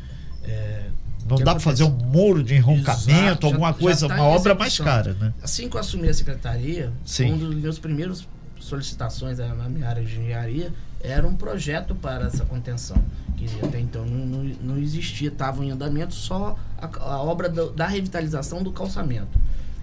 É, 0.43 0.85
Não 1.29 1.37
dá 1.37 1.51
para 1.51 1.59
fazer 1.59 1.83
um 1.83 1.91
muro 1.91 2.43
de 2.43 2.55
enroncamento, 2.55 3.41
já- 3.47 3.47
alguma 3.47 3.67
já 3.67 3.73
coisa, 3.75 4.07
tá 4.07 4.15
uma 4.15 4.23
obra 4.23 4.55
mais 4.55 4.77
cara, 4.79 5.13
né? 5.19 5.31
Assim 5.43 5.69
que 5.69 5.75
eu 5.75 5.79
assumi 5.79 6.09
a 6.09 6.13
secretaria, 6.15 6.91
Sim. 7.05 7.33
um 7.33 7.37
dos 7.37 7.55
meus 7.55 7.77
primeiros 7.77 8.27
solicitações 8.71 9.37
na 9.37 9.67
minha 9.69 9.87
área 9.87 10.03
de 10.03 10.11
engenharia 10.17 10.73
era 11.01 11.27
um 11.27 11.35
projeto 11.35 11.93
para 11.93 12.25
essa 12.27 12.45
contenção, 12.45 12.95
que 13.37 13.45
até 13.65 13.79
então 13.79 14.05
não, 14.05 14.25
não, 14.25 14.43
não 14.61 14.77
existia, 14.77 15.27
estava 15.29 15.63
em 15.65 15.71
andamento 15.71 16.13
só 16.13 16.57
a, 16.77 16.85
a 16.85 17.21
obra 17.21 17.49
do- 17.49 17.71
da 17.71 17.85
revitalização 17.85 18.63
do 18.63 18.71
calçamento. 18.71 19.37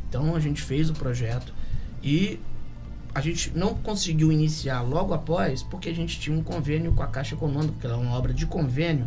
Então 0.09 0.35
a 0.35 0.40
gente 0.40 0.62
fez 0.62 0.88
o 0.88 0.94
projeto 0.94 1.53
e 2.03 2.40
a 3.14 3.20
gente 3.20 3.51
não 3.55 3.74
conseguiu 3.74 4.31
iniciar 4.33 4.81
logo 4.81 5.12
após 5.12 5.62
porque 5.62 5.88
a 5.90 5.94
gente 5.94 6.18
tinha 6.18 6.37
um 6.37 6.42
convênio 6.42 6.92
com 6.92 7.03
a 7.03 7.07
Caixa 7.09 7.35
Econômica, 7.35 7.74
que 7.81 7.87
era 7.87 7.96
uma 7.96 8.12
obra 8.16 8.33
de 8.33 8.46
convênio, 8.46 9.07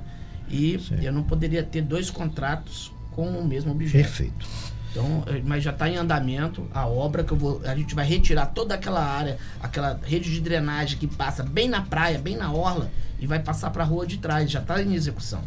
e 0.49 0.77
Sim. 0.79 0.99
eu 1.01 1.13
não 1.13 1.23
poderia 1.23 1.63
ter 1.63 1.81
dois 1.81 2.09
contratos 2.09 2.91
com 3.11 3.27
o 3.29 3.45
mesmo 3.47 3.71
objeto. 3.71 4.03
Perfeito. 4.03 4.47
Então, 4.91 5.23
eh, 5.27 5.41
mas 5.43 5.63
já 5.63 5.71
está 5.71 5.89
em 5.89 5.95
andamento 5.95 6.67
a 6.73 6.85
obra 6.85 7.23
que 7.23 7.31
eu 7.31 7.37
vou. 7.37 7.61
A 7.65 7.75
gente 7.75 7.95
vai 7.95 8.05
retirar 8.05 8.47
toda 8.47 8.75
aquela 8.75 9.03
área, 9.03 9.37
aquela 9.61 9.99
rede 10.03 10.29
de 10.29 10.41
drenagem 10.41 10.97
que 10.97 11.07
passa 11.07 11.43
bem 11.43 11.69
na 11.69 11.81
praia, 11.81 12.19
bem 12.19 12.35
na 12.35 12.51
orla, 12.51 12.91
e 13.17 13.25
vai 13.25 13.39
passar 13.39 13.71
para 13.71 13.83
a 13.83 13.85
rua 13.85 14.05
de 14.05 14.17
trás. 14.17 14.51
Já 14.51 14.59
está 14.59 14.81
em 14.81 14.93
execução. 14.93 15.41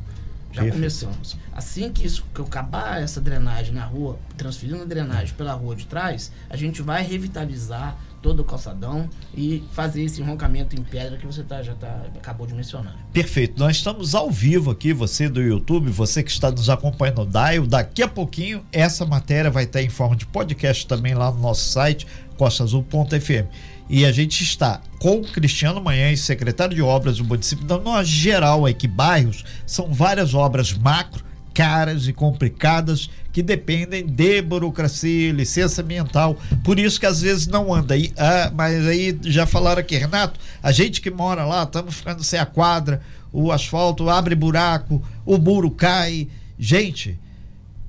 Já 0.50 0.62
Perfeito. 0.62 0.74
começamos. 0.74 1.36
Assim 1.52 1.92
que 1.92 2.06
isso 2.06 2.24
que 2.32 2.40
eu 2.40 2.44
acabar 2.44 3.02
essa 3.02 3.20
drenagem 3.20 3.74
na 3.74 3.84
rua, 3.84 4.18
transferindo 4.36 4.82
a 4.82 4.86
drenagem 4.86 5.34
pela 5.34 5.52
rua 5.52 5.74
de 5.74 5.84
trás, 5.84 6.30
a 6.48 6.56
gente 6.56 6.80
vai 6.80 7.02
revitalizar 7.02 7.96
todo 8.24 8.40
o 8.40 8.44
calçadão 8.44 9.06
e 9.36 9.62
fazer 9.72 10.02
esse 10.02 10.22
enroncamento 10.22 10.74
em 10.74 10.82
pedra 10.82 11.18
que 11.18 11.26
você 11.26 11.42
tá, 11.42 11.62
já 11.62 11.74
tá, 11.74 12.06
acabou 12.16 12.46
de 12.46 12.54
mencionar. 12.54 12.96
Perfeito. 13.12 13.58
Nós 13.58 13.76
estamos 13.76 14.14
ao 14.14 14.30
vivo 14.30 14.70
aqui, 14.70 14.94
você 14.94 15.28
do 15.28 15.42
YouTube, 15.42 15.90
você 15.90 16.22
que 16.22 16.30
está 16.30 16.50
nos 16.50 16.70
acompanhando 16.70 17.26
no. 17.26 17.66
Daqui 17.66 18.02
a 18.02 18.08
pouquinho, 18.08 18.64
essa 18.72 19.04
matéria 19.04 19.50
vai 19.50 19.64
estar 19.64 19.82
em 19.82 19.90
forma 19.90 20.16
de 20.16 20.24
podcast 20.24 20.86
também 20.86 21.12
lá 21.12 21.30
no 21.30 21.38
nosso 21.38 21.68
site, 21.68 22.06
costaazul.fm. 22.38 23.46
E 23.90 24.06
a 24.06 24.10
gente 24.10 24.42
está 24.42 24.80
com 24.98 25.20
o 25.20 25.30
Cristiano 25.30 25.78
Manhães, 25.82 26.20
secretário 26.20 26.74
de 26.74 26.80
obras 26.80 27.18
do 27.18 27.24
município, 27.26 27.66
dando 27.66 27.90
uma 27.90 28.02
geral 28.02 28.64
aí 28.64 28.72
que 28.72 28.88
bairros 28.88 29.44
são 29.66 29.92
várias 29.92 30.32
obras 30.32 30.72
macro, 30.72 31.22
caras 31.52 32.08
e 32.08 32.12
complicadas 32.14 33.10
que 33.34 33.42
dependem 33.42 34.06
de 34.06 34.40
burocracia, 34.40 35.32
licença 35.32 35.82
ambiental. 35.82 36.38
Por 36.62 36.78
isso 36.78 37.00
que 37.00 37.04
às 37.04 37.20
vezes 37.20 37.48
não 37.48 37.74
anda 37.74 37.94
aí. 37.94 38.12
Ah, 38.16 38.48
mas 38.54 38.86
aí 38.86 39.18
já 39.22 39.44
falaram 39.44 39.80
aqui, 39.80 39.96
Renato, 39.96 40.38
a 40.62 40.70
gente 40.70 41.00
que 41.00 41.10
mora 41.10 41.44
lá, 41.44 41.64
estamos 41.64 41.96
ficando 41.96 42.22
sem 42.22 42.38
a 42.38 42.46
quadra, 42.46 43.02
o 43.32 43.50
asfalto 43.50 44.08
abre 44.08 44.36
buraco, 44.36 45.02
o 45.26 45.36
muro 45.36 45.68
cai. 45.68 46.28
Gente, 46.56 47.18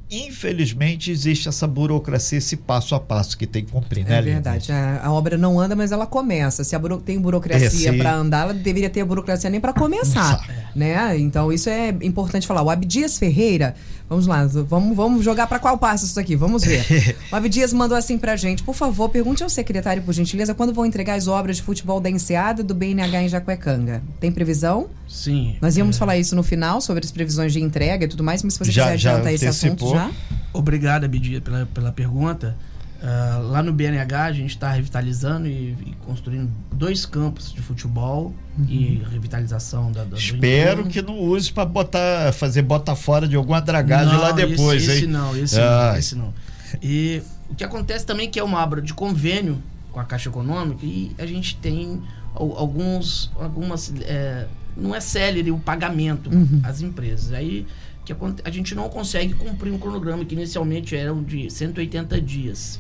infelizmente 0.10 1.12
existe 1.12 1.48
essa 1.50 1.68
burocracia, 1.68 2.38
esse 2.38 2.56
passo 2.58 2.94
a 2.96 3.00
passo 3.00 3.38
que 3.38 3.46
tem 3.48 3.64
que 3.66 3.72
cumprir, 3.72 4.06
né, 4.06 4.18
É 4.18 4.22
verdade. 4.22 4.72
A, 4.72 5.02
a 5.06 5.12
obra 5.12 5.38
não 5.38 5.60
anda, 5.60 5.76
mas 5.76 5.92
ela 5.92 6.06
começa. 6.06 6.64
Se 6.64 6.76
a 6.76 6.80
buro- 6.80 6.98
tem 7.02 7.20
burocracia 7.20 7.68
Esse- 7.90 7.98
para 7.98 8.14
andar, 8.14 8.42
ela 8.44 8.54
deveria 8.54 8.90
ter 8.90 9.04
burocracia 9.04 9.50
nem 9.50 9.60
para 9.60 9.74
começar, 9.74 10.46
né? 10.76 11.18
Então 11.18 11.52
isso 11.52 11.70
é 11.70 11.90
importante 12.02 12.46
falar. 12.48 12.62
O 12.62 12.70
Abdias 12.70 13.18
Ferreira, 13.18 13.76
vamos 14.10 14.28
lá, 14.28 14.46
vamos, 14.46 14.96
vamos 14.96 15.24
jogar 15.24 15.48
para 15.48 15.60
qual 15.60 15.78
passo 15.78 16.06
isso 16.06 16.20
aqui? 16.20 16.36
Vamos 16.36 16.64
ver. 16.64 17.16
o 17.32 17.36
Abdias 17.36 17.74
mandou 17.74 17.98
assim 17.98 18.18
pra 18.18 18.36
gente: 18.36 18.64
por 18.64 18.76
favor, 18.76 19.10
pergunte 19.10 19.44
ao 19.44 19.50
secretário, 19.50 20.04
por 20.04 20.14
gentileza, 20.14 20.54
quando 20.54 20.74
vão 20.74 20.86
entregar 20.86 21.16
as 21.16 21.28
obras 21.28 21.58
de 21.58 21.64
futebol 21.64 22.00
da 22.00 22.10
Enseada 22.10 22.64
do 22.64 22.74
BNH 22.76 23.24
em 23.24 23.30
Jacuecanga. 23.30 24.02
Tem 24.20 24.32
previsão? 24.32 24.88
Sim. 25.16 25.56
Nós 25.62 25.78
íamos 25.78 25.96
é, 25.96 26.00
falar 26.00 26.18
isso 26.18 26.36
no 26.36 26.44
final 26.44 26.82
sobre 26.82 27.04
as 27.06 27.12
previsões 27.12 27.54
de 27.54 27.62
entrega 27.62 28.04
e 28.06 28.08
tudo 28.08 28.24
mais, 28.24 28.44
mas 28.44 28.54
se 28.54 28.60
você 28.60 28.72
Já- 28.72 28.84
quiser 28.84 28.98
já 28.98 29.12
adiantar 29.14 29.34
esse 29.34 29.48
assunto 29.48 29.90
já. 29.90 30.12
Obrigado, 30.54 31.06
Abidia, 31.06 31.40
pela, 31.42 31.66
pela 31.68 31.92
pergunta. 31.92 32.56
Ah, 33.02 33.40
lá 33.44 33.62
no 33.64 33.72
BNH 33.72 34.24
a 34.26 34.32
gente 34.34 34.50
está 34.52 34.72
revitalizando 34.72 35.48
e, 35.48 35.76
e 35.86 35.96
construindo 36.06 36.50
dois 36.74 37.06
campos 37.06 37.54
de 37.54 37.62
futebol 37.62 38.34
e 38.68 39.04
revitalização 39.12 39.92
da, 39.92 40.04
da 40.04 40.18
Espero 40.18 40.86
que 40.86 41.02
não 41.02 41.20
use 41.20 41.52
para 41.52 41.66
botar, 41.66 42.34
fazer 42.34 42.62
bota 42.64 42.96
fora 42.96 43.28
de 43.28 43.36
alguma 43.36 43.62
dragagem 43.62 44.14
Não, 44.14 44.22
lá 44.22 44.32
depois, 44.32 44.82
esse, 44.84 44.92
esse 44.92 45.06
hein? 45.06 45.12
não, 45.12 45.36
esse 45.38 45.60
Ah. 45.60 45.90
não, 45.92 46.00
esse 46.00 46.16
não. 46.16 46.34
E 46.82 47.22
o 47.50 47.56
que 47.56 47.64
acontece 47.64 48.06
também 48.06 48.28
é 48.28 48.30
que 48.30 48.40
é 48.40 48.44
uma 48.44 48.62
obra 48.64 48.82
de 48.82 48.94
convênio 48.94 49.62
com 49.92 50.00
a 50.00 50.04
Caixa 50.04 50.30
Econômica 50.30 50.86
e 50.86 51.12
a 51.20 51.26
gente 51.26 51.56
tem 51.58 52.02
al- 52.34 52.58
alguns, 52.58 53.32
algumas, 53.40 53.94
é, 54.02 54.46
não 54.76 54.94
é 54.96 55.00
célere 55.00 55.52
o 55.52 55.58
pagamento 55.58 56.30
às 56.64 56.82
empresas. 56.82 57.32
Aí 57.34 57.66
que 58.04 58.12
aconte- 58.14 58.42
a 58.46 58.52
gente 58.52 58.76
não 58.76 58.88
consegue 58.90 59.34
cumprir 59.34 59.72
um 59.74 59.80
cronograma 59.80 60.24
que 60.24 60.36
inicialmente 60.36 60.96
era 60.96 61.14
de 61.16 61.50
180 61.50 62.22
dias. 62.22 62.80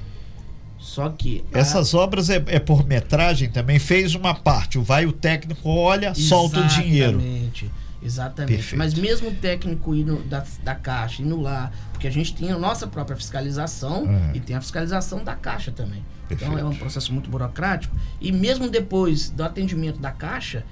Só 0.77 1.10
que 1.10 1.43
a- 1.53 1.58
Essas 1.60 1.93
obras 1.95 2.29
é, 2.29 2.43
é 2.47 2.60
por 2.60 2.86
metragem 2.86 3.49
também, 3.49 3.79
fez 3.79 4.13
uma 4.13 4.36
parte, 4.36 4.77
vai 4.77 5.05
o 5.05 5.12
técnico, 5.12 5.67
olha, 5.69 6.13
solta 6.13 6.60
o 6.60 6.67
dinheiro. 6.67 7.17
Exatamente. 7.19 7.71
Exatamente. 8.03 8.75
Mas 8.75 8.93
mesmo 8.93 9.29
o 9.29 9.34
técnico 9.34 9.95
indo 9.95 10.17
da, 10.29 10.45
da 10.63 10.75
Caixa, 10.75 11.23
indo 11.23 11.41
lá, 11.41 11.71
porque 11.91 12.08
a 12.08 12.12
gente 12.12 12.36
tem 12.36 12.51
a 12.51 12.58
nossa 12.58 12.86
própria 12.86 13.17
fiscalização 13.17 14.03
Uhum. 14.03 14.31
e 14.36 14.39
tem 14.39 14.55
a 14.55 14.62
fiscalização 14.62 15.23
da 15.23 15.34
Caixa 15.34 15.71
também. 15.71 16.03
Então 16.29 16.38
Perfeito. 16.49 16.60
é 16.60 16.65
um 16.65 16.75
processo 16.75 17.12
muito 17.12 17.31
burocrático. 17.31 17.95
E 18.21 18.31
mesmo 18.31 18.69
depois 18.69 19.31
do 19.31 19.43
atendimento 19.43 19.97
da 19.99 20.12
Caixa, 20.12 20.63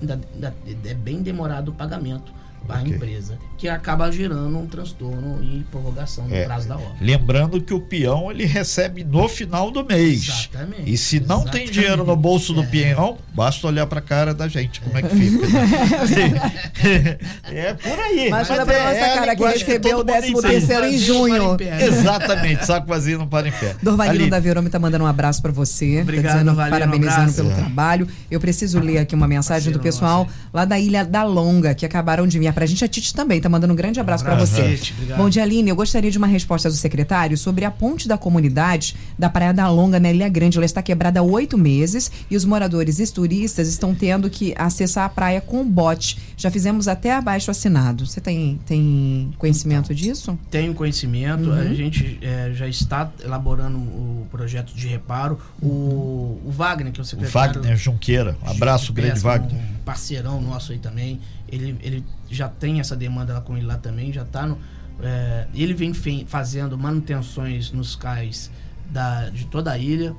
ainda- 0.00 0.20
ainda 0.34 0.88
é 0.88 0.94
bem 0.94 1.22
demorado 1.22 1.68
o 1.70 1.74
pagamento 1.74 2.32
para 2.66 2.78
a 2.78 2.82
empresa, 2.82 3.38
que 3.56 3.68
acaba 3.68 4.10
gerando 4.10 4.58
um 4.58 4.66
transtorno 4.66 5.42
e 5.42 5.64
prorrogação 5.70 6.26
do 6.26 6.34
É. 6.34 6.44
prazo 6.44 6.68
da 6.68 6.76
obra. 6.76 6.92
Lembrando 7.00 7.60
que 7.60 7.72
o 7.72 7.80
peão 7.80 8.30
ele 8.30 8.44
recebe 8.44 9.04
no 9.04 9.28
final 9.28 9.70
do 9.70 9.84
mês. 9.84 10.48
Exatamente. 10.52 10.82
E 10.92 10.96
se 10.98 11.20
não 11.20 11.38
tem 11.40 11.62
Exatamente. 11.62 11.70
dinheiro 11.72 12.04
no 12.04 12.16
bolso 12.16 12.52
do 12.52 12.62
É. 12.62 12.66
peão, 12.66 13.18
basta 13.34 13.66
olhar 13.66 13.86
pra 13.86 14.00
cara 14.00 14.34
da 14.34 14.48
gente, 14.48 14.80
como 14.80 14.98
é 14.98 15.02
que 15.02 15.08
fica. 15.14 15.46
né? 15.48 17.18
é 17.44 17.74
por 17.74 17.98
aí. 17.98 18.30
Mas 18.30 18.50
olha 18.50 18.64
pra 18.66 18.74
é- 18.74 18.78
nossa 18.84 18.96
é 18.96 19.12
a 19.12 19.14
cara 19.14 19.36
que 19.36 19.44
recebeu 19.44 19.98
o 19.98 20.04
todo 20.04 20.12
mundo 20.12 20.16
13º 20.16 20.38
entende. 20.38 20.66
terceiro 20.66 20.86
em 20.86 20.98
junho. 20.98 21.42
para 21.44 21.52
em 21.52 21.56
pé, 21.56 21.70
né? 21.76 21.86
Exatamente, 21.86 22.66
saco 22.66 22.86
vazio 22.86 23.18
não 23.18 23.26
para 23.28 23.48
em 23.48 23.52
pé. 23.52 23.74
Dorvalino 23.82 24.22
Ali, 24.22 24.30
da 24.30 24.40
Verome 24.40 24.68
tá 24.70 24.78
mandando 24.78 25.04
um 25.04 25.06
abraço 25.06 25.40
pra 25.42 25.52
você. 25.52 26.00
Obrigado, 26.02 26.24
tá 26.26 26.32
dizendo, 26.38 26.52
um 26.52 26.56
parabenizando 26.56 27.20
abraço. 27.20 27.34
pelo 27.36 27.50
É. 27.50 27.54
trabalho. 27.54 28.08
Eu 28.30 28.40
preciso 28.40 28.80
ler 28.80 28.98
aqui 28.98 29.14
uma 29.14 29.28
mensagem 29.28 29.72
do 29.72 29.78
pessoal 29.80 30.26
lá 30.52 30.64
da 30.64 30.78
Ilha 30.78 31.04
da 31.04 31.22
Longa, 31.22 31.74
que 31.74 31.84
acabaram 31.86 32.26
de 32.26 32.36
enviar 32.36 32.54
pra 32.56 32.64
gente. 32.66 32.82
A 32.84 32.88
Titi 32.88 33.14
também 33.14 33.38
tá 33.40 33.48
mandando 33.50 33.72
um 33.74 33.76
grande 33.76 34.00
abraço 34.00 34.24
pra 34.24 34.32
abraço, 34.32 34.52
você. 34.54 34.76
Tite. 34.76 34.94
Bom 35.16 35.28
dia, 35.28 35.42
Aline. 35.42 35.68
Eu 35.68 35.76
gostaria 35.76 36.10
de 36.10 36.16
uma 36.16 36.26
resposta 36.26 36.68
do 36.70 36.74
secretário 36.74 37.36
sobre 37.36 37.66
a 37.66 37.70
ponte 37.70 38.08
da 38.08 38.16
comunidade 38.16 38.96
da 39.18 39.28
Praia 39.28 39.52
da 39.52 39.68
Longa, 39.70 40.00
na 40.00 40.10
Ilha 40.10 40.28
Grande. 40.28 40.56
Ela 40.56 40.64
está 40.64 40.80
quebrada 40.82 41.20
há 41.20 41.22
oito 41.22 41.58
meses 41.58 42.10
e 42.30 42.34
os 42.36 42.44
moradores 42.46 42.98
e 42.98 43.12
turistas 43.12 43.68
estão 43.68 43.94
tendo 43.94 44.30
que 44.30 44.54
acessar 44.56 45.04
a 45.04 45.08
praia 45.08 45.40
com 45.40 45.62
bote. 45.68 46.16
Já 46.36 46.50
fizemos 46.50 46.88
até 46.88 47.12
abaixo 47.14 47.50
assinado. 47.50 48.06
Você 48.06 48.20
tem, 48.20 48.58
tem 48.66 49.30
conhecimento 49.38 49.94
disso? 49.94 50.38
tenho 50.50 50.72
conhecimento, 50.74 51.50
Uhum. 51.50 51.52
a 51.60 51.74
gente 51.74 52.18
é, 52.22 52.52
já 52.54 52.66
está 52.66 53.10
elaborando 53.22 53.76
o 53.78 54.26
projeto 54.30 54.72
de 54.74 54.86
reparo. 54.88 55.38
O, 55.60 56.40
o 56.44 56.50
Wagner, 56.50 56.90
que 56.92 57.00
é 57.00 57.02
o 57.02 57.04
o 57.04 57.06
secretário. 57.06 57.54
Wagner 57.60 57.76
Junqueira, 57.76 58.36
um 58.44 58.50
abraço, 58.50 58.86
de 58.86 58.92
grande 58.92 59.20
Wagner. 59.20 59.54
Um 59.54 59.75
parceirão 59.86 60.40
nosso 60.42 60.72
aí 60.72 60.78
também. 60.78 61.20
Ele, 61.48 61.78
ele 61.80 62.04
já 62.28 62.48
tem 62.48 62.80
essa 62.80 62.94
demanda 62.94 63.32
lá 63.32 63.40
com 63.40 63.56
ele 63.56 63.64
lá 63.64 63.78
também, 63.78 64.12
já 64.12 64.22
está 64.22 64.46
no. 64.46 64.58
é, 65.00 65.46
ele 65.54 65.72
vem 65.72 65.94
fazendo 66.26 66.76
manutenções 66.76 67.70
nos 67.72 67.96
cais 67.96 68.50
da, 68.90 69.30
de 69.30 69.46
toda 69.46 69.70
a 69.72 69.78
ilha. 69.78 70.14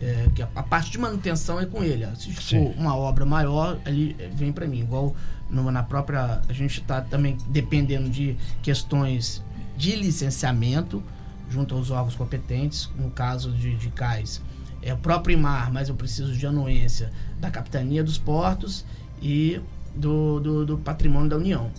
é, 0.00 0.28
que 0.34 0.42
a, 0.42 0.48
a 0.56 0.62
parte 0.62 0.90
de 0.90 0.98
manutenção 0.98 1.60
é 1.60 1.66
com 1.66 1.82
ele. 1.84 2.06
Se 2.16 2.32
Sim. 2.34 2.72
for 2.72 2.74
uma 2.80 2.96
obra 2.96 3.26
maior, 3.26 3.78
ele 3.86 4.16
é, 4.18 4.28
vem 4.28 4.52
para 4.52 4.66
mim. 4.66 4.80
Igual 4.80 5.14
no- 5.50 5.70
na 5.70 5.82
própria. 5.82 6.40
A 6.48 6.52
gente 6.52 6.80
está 6.80 7.00
também 7.02 7.36
dependendo 7.48 8.08
de 8.08 8.36
questões 8.62 9.42
de 9.76 9.94
licenciamento 9.96 11.02
junto 11.50 11.74
aos 11.74 11.90
órgãos 11.90 12.14
competentes, 12.14 12.88
no 12.98 13.10
caso 13.10 13.50
de, 13.52 13.74
de 13.76 13.88
cais. 13.90 14.40
É 14.82 14.94
o 14.94 14.96
próprio 14.96 15.34
IMAR, 15.34 15.72
mas 15.72 15.88
eu 15.88 15.94
preciso 15.94 16.32
de 16.32 16.46
anuência 16.46 17.12
da 17.40 17.50
Capitania 17.50 18.02
dos 18.02 18.18
Portos 18.18 18.84
e 19.20 19.60
do, 19.94 20.40
do, 20.40 20.66
do 20.66 20.78
Patrimônio 20.78 21.28
da 21.28 21.36
União. 21.36 21.70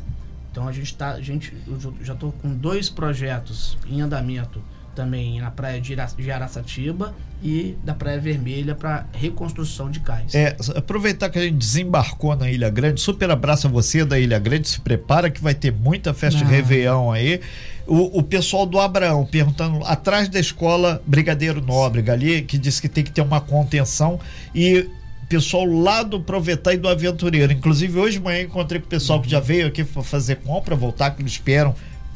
Então 0.52 0.68
a 0.68 0.72
gente 0.72 0.88
está. 0.88 1.12
A 1.12 1.22
gente, 1.22 1.54
eu 1.68 1.80
já 2.02 2.14
estou 2.14 2.32
com 2.34 2.54
dois 2.54 2.90
projetos 2.90 3.78
em 3.88 4.02
andamento, 4.02 4.62
também 5.00 5.40
na 5.40 5.50
praia 5.50 5.80
de, 5.80 5.96
Araçatiba 6.30 7.16
e 7.42 7.78
da 7.86 7.94
Praia 7.94 8.20
Vermelha 8.20 8.76
para 8.76 9.06
reconstrução 9.14 9.90
de 9.90 10.02
cais. 10.02 10.36
É, 10.36 10.58
aproveitar 10.76 11.30
que 11.30 11.40
a 11.40 11.42
gente 11.42 11.56
desembarcou 11.56 12.36
na 12.36 12.52
Ilha 12.52 12.70
Grande, 12.70 13.00
super 13.00 13.32
abraço 13.32 13.68
a 13.68 13.70
você 13.70 14.04
da 14.04 14.20
Ilha 14.20 14.38
Grande, 14.38 14.68
se 14.68 14.82
prepara 14.82 15.30
que 15.30 15.42
vai 15.42 15.56
ter 15.56 15.72
muita 15.72 16.14
festa 16.14 16.40
de 16.40 16.44
Réveillon 16.44 17.14
aí. 17.14 17.40
O, 17.88 18.20
o, 18.20 18.24
pessoal 18.24 18.66
do 18.66 18.78
Abraão 18.78 19.26
perguntando 19.26 19.84
atrás 19.86 20.28
da 20.28 20.38
escola 20.38 21.02
Brigadeiro 21.08 21.62
Nóbrega 21.62 22.12
ali, 22.12 22.42
que 22.42 22.58
disse 22.58 22.82
que 22.82 22.90
tem 22.90 23.04
que 23.04 23.12
ter 23.12 23.22
uma 23.22 23.40
contenção 23.40 24.20
e 24.54 24.86
pessoal 25.30 25.64
lá 25.64 26.04
do 26.04 26.20
Provetar 26.20 26.74
e 26.74 26.78
do 26.78 26.90
Aventureiro. 26.90 27.54
Inclusive, 27.54 27.98
hoje 27.98 28.18
de 28.18 28.24
manhã 28.24 28.42
encontrei 28.42 28.82
com 28.82 28.88
o 28.88 28.90
pessoal 28.90 29.22
que 29.22 29.30
já 29.30 29.40
veio 29.40 29.68
aqui 29.68 29.84
para 29.84 30.04
fazer 30.04 30.38
compra, 30.38 30.76
voltar, 30.76 31.12
que 31.12 31.22
eles 31.22 31.32
esperam 31.32 31.74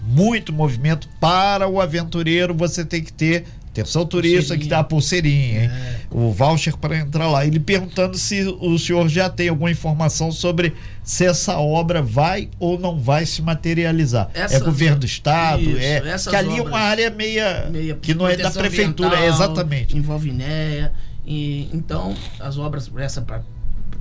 muito 0.08 0.54
movimento. 0.54 1.08
Para 1.20 1.68
o 1.68 1.80
aventureiro, 1.80 2.54
você 2.54 2.84
tem 2.86 3.04
que 3.04 3.14
ter 3.14 3.46
Atenção 3.74 4.06
turista 4.06 4.56
que 4.56 4.68
dá 4.68 4.80
a 4.80 4.84
pulseirinha, 4.84 5.64
hein? 5.64 5.70
É. 5.70 6.00
O 6.12 6.32
voucher 6.32 6.78
para 6.78 6.96
entrar 6.96 7.28
lá. 7.28 7.44
Ele 7.44 7.60
perguntando 7.60 8.16
se 8.20 8.44
o 8.62 8.78
senhor 8.78 9.10
já 9.10 9.32
tem 9.32 9.50
alguma 9.50 9.72
informação 9.72 10.32
sobre 10.32 10.76
se 11.04 11.26
essa 11.26 11.58
obra 11.58 12.00
vai 12.00 12.52
ou 12.60 12.80
não 12.80 13.00
vai 13.00 13.26
se 13.26 13.42
materializar. 13.42 14.30
Essas, 14.36 14.62
é 14.62 14.64
governo 14.64 15.00
do 15.00 15.08
estado, 15.08 15.64
isso, 15.64 15.80
é 15.80 16.30
que 16.30 16.36
ali 16.36 16.60
é 16.60 16.62
uma 16.62 16.78
área 16.78 17.10
meia, 17.10 17.68
meia 17.72 17.96
que 17.96 18.14
não 18.14 18.28
é 18.28 18.38
da 18.38 18.52
prefeitura, 18.52 19.18
é 19.18 19.28
exatamente. 19.28 19.98
Envolve 19.98 20.30
INEA. 20.30 20.94
E, 21.26 21.68
então, 21.74 22.16
as 22.40 22.60
obras, 22.60 22.92
essa 22.96 23.24
pra, 23.24 23.42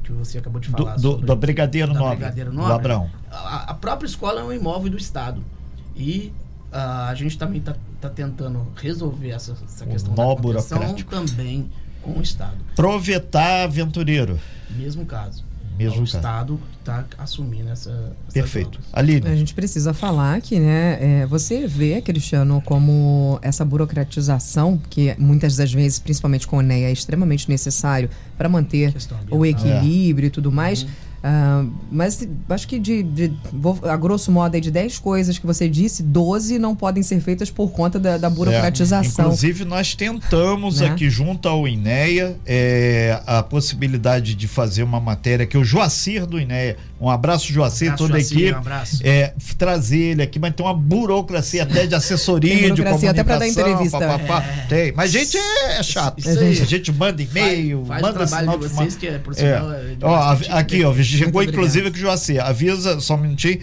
que 0.05 0.13
você 0.13 0.37
acabou 0.37 0.61
de 0.61 0.69
falar. 0.69 0.97
Do, 0.97 1.01
sobre, 1.01 1.25
do 1.27 1.37
Brigadeiro 1.37 1.95
Nobre. 1.95 2.17
Brigadeiro 2.17 2.53
Nobre. 2.53 2.69
Do 2.69 2.75
Abrão. 2.75 3.11
A, 3.31 3.71
a 3.71 3.75
própria 3.75 4.07
escola 4.07 4.43
é 4.43 4.45
um 4.45 4.53
imóvel 4.53 4.91
do 4.91 4.99
estado. 4.99 5.43
E 5.97 6.33
Uh, 6.73 7.11
a 7.11 7.15
gente 7.15 7.37
também 7.37 7.59
está 7.59 7.77
tá 8.01 8.09
tentando 8.09 8.67
resolver 8.77 9.29
essa, 9.29 9.55
essa 9.63 9.85
questão 9.85 10.15
da 10.15 10.35
proteção 10.35 10.95
também 10.95 11.71
com 12.01 12.13
o 12.13 12.23
Estado. 12.23 12.57
Provetar 12.75 13.65
aventureiro. 13.65 14.41
Mesmo 14.71 15.05
caso. 15.05 15.45
Mesmo 15.77 15.97
o 15.97 15.99
caso. 15.99 16.17
Estado 16.17 16.61
está 16.79 17.05
assumindo 17.19 17.69
essa. 17.69 18.17
Perfeito. 18.33 18.81
Aline. 18.91 19.29
A 19.29 19.37
gente 19.37 19.53
precisa 19.53 19.93
falar 19.93 20.41
que, 20.41 20.59
né? 20.59 21.21
É, 21.21 21.27
você 21.27 21.67
vê, 21.67 22.01
Cristiano, 22.01 22.63
como 22.65 23.39
essa 23.43 23.67
burocratização, 23.67 24.81
que 24.89 25.15
muitas 25.19 25.57
das 25.57 25.71
vezes, 25.71 25.99
principalmente 25.99 26.47
com 26.47 26.57
o 26.57 26.63
NEA, 26.63 26.89
é 26.89 26.93
extremamente 26.93 27.51
necessário 27.51 28.09
para 28.39 28.49
manter 28.49 28.95
o 29.31 29.45
equilíbrio 29.45 30.25
é. 30.25 30.29
e 30.29 30.31
tudo 30.31 30.51
mais. 30.51 30.85
Uhum 30.85 31.12
Uh, 31.23 31.71
mas 31.89 32.27
acho 32.49 32.67
que 32.67 32.81
de, 32.81 33.01
de 33.01 33.33
vou, 33.53 33.79
a 33.85 33.97
grosso 33.97 34.33
modo, 34.33 34.61
de 34.61 34.73
10 34.73 34.99
coisas 34.99 35.39
que 35.39 35.47
você 35.47 35.69
disse, 35.69 36.03
12 36.03 36.59
não 36.59 36.75
podem 36.75 37.01
ser 37.01 37.21
feitas 37.21 37.49
por 37.49 37.71
conta 37.71 37.99
da, 38.01 38.19
da 38.19 38.29
burocratização. 38.29 39.27
É. 39.27 39.29
Inclusive, 39.29 39.65
nós 39.65 39.95
tentamos 39.95 40.81
né? 40.81 40.89
aqui 40.89 41.09
junto 41.09 41.49
ao 41.49 41.69
INEA 41.69 42.37
é, 42.45 43.23
a 43.25 43.41
possibilidade 43.41 44.35
de 44.35 44.49
fazer 44.49 44.83
uma 44.83 44.99
matéria 44.99 45.47
que 45.47 45.57
o 45.57 45.65
Joacir 45.65 46.27
do 46.27 46.41
INEA, 46.41 46.77
um 47.01 47.09
abraço, 47.09 47.53
Joacir, 47.53 47.91
um 47.91 47.95
abraço, 47.95 48.09
toda 48.09 48.19
a 48.19 48.21
equipe, 48.21 48.53
um 48.53 49.09
é, 49.09 49.33
trazer 49.57 49.99
ele 49.99 50.23
aqui, 50.23 50.41
mas 50.41 50.53
tem 50.55 50.67
uma 50.67 50.75
burocracia 50.75 51.63
até 51.63 51.87
de 51.87 51.95
assessoria, 51.95 52.51
tem 52.51 52.69
burocracia 52.69 53.13
de 53.13 53.23
comunicação. 53.23 53.23
até 53.23 53.25
para 53.25 53.39
dar 53.39 53.49
entrevista. 53.49 53.99
Pá, 53.99 54.19
pá, 54.19 54.41
pá. 54.41 54.45
É. 54.45 54.67
Tem, 54.67 54.93
mas 54.93 55.15
a 55.15 55.19
gente 55.19 55.37
é 55.37 55.83
chato. 55.85 56.29
A 56.29 56.35
gente, 56.35 56.63
a 56.63 56.67
gente 56.67 56.93
manda 56.93 57.23
e-mail, 57.23 57.85
faz, 57.85 58.01
faz 58.01 58.15
manda 58.15 58.27
sinal 58.27 58.59
de 58.59 58.69
vocês, 58.69 58.97
que 58.97 59.07
é, 59.07 59.19
por 59.19 59.35
sinal, 59.35 59.73
é. 59.73 59.97
Ó, 60.03 60.37
aqui, 60.51 60.85
ó, 60.85 60.93
chegou 61.19 61.43
inclusive 61.43 61.91
que 61.91 61.99
o 61.99 62.01
Joacir, 62.01 62.45
avisa, 62.45 63.01
só 63.01 63.15
um 63.15 63.19
minutinho, 63.19 63.61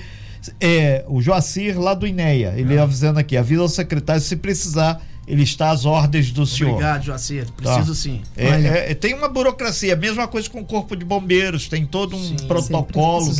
é, 0.60 1.04
o 1.08 1.22
Joacir 1.22 1.80
lá 1.80 1.94
do 1.94 2.08
INEA, 2.08 2.54
ele 2.56 2.78
ah. 2.78 2.84
avisando 2.84 3.20
aqui, 3.20 3.36
avisa 3.36 3.62
ao 3.62 3.70
secretário 3.70 4.22
se 4.22 4.36
precisar 4.36 5.02
ele 5.30 5.44
está 5.44 5.70
às 5.70 5.86
ordens 5.86 6.32
do 6.32 6.44
senhor. 6.44 6.72
Obrigado, 6.72 7.04
Joacir. 7.04 7.46
Preciso 7.52 7.88
tá. 7.90 7.94
sim. 7.94 8.22
É, 8.36 8.92
é, 8.92 8.96
tem 8.96 9.14
uma 9.14 9.30
burocracia, 9.30 9.96
mesma 9.96 10.28
coisa 10.28 10.50
com 10.50 10.60
o 10.60 10.66
corpo 10.66 10.96
de 10.96 11.06
bombeiros, 11.06 11.68
tem 11.68 11.86
todo 11.86 12.16
um 12.16 12.24
sim, 12.30 12.48
protocolo. 12.48 13.32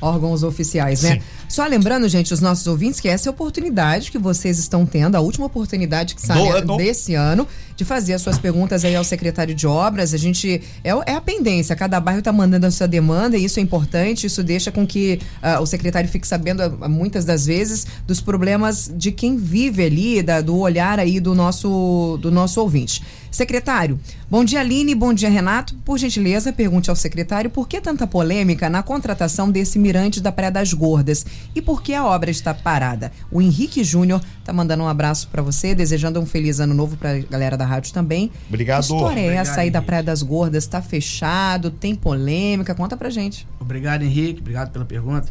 Órgãos, 0.00 0.42
oficiais, 0.42 1.02
né? 1.02 1.14
Sim. 1.14 1.22
Só 1.48 1.66
lembrando, 1.66 2.08
gente, 2.08 2.32
os 2.32 2.40
nossos 2.40 2.66
ouvintes, 2.66 3.00
que 3.00 3.08
essa 3.08 3.28
é 3.28 3.30
a 3.30 3.32
oportunidade 3.32 4.10
que 4.10 4.18
vocês 4.18 4.58
estão 4.58 4.86
tendo, 4.86 5.16
a 5.16 5.20
última 5.20 5.46
oportunidade 5.46 6.14
que 6.14 6.22
sai 6.22 6.62
desse 6.76 7.14
ano, 7.14 7.46
de 7.76 7.84
fazer 7.84 8.14
as 8.14 8.22
suas 8.22 8.38
perguntas 8.38 8.84
aí 8.84 8.94
ao 8.94 9.04
secretário 9.04 9.54
de 9.54 9.66
obras. 9.66 10.14
A 10.14 10.16
gente. 10.16 10.62
É, 10.84 10.90
é 10.90 11.14
a 11.14 11.20
pendência, 11.20 11.74
cada 11.74 11.98
bairro 11.98 12.20
está 12.20 12.32
mandando 12.32 12.66
a 12.66 12.70
sua 12.70 12.86
demanda 12.86 13.36
e 13.36 13.44
isso 13.44 13.58
é 13.58 13.62
importante, 13.62 14.26
isso 14.26 14.42
deixa 14.42 14.70
com 14.70 14.86
que 14.86 15.20
uh, 15.42 15.60
o 15.60 15.66
secretário 15.66 16.08
fique 16.08 16.26
sabendo, 16.26 16.62
uh, 16.62 16.88
muitas 16.88 17.24
das 17.24 17.46
vezes, 17.46 17.86
dos 18.06 18.20
problemas 18.20 18.90
de 18.94 19.10
quem 19.10 19.36
vive 19.36 19.84
ali, 19.84 20.22
da, 20.22 20.40
do 20.40 20.56
olhar 20.58 20.98
aí 20.98 21.18
do 21.20 21.34
nosso, 21.34 22.18
do 22.20 22.30
nosso 22.30 22.60
ouvinte. 22.60 23.02
Secretário, 23.30 23.98
bom 24.28 24.44
dia 24.44 24.60
Aline, 24.60 24.94
bom 24.94 25.14
dia 25.14 25.30
Renato. 25.30 25.74
Por 25.84 25.98
gentileza, 25.98 26.52
pergunte 26.52 26.90
ao 26.90 26.96
secretário 26.96 27.48
por 27.48 27.68
que 27.68 27.80
tanta 27.80 28.06
polêmica 28.06 28.68
na 28.68 28.82
contratação 28.82 29.50
desse 29.50 29.78
mirante 29.78 30.20
da 30.20 30.32
Praia 30.32 30.50
das 30.50 30.72
Gordas 30.72 31.24
e 31.54 31.62
por 31.62 31.82
que 31.82 31.94
a 31.94 32.04
obra 32.04 32.30
está 32.30 32.52
parada. 32.52 33.12
O 33.30 33.40
Henrique 33.40 33.84
Júnior 33.84 34.20
tá 34.44 34.52
mandando 34.52 34.82
um 34.82 34.88
abraço 34.88 35.28
para 35.28 35.42
você, 35.42 35.74
desejando 35.74 36.20
um 36.20 36.26
feliz 36.26 36.58
ano 36.58 36.74
novo 36.74 36.96
para 36.96 37.16
a 37.16 37.18
galera 37.18 37.56
da 37.56 37.64
rádio 37.64 37.92
também. 37.92 38.32
Obrigado. 38.48 38.86
Que 38.86 38.92
história 38.92 39.20
é 39.20 39.34
essa 39.36 39.60
aí 39.60 39.70
da 39.70 39.80
Praia 39.80 40.02
das 40.02 40.22
Gordas? 40.22 40.64
Está 40.64 40.82
fechado? 40.82 41.70
Tem 41.70 41.94
polêmica? 41.94 42.74
Conta 42.74 42.96
pra 42.96 43.10
gente. 43.10 43.46
Obrigado, 43.60 44.02
Henrique. 44.02 44.40
Obrigado 44.40 44.72
pela 44.72 44.84
pergunta. 44.84 45.28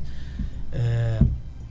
É, 0.71 1.19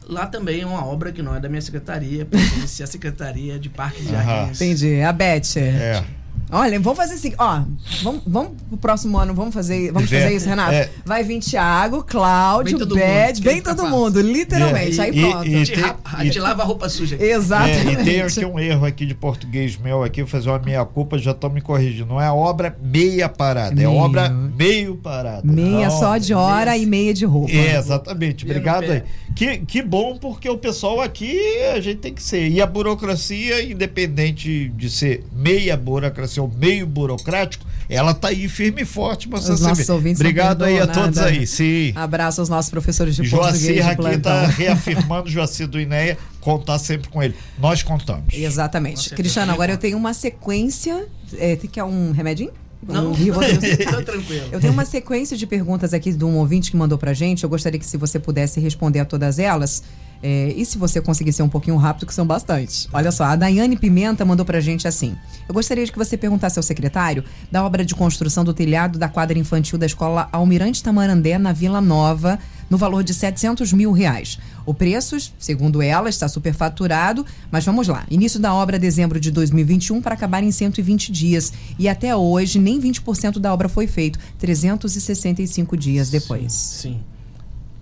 lá 0.09 0.27
também 0.27 0.63
é 0.63 0.67
uma 0.67 0.85
obra 0.85 1.13
que 1.13 1.23
não 1.23 1.37
é 1.37 1.41
da 1.41 1.49
minha 1.49 1.61
secretaria, 1.61 2.25
pertence 2.25 2.83
à 2.83 2.87
Secretaria 2.87 3.59
de 3.59 3.69
Parques 3.69 4.07
e 4.07 4.11
Jardins. 4.11 4.61
Entendi. 4.61 5.01
A 5.03 5.13
Beth. 5.13 5.57
É. 5.59 6.03
Olha, 6.51 6.81
vamos 6.81 6.97
fazer 6.97 7.15
assim, 7.15 7.35
ó. 7.39 7.63
Vamos, 8.03 8.23
vamos 8.27 8.53
pro 8.69 8.79
próximo 8.79 9.19
ano, 9.19 9.35
vamos 9.35 9.55
fazer, 9.55 9.93
vamos 9.93 10.09
fazer 10.09 10.33
isso, 10.33 10.49
Renato. 10.49 10.73
É. 10.73 10.89
Vai 11.05 11.23
vir 11.23 11.41
Thiago, 11.41 12.03
Cláudio, 12.03 12.87
Beth, 12.87 13.41
vem 13.41 13.61
todo 13.61 13.87
mundo, 13.87 14.21
literalmente. 14.21 14.99
É. 14.99 15.05
aí 15.05 15.21
pronto. 15.21 15.47
E, 15.47 15.51
e, 15.53 15.57
a 16.05 16.25
gente 16.25 16.39
lava 16.39 16.63
a 16.63 16.65
roupa 16.65 16.89
suja. 16.89 17.17
Aqui. 17.17 17.25
Exatamente. 17.25 17.89
É, 17.89 17.93
e 17.93 18.05
tem 18.05 18.21
aqui 18.23 18.45
um 18.45 18.59
erro 18.59 18.87
aqui 18.87 19.05
de 19.05 19.15
português 19.15 19.77
meu 19.77 20.03
aqui, 20.03 20.23
vou 20.23 20.31
fazer 20.31 20.49
uma 20.49 20.59
meia 20.59 20.85
culpa, 20.85 21.19
já 21.19 21.33
estão 21.33 21.51
me 21.51 21.61
corrigindo. 21.61 22.07
Não 22.07 22.21
é 22.21 22.31
obra 22.31 22.77
meia 22.83 23.29
parada, 23.29 23.73
é 23.73 23.75
meio. 23.75 23.91
é 23.91 23.93
obra 23.93 24.29
meio 24.31 24.97
parada. 24.97 25.43
Meia 25.45 25.89
Não, 25.89 25.99
só 25.99 26.17
de 26.17 26.33
hora 26.33 26.71
meia... 26.71 26.83
e 26.83 26.87
meia 26.87 27.15
de 27.15 27.25
roupa. 27.25 27.53
É, 27.53 27.77
exatamente. 27.77 28.45
Obrigado 28.45 28.91
aí. 28.91 29.03
Que, 29.35 29.59
que 29.59 29.83
bom, 29.83 30.17
porque 30.17 30.49
o 30.49 30.59
pessoal 30.59 31.01
aqui 31.01 31.39
a 31.75 31.81
gente 31.81 31.99
tem 31.99 32.15
que 32.15 32.23
ser. 32.23 32.49
E 32.49 32.61
a 32.61 32.67
burocracia, 32.67 33.63
independente 33.63 34.69
de 34.71 34.91
ser 34.91 35.25
meia 35.33 35.77
burocracia 35.77 36.38
seu 36.39 36.49
meio 36.57 36.87
burocrático, 36.87 37.67
ela 37.89 38.13
está 38.13 38.29
aí 38.29 38.49
firme 38.49 38.83
e 38.83 38.85
forte 38.85 39.27
para 39.29 39.41
você 39.41 39.51
nossos 39.63 39.89
ouvintes 39.89 40.21
Obrigado 40.21 40.65
aí 40.65 40.79
a 40.79 40.87
todos 40.87 41.19
aí. 41.19 41.47
Sim. 41.47 41.93
Abraço 41.97 42.41
aos 42.41 42.49
nossos 42.49 42.71
professores 42.71 43.17
de 43.17 43.25
Joacir 43.25 43.87
aqui 43.87 44.09
está 44.09 44.47
reafirmando, 44.47 45.29
Joacir 45.29 45.67
do 45.67 45.81
INEA, 45.81 46.17
contar 46.41 46.79
sempre 46.79 47.09
com 47.09 47.23
ele. 47.23 47.35
Nós 47.59 47.83
contamos. 47.83 48.33
Exatamente. 48.33 49.11
Cristiano, 49.11 49.53
agora 49.53 49.73
eu 49.73 49.79
tenho 49.79 49.97
uma 49.97 50.15
sequência. 50.15 51.07
É, 51.37 51.57
que 51.57 51.81
é 51.81 51.85
um 51.85 52.13
remedinho? 52.13 52.53
Não, 52.87 53.13
tô 53.91 54.03
tranquilo. 54.03 54.47
Eu 54.53 54.61
tenho 54.61 54.73
uma 54.73 54.85
sequência 54.85 55.37
de 55.37 55.47
perguntas 55.47 55.93
aqui 55.93 56.13
de 56.13 56.25
um 56.25 56.37
ouvinte 56.37 56.71
que 56.71 56.77
mandou 56.77 56.97
pra 56.97 57.13
gente. 57.13 57.43
Eu 57.43 57.51
gostaria 57.51 57.79
que 57.79 57.87
se 57.87 57.97
você 57.97 58.19
pudesse 58.21 58.61
responder 58.61 59.01
a 59.01 59.05
todas 59.05 59.39
elas. 59.39 59.83
É, 60.23 60.53
e 60.57 60.65
se 60.65 60.79
você 60.79 61.01
conseguir 61.01 61.33
ser 61.33 61.43
um 61.43 61.49
pouquinho 61.49 61.77
rápido, 61.77 62.07
que 62.07 62.15
são 62.15 62.27
bastante. 62.27 62.89
Olha 62.93 63.13
só, 63.13 63.25
a 63.25 63.37
Daiane 63.37 63.77
Pimenta 63.77 64.25
mandou 64.25 64.45
pra 64.45 64.61
gente 64.61 64.89
assim. 64.89 65.17
Eu 65.49 65.55
gostaria 65.55 65.85
de 65.85 65.93
que 65.93 65.99
você 65.99 66.17
perguntasse 66.17 66.59
ao 66.59 66.63
secretário 66.63 67.25
da 67.51 67.65
obra 67.65 67.85
de 67.85 67.95
construção 67.95 68.45
do 68.45 68.53
telhado 68.53 68.99
da 68.99 69.09
quadra 69.09 69.39
infantil 69.39 69.79
da 69.79 69.87
escola 69.87 70.29
Almirante 70.33 70.83
Tamarandé, 70.83 71.39
na 71.39 71.53
Vila 71.53 71.81
Nova, 71.81 72.39
no 72.69 72.77
valor 72.77 73.03
de 73.03 73.15
700 73.15 73.73
mil 73.73 73.93
reais. 73.93 74.39
O 74.67 74.75
preço, 74.75 75.17
segundo 75.39 75.81
ela, 75.81 76.09
está 76.09 76.29
superfaturado, 76.29 77.25
mas 77.51 77.65
vamos 77.65 77.89
lá. 77.89 78.05
Início 78.11 78.39
da 78.39 78.53
obra 78.53 78.79
dezembro 78.79 79.19
de 79.19 79.31
2021 79.31 80.03
para 80.03 80.15
acabar 80.15 80.43
em 80.43 80.51
120 80.51 81.11
dias. 81.13 81.53
E 81.79 81.89
até 81.89 82.15
hoje, 82.15 82.59
nem 82.59 82.81
20% 82.81 83.39
da 83.39 83.53
obra 83.55 83.69
foi 83.69 83.87
feito. 83.87 84.19
365 84.39 85.77
dias 85.77 86.11
depois. 86.11 86.53
Sim. 86.53 86.95
sim. 86.95 87.01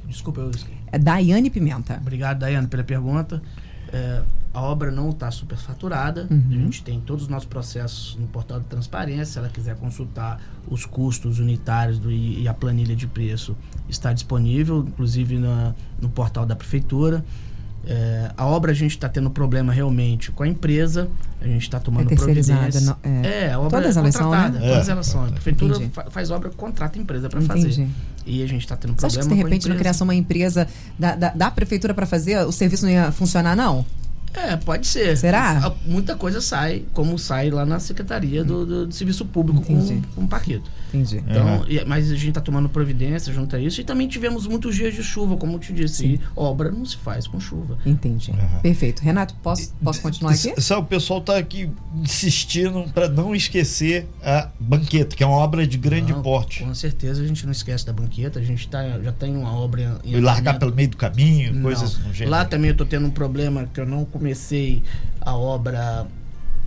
Desculpa, 0.06 0.40
eu 0.40 0.50
esqueci. 0.50 0.75
É 0.96 0.98
Daiane 0.98 1.50
Pimenta. 1.50 1.98
Obrigado, 2.00 2.38
Daiane, 2.38 2.66
pela 2.68 2.82
pergunta. 2.82 3.42
É, 3.92 4.22
a 4.54 4.62
obra 4.62 4.90
não 4.90 5.10
está 5.10 5.30
superfaturada. 5.30 6.26
Uhum. 6.30 6.44
A 6.48 6.54
gente 6.54 6.82
tem 6.82 6.98
todos 7.02 7.24
os 7.24 7.28
nossos 7.28 7.46
processos 7.46 8.16
no 8.16 8.26
portal 8.28 8.60
de 8.60 8.64
transparência. 8.64 9.26
Se 9.26 9.38
ela 9.38 9.50
quiser 9.50 9.76
consultar 9.76 10.40
os 10.66 10.86
custos 10.86 11.38
unitários 11.38 11.98
do, 11.98 12.10
e 12.10 12.48
a 12.48 12.54
planilha 12.54 12.96
de 12.96 13.06
preço, 13.06 13.54
está 13.90 14.14
disponível, 14.14 14.86
inclusive 14.88 15.38
na, 15.38 15.74
no 16.00 16.08
portal 16.08 16.46
da 16.46 16.56
prefeitura. 16.56 17.22
É, 17.88 18.32
a 18.36 18.44
obra 18.44 18.72
a 18.72 18.74
gente 18.74 18.90
está 18.90 19.08
tendo 19.08 19.30
problema 19.30 19.72
realmente 19.72 20.32
com 20.32 20.42
a 20.42 20.48
empresa, 20.48 21.08
a 21.40 21.46
gente 21.46 21.62
está 21.62 21.78
tomando 21.78 22.12
é 22.12 22.16
providência. 22.16 22.80
No, 22.80 22.96
é, 23.02 23.44
é, 23.44 23.52
a 23.52 23.60
obra 23.60 23.80
todas 23.80 23.96
é 23.96 24.02
contratada, 24.02 24.58
né? 24.58 24.68
todas 24.68 24.88
elas 24.88 25.06
são. 25.06 25.24
A 25.24 25.30
prefeitura 25.30 25.90
faz 26.10 26.30
obra, 26.32 26.50
contrata 26.50 26.98
a 26.98 27.02
empresa 27.02 27.28
para 27.28 27.40
fazer. 27.42 27.86
E 28.26 28.42
a 28.42 28.46
gente 28.48 28.62
está 28.62 28.76
tendo 28.76 28.94
problema. 28.94 29.10
Você 29.10 29.20
acha 29.20 29.28
que 29.28 29.34
de 29.34 29.40
repente 29.40 29.68
na 29.68 29.76
criação 29.76 30.04
uma 30.04 30.16
empresa 30.16 30.66
da, 30.98 31.14
da, 31.14 31.28
da 31.30 31.50
prefeitura 31.50 31.94
para 31.94 32.06
fazer, 32.06 32.44
o 32.44 32.50
serviço 32.50 32.84
não 32.84 32.92
ia 32.92 33.12
funcionar, 33.12 33.54
não? 33.54 33.86
É, 34.34 34.56
pode 34.56 34.86
ser. 34.86 35.16
Será? 35.16 35.72
Muita 35.86 36.14
coisa 36.14 36.40
sai, 36.40 36.84
como 36.92 37.18
sai 37.18 37.50
lá 37.50 37.64
na 37.64 37.80
Secretaria 37.80 38.44
do, 38.44 38.66
do, 38.66 38.86
do 38.86 38.94
Serviço 38.94 39.24
Público 39.24 39.62
com, 39.62 40.02
com 40.14 40.24
o 40.24 40.28
Paquito. 40.28 40.70
Entendi. 41.00 41.24
Então, 41.28 41.64
e- 41.68 41.84
mas 41.84 42.10
a 42.10 42.14
gente 42.14 42.28
está 42.30 42.40
tomando 42.40 42.68
providência 42.68 43.32
junto 43.32 43.54
a 43.56 43.60
isso. 43.60 43.80
E 43.80 43.84
também 43.84 44.08
tivemos 44.08 44.46
muitos 44.46 44.74
dias 44.74 44.94
de 44.94 45.02
chuva, 45.02 45.36
como 45.36 45.54
eu 45.54 45.58
te 45.58 45.72
disse. 45.72 46.06
E 46.06 46.20
obra 46.34 46.70
não 46.70 46.84
se 46.84 46.96
faz 46.96 47.26
com 47.26 47.38
chuva. 47.40 47.78
Entendi. 47.84 48.32
Perfeito. 48.62 49.00
Renato, 49.02 49.34
posso, 49.42 49.72
posso 49.82 50.00
continuar 50.00 50.32
aqui? 50.32 50.50
S- 50.50 50.60
Sabe, 50.62 50.80
o 50.82 50.84
pessoal 50.84 51.20
tá 51.20 51.36
aqui 51.36 51.70
insistindo 51.94 52.84
para 52.94 53.08
não 53.08 53.34
esquecer 53.34 54.06
a 54.22 54.48
banqueta, 54.58 55.14
que 55.14 55.22
é 55.22 55.26
uma 55.26 55.36
obra 55.36 55.66
de 55.66 55.76
grande 55.78 56.12
Não, 56.12 56.22
porte. 56.22 56.64
Com 56.64 56.74
certeza 56.74 57.22
a 57.22 57.26
gente 57.26 57.44
não 57.44 57.52
esquece 57.52 57.84
da 57.86 57.92
banqueta. 57.92 58.38
A 58.38 58.42
gente 58.42 58.66
tá, 58.68 58.82
já 59.00 59.12
tem 59.12 59.36
uma 59.36 59.52
obra 59.52 60.00
em 60.04 60.14
E 60.16 60.20
largar 60.20 60.58
pelo 60.58 60.74
meio 60.74 60.88
do 60.88 60.96
caminho, 60.96 61.52
Não. 61.54 61.62
coisas 61.62 61.98
no 61.98 62.12
gênero. 62.12 62.30
Lá 62.30 62.44
também 62.44 62.70
eu 62.70 62.76
tô 62.76 62.84
tendo 62.86 63.06
um 63.06 63.10
problema 63.10 63.68
que 63.72 63.80
eu 63.80 63.86
não 63.86 64.04
comecei 64.04 64.82
a 65.20 65.34
obra 65.36 66.06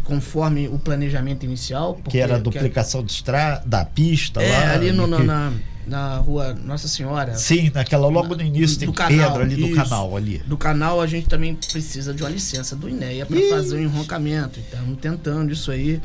conforme 0.04 0.68
o 0.68 0.80
planejamento 0.80 1.44
inicial. 1.46 1.96
que 1.96 2.02
porque- 2.04 2.18
era 2.20 2.36
a 2.36 2.40
duplicação 2.40 3.04
de 3.04 3.12
estra... 3.12 3.62
da 3.66 3.86
pista 3.86 4.42
É, 4.42 4.52
lá. 4.52 4.74
ali 4.74 4.92
no- 4.92 5.06
na, 5.08 5.18
que- 5.18 5.24
na, 5.24 5.54
na 5.88 6.18
rua 6.18 6.54
Nossa 6.54 6.88
Senhora. 6.88 7.36
Sim, 7.36 7.72
naquela 7.74 8.08
logo 8.08 8.36
no 8.36 8.42
início 8.42 8.78
do 8.78 8.86
tem 8.86 8.92
canal, 8.94 9.30
pedra 9.32 9.44
ali 9.46 9.56
do 9.56 9.68
isso. 9.68 9.76
canal 9.76 10.16
ali. 10.18 10.38
Do 10.46 10.58
canal 10.58 11.02
a 11.02 11.08
gente 11.08 11.28
também 11.28 11.56
precisa 11.56 12.14
de 12.14 12.24
uma 12.24 12.30
licença 12.30 12.76
do 12.76 12.88
INEA 12.90 13.26
para 13.26 13.40
fazer 13.50 13.76
o 13.76 13.80
enroncamento. 13.82 14.60
Estamos 14.60 14.98
tentando 15.00 15.52
isso 15.52 15.72
aí. 15.72 16.02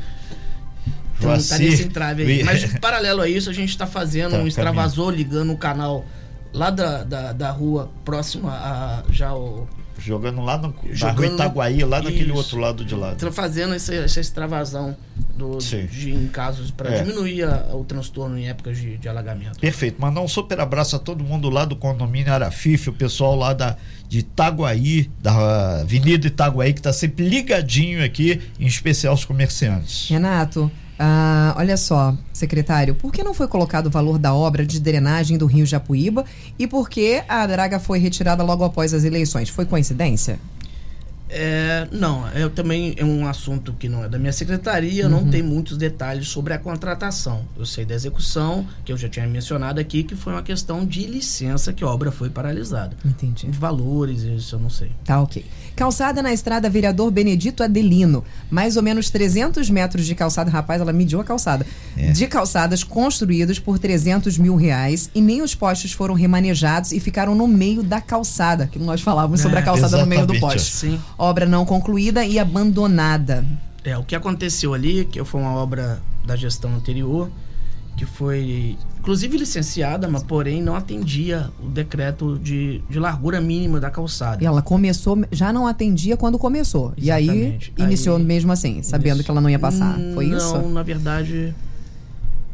Então 1.17 1.29
tá 1.31 1.57
nesse 1.57 1.83
entrave 1.83 2.23
aí. 2.23 2.43
Mas 2.43 2.65
paralelo 2.79 3.21
a 3.21 3.29
isso, 3.29 3.49
a 3.49 3.53
gente 3.53 3.69
está 3.69 3.87
fazendo 3.87 4.31
Tá, 4.31 4.37
um 4.39 4.47
extravasor 4.47 5.11
ligando 5.13 5.53
o 5.53 5.57
canal 5.57 6.05
lá 6.53 6.69
da, 6.69 7.03
da, 7.03 7.31
da 7.33 7.51
rua 7.51 7.89
próxima 8.03 8.51
a 8.51 9.03
já 9.11 9.33
o. 9.33 9.67
Jogando 9.97 10.41
lá 10.41 10.57
no 10.57 10.67
na 10.83 10.93
Jogando 10.93 11.29
no- 11.29 11.33
Itaguaí, 11.35 11.83
lá 11.83 12.01
naquele 12.01 12.25
Isso. 12.29 12.33
outro 12.35 12.57
lado 12.59 12.83
de 12.85 12.93
lá. 12.95 13.15
Fazendo 13.31 13.73
essa, 13.73 13.93
essa 13.95 14.19
extravasão 14.19 14.95
do, 15.37 15.57
de, 15.57 16.11
em 16.11 16.27
casos 16.27 16.69
para 16.71 16.89
É. 16.95 17.01
diminuir 17.03 17.43
a- 17.43 17.69
o 17.73 17.83
transtorno 17.83 18.37
em 18.37 18.47
épocas 18.47 18.77
de, 18.77 18.97
de 18.97 19.07
alagamento. 19.09 19.59
Perfeito. 19.59 19.99
Mandar 20.01 20.21
um 20.21 20.27
super 20.27 20.59
abraço 20.59 20.95
a 20.95 20.99
todo 20.99 21.23
mundo 21.23 21.49
lá 21.49 21.65
do 21.65 21.75
condomínio 21.75 22.31
Arafife, 22.33 22.89
o 22.89 22.93
pessoal 22.93 23.35
lá 23.35 23.53
da, 23.53 23.77
de 24.07 24.19
Itaguaí, 24.19 25.09
da 25.21 25.81
Avenida 25.81 26.27
Itaguaí, 26.27 26.73
que 26.73 26.79
está 26.79 26.93
sempre 26.93 27.27
ligadinho 27.27 28.03
aqui, 28.03 28.41
em 28.59 28.67
especial 28.67 29.13
os 29.13 29.25
comerciantes. 29.25 30.09
Renato, 30.09 30.69
ah, 30.97 31.53
olha 31.57 31.77
só, 31.77 32.15
secretário, 32.31 32.95
por 32.95 33.11
que 33.11 33.23
não 33.23 33.33
foi 33.33 33.47
colocado 33.47 33.87
o 33.87 33.89
valor 33.89 34.17
da 34.17 34.33
obra 34.33 34.65
de 34.65 34.79
drenagem 34.79 35.37
do 35.37 35.45
Rio 35.45 35.65
Japuíba 35.65 36.25
e 36.57 36.65
por 36.67 36.89
que 36.89 37.23
a 37.27 37.45
draga 37.45 37.79
foi 37.79 37.99
retirada 37.99 38.43
logo 38.43 38.63
após 38.63 38.93
as 38.93 39.03
eleições? 39.03 39.49
Foi 39.49 39.65
coincidência? 39.65 40.39
É, 41.27 41.87
não, 41.91 42.27
eu 42.29 42.49
também 42.49 42.93
é 42.97 43.03
um 43.03 43.27
assunto 43.27 43.73
que 43.73 43.89
não 43.89 44.03
é 44.03 44.09
da 44.09 44.17
minha 44.19 44.31
secretaria, 44.31 45.09
não 45.09 45.27
tem 45.27 45.41
muitos 45.41 45.77
detalhes 45.77 46.27
sobre 46.27 46.53
a 46.53 46.57
contratação. 46.57 47.43
Eu 47.57 47.65
sei 47.65 47.83
da 47.83 47.95
execução, 47.95 48.65
que 48.85 48.91
eu 48.91 48.97
já 48.97 49.09
tinha 49.09 49.27
mencionado 49.27 49.79
aqui, 49.79 50.03
que 50.03 50.15
foi 50.15 50.33
uma 50.33 50.43
questão 50.43 50.85
de 50.85 51.05
licença 51.05 51.73
que 51.73 51.83
a 51.83 51.87
obra 51.87 52.11
foi 52.11 52.29
paralisada. 52.29 52.95
Entendi. 53.03 53.47
De 53.47 53.57
valores, 53.57 54.21
isso 54.21 54.55
eu 54.55 54.59
não 54.59 54.69
sei. 54.69 54.91
Tá, 55.03 55.19
ok. 55.19 55.43
Calçada 55.75 56.21
na 56.23 56.31
estrada 56.31 56.69
Vereador 56.69 57.11
Benedito 57.11 57.61
Adelino. 57.61 58.23
Mais 58.49 58.77
ou 58.77 58.83
menos 58.83 59.09
300 59.09 59.69
metros 59.69 60.05
de 60.05 60.15
calçada. 60.15 60.49
Rapaz, 60.49 60.79
ela 60.81 60.93
mediu 60.93 61.19
a 61.19 61.23
calçada. 61.23 61.65
De 62.13 62.27
calçadas 62.27 62.83
construídos 62.83 63.59
por 63.59 63.77
300 63.77 64.37
mil 64.37 64.55
reais 64.55 65.09
e 65.13 65.21
nem 65.21 65.41
os 65.41 65.53
postes 65.53 65.91
foram 65.91 66.13
remanejados 66.13 66.91
e 66.91 66.99
ficaram 66.99 67.35
no 67.35 67.47
meio 67.47 67.83
da 67.83 67.99
calçada. 67.99 68.67
Que 68.67 68.79
nós 68.79 69.01
falávamos 69.01 69.41
sobre 69.41 69.57
a 69.57 69.61
É, 69.61 69.63
calçada 69.65 69.97
no 69.97 70.05
meio 70.05 70.25
do 70.25 70.39
poste. 70.39 70.71
Sim. 70.71 70.99
Obra 71.17 71.45
não 71.45 71.65
concluída 71.65 72.23
e 72.25 72.39
abandonada. 72.39 73.45
É, 73.83 73.97
o 73.97 74.03
que 74.03 74.15
aconteceu 74.15 74.73
ali, 74.73 75.05
que 75.05 75.23
foi 75.23 75.41
uma 75.41 75.53
obra 75.53 76.01
da 76.25 76.35
gestão 76.35 76.73
anterior, 76.73 77.29
que 77.97 78.05
foi 78.05 78.77
inclusive 79.05 79.37
licenciada, 79.37 80.07
mas 80.09 80.23
porém 80.23 80.63
não 80.63 80.75
atendia 80.75 81.51
o 81.63 81.67
decreto 81.69 82.39
de, 82.39 82.81
de 82.89 82.97
largura 82.99 83.39
mínima 83.39 83.79
da 83.79 83.91
calçada. 83.91 84.43
E 84.43 84.47
ela 84.47 84.63
começou, 84.63 85.23
já 85.31 85.53
não 85.53 85.67
atendia 85.67 86.17
quando 86.17 86.39
começou. 86.39 86.91
E 86.97 87.11
aí 87.11 87.29
Exatamente. 87.29 87.73
iniciou 87.77 88.17
Aí- 88.17 88.23
mesmo 88.23 88.51
assim, 88.51 88.81
sabendo 88.81 89.17
Isso. 89.17 89.25
que 89.25 89.29
ela 89.29 89.39
não 89.39 89.49
ia 89.49 89.59
passar. 89.59 89.95
Foi 90.15 90.25
não, 90.25 90.37
isso? 90.37 90.57
na 90.69 90.81
verdade, 90.81 91.53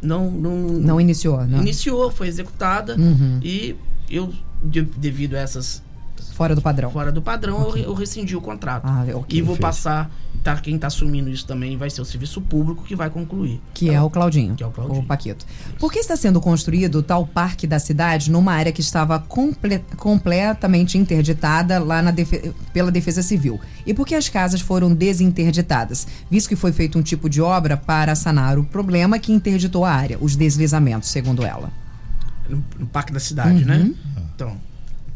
não, 0.02 0.30
não, 0.30 0.56
Não 0.58 1.00
iniciou, 1.00 1.42
né? 1.42 1.56
iniciou, 1.56 2.10
foi 2.10 2.28
executada 2.28 2.96
Uhum. 2.98 3.40
e 3.42 3.74
eu, 4.10 4.30
de- 4.62 4.82
devido 4.82 5.36
a 5.36 5.38
essas 5.38 5.82
Fora 6.42 6.54
do 6.54 6.62
padrão. 6.62 6.90
fora 6.90 7.12
do 7.12 7.22
padrão, 7.22 7.62
eu 7.62 7.70
re- 7.70 7.84
eu, 7.84 7.94
rescindi 7.94 8.34
o 8.36 8.40
contrato. 8.40 8.82
Ah, 8.86 9.04
ok. 9.14 9.38
e 9.38 9.42
vou 9.42 9.54
perfeito. 9.56 9.60
passar, 9.60 10.10
tá, 10.42 10.56
quem 10.56 10.74
está 10.74 10.88
assumindo 10.88 11.30
isso 11.30 11.46
também 11.46 11.76
vai 11.76 11.88
ser 11.88 12.00
o 12.00 12.04
serviço 12.04 12.40
público 12.40 12.82
que 12.84 12.96
vai 12.96 13.08
concluir. 13.10 13.60
Que 13.74 13.90
é 13.90 14.00
o 14.00 14.10
Claudinho. 14.10 14.54
Que 14.56 14.62
é 14.62 14.66
o 14.66 14.70
Claudinho. 14.70 15.00
O 15.02 15.06
Paquito. 15.06 15.46
Por 15.78 15.92
que 15.92 15.98
está 16.00 16.16
sendo 16.16 16.40
construído 16.40 16.96
o 16.96 17.02
tal 17.02 17.26
parque 17.26 17.66
da 17.66 17.78
cidade 17.78 18.30
numa 18.30 18.52
área 18.52 18.72
que 18.72 18.80
estava 18.80 19.18
comple- 19.20 19.84
completamente 19.96 20.98
interditada 20.98 21.78
lá 21.78 22.02
na 22.02 22.10
defe- 22.10 22.52
pela 22.72 22.90
Defesa 22.90 23.22
Civil? 23.22 23.60
E 23.86 23.94
por 23.94 24.06
que 24.06 24.14
as 24.14 24.28
casas 24.28 24.60
foram 24.60 24.92
desinterditadas? 24.94 26.06
Visto 26.30 26.48
que 26.48 26.56
foi 26.56 26.72
feito 26.72 26.98
um 26.98 27.02
tipo 27.02 27.28
de 27.28 27.40
obra 27.40 27.76
para 27.76 28.14
sanar 28.14 28.58
o 28.58 28.64
problema 28.64 29.18
que 29.18 29.32
interditou 29.32 29.84
a 29.84 29.90
área, 29.92 30.18
os 30.20 30.34
deslizamentos, 30.36 31.08
segundo 31.10 31.44
ela. 31.44 31.70
no, 32.48 32.62
no 32.78 32.86
Parque 32.86 33.12
da 33.12 33.20
Cidade, 33.20 33.60
Uhum. 33.62 33.64
né? 33.64 33.92
Então, 34.34 34.56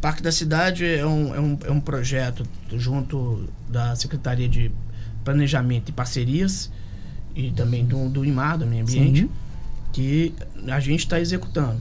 Parque 0.07 0.22
da 0.22 0.30
Cidade 0.30 0.84
é 0.86 1.04
um, 1.04 1.34
é, 1.34 1.40
um, 1.40 1.59
é 1.66 1.70
um 1.72 1.80
projeto 1.80 2.46
junto 2.76 3.48
da 3.68 3.96
Secretaria 3.96 4.48
de 4.48 4.70
Planejamento 5.24 5.88
e 5.88 5.92
Parcerias 5.92 6.70
e 7.34 7.50
também 7.50 7.84
do, 7.84 8.09
do 8.09 8.24
IMAR, 8.24 8.57
do 8.57 8.64
Meio 8.68 8.82
Ambiente, 8.82 9.22
Sim. 9.22 9.30
que 9.92 10.32
a 10.68 10.78
gente 10.78 11.00
está 11.00 11.18
executando. 11.18 11.80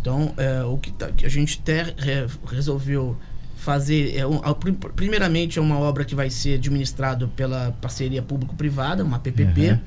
Então, 0.00 0.34
é, 0.36 0.64
o 0.64 0.76
que, 0.76 0.90
tá- 0.90 1.12
que 1.12 1.24
a 1.24 1.28
gente 1.28 1.60
ter, 1.60 1.94
re- 1.96 2.26
resolveu 2.50 3.16
fazer, 3.54 4.16
é 4.16 4.26
um, 4.26 4.40
primeiramente 4.96 5.60
é 5.60 5.62
uma 5.62 5.78
obra 5.78 6.04
que 6.04 6.16
vai 6.16 6.30
ser 6.30 6.54
administrada 6.54 7.28
pela 7.28 7.70
parceria 7.80 8.22
público-privada, 8.22 9.04
uma 9.04 9.20
PPP, 9.20 9.70
Uhum. 9.70 9.78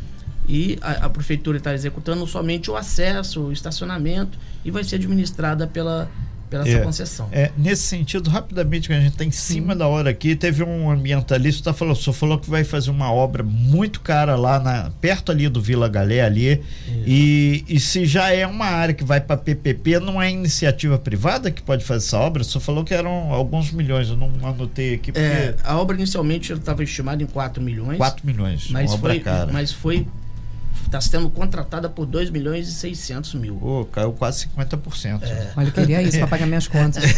e 0.47 0.79
a, 0.81 1.07
a 1.07 1.09
prefeitura 1.09 1.57
está 1.57 1.73
executando 1.73 2.25
somente 2.25 2.71
o 2.71 2.77
acesso, 2.77 3.41
o 3.41 3.51
estacionamento, 3.51 4.39
e 4.63 4.71
vai 4.71 4.81
ser 4.85 4.95
administrada 4.95 5.67
pela, 5.67 6.09
pela 6.63 6.77
É. 6.81 6.83
concessão. 6.83 7.27
É, 7.31 7.51
nesse 7.57 7.83
sentido, 7.83 8.29
rapidamente, 8.29 8.87
que 8.87 8.93
a 8.93 8.99
gente 8.99 9.11
está 9.13 9.25
em 9.25 9.31
cima 9.31 9.75
da 9.75 9.87
hora 9.87 10.09
aqui, 10.09 10.35
teve 10.35 10.63
um 10.63 10.89
ambientalista 10.89 11.59
que 11.59 11.63
tá 11.65 11.73
falando, 11.73 11.95
só 11.95 12.13
falou 12.13 12.37
que 12.39 12.49
vai 12.49 12.63
fazer 12.63 12.91
uma 12.91 13.11
obra 13.11 13.43
muito 13.43 13.99
cara 14.01 14.35
lá, 14.35 14.59
na, 14.59 14.91
perto 15.01 15.31
ali 15.31 15.47
do 15.49 15.61
Vila 15.61 15.87
Galé 15.87 16.21
ali. 16.21 16.61
E, 17.05 17.63
e 17.67 17.79
se 17.79 18.05
já 18.05 18.31
é 18.31 18.45
uma 18.47 18.65
área 18.65 18.93
que 18.93 19.03
vai 19.03 19.19
para 19.21 19.37
PPP, 19.37 19.99
não 19.99 20.21
é 20.21 20.31
iniciativa 20.31 20.97
privada 20.97 21.51
que 21.51 21.61
pode 21.61 21.83
fazer 21.83 22.05
essa 22.05 22.17
obra? 22.19 22.43
Só 22.43 22.59
falou 22.59 22.83
que 22.83 22.93
eram 22.93 23.31
alguns 23.33 23.71
milhões, 23.71 24.09
eu 24.09 24.17
não 24.17 24.31
anotei 24.43 24.95
aqui, 24.95 25.11
porque 25.11 25.25
É, 25.25 25.55
a 25.63 25.77
obra 25.77 25.95
inicialmente 25.95 26.51
estava 26.53 26.83
estimada 26.83 27.21
em 27.21 27.25
4 27.25 27.61
milhões. 27.61 27.97
4 27.97 28.25
milhões, 28.25 28.69
mas 28.69 28.91
uma 28.91 28.97
obra 28.97 29.13
foi, 29.13 29.19
cara. 29.19 29.51
mas 29.51 29.71
foi 29.71 30.07
está 30.85 31.01
sendo 31.01 31.29
contratada 31.29 31.89
por 31.89 32.05
2 32.05 32.29
milhões 32.29 32.67
e 32.67 32.71
600 32.71 33.35
mil. 33.35 33.55
Pô, 33.55 33.85
caiu 33.85 34.11
quase 34.13 34.47
50%. 34.47 35.21
Olha, 35.55 35.67
eu 35.67 35.71
queria 35.71 36.01
isso 36.01 36.17
para 36.17 36.27
pagar 36.27 36.45
minhas 36.45 36.67
contas. 36.67 37.03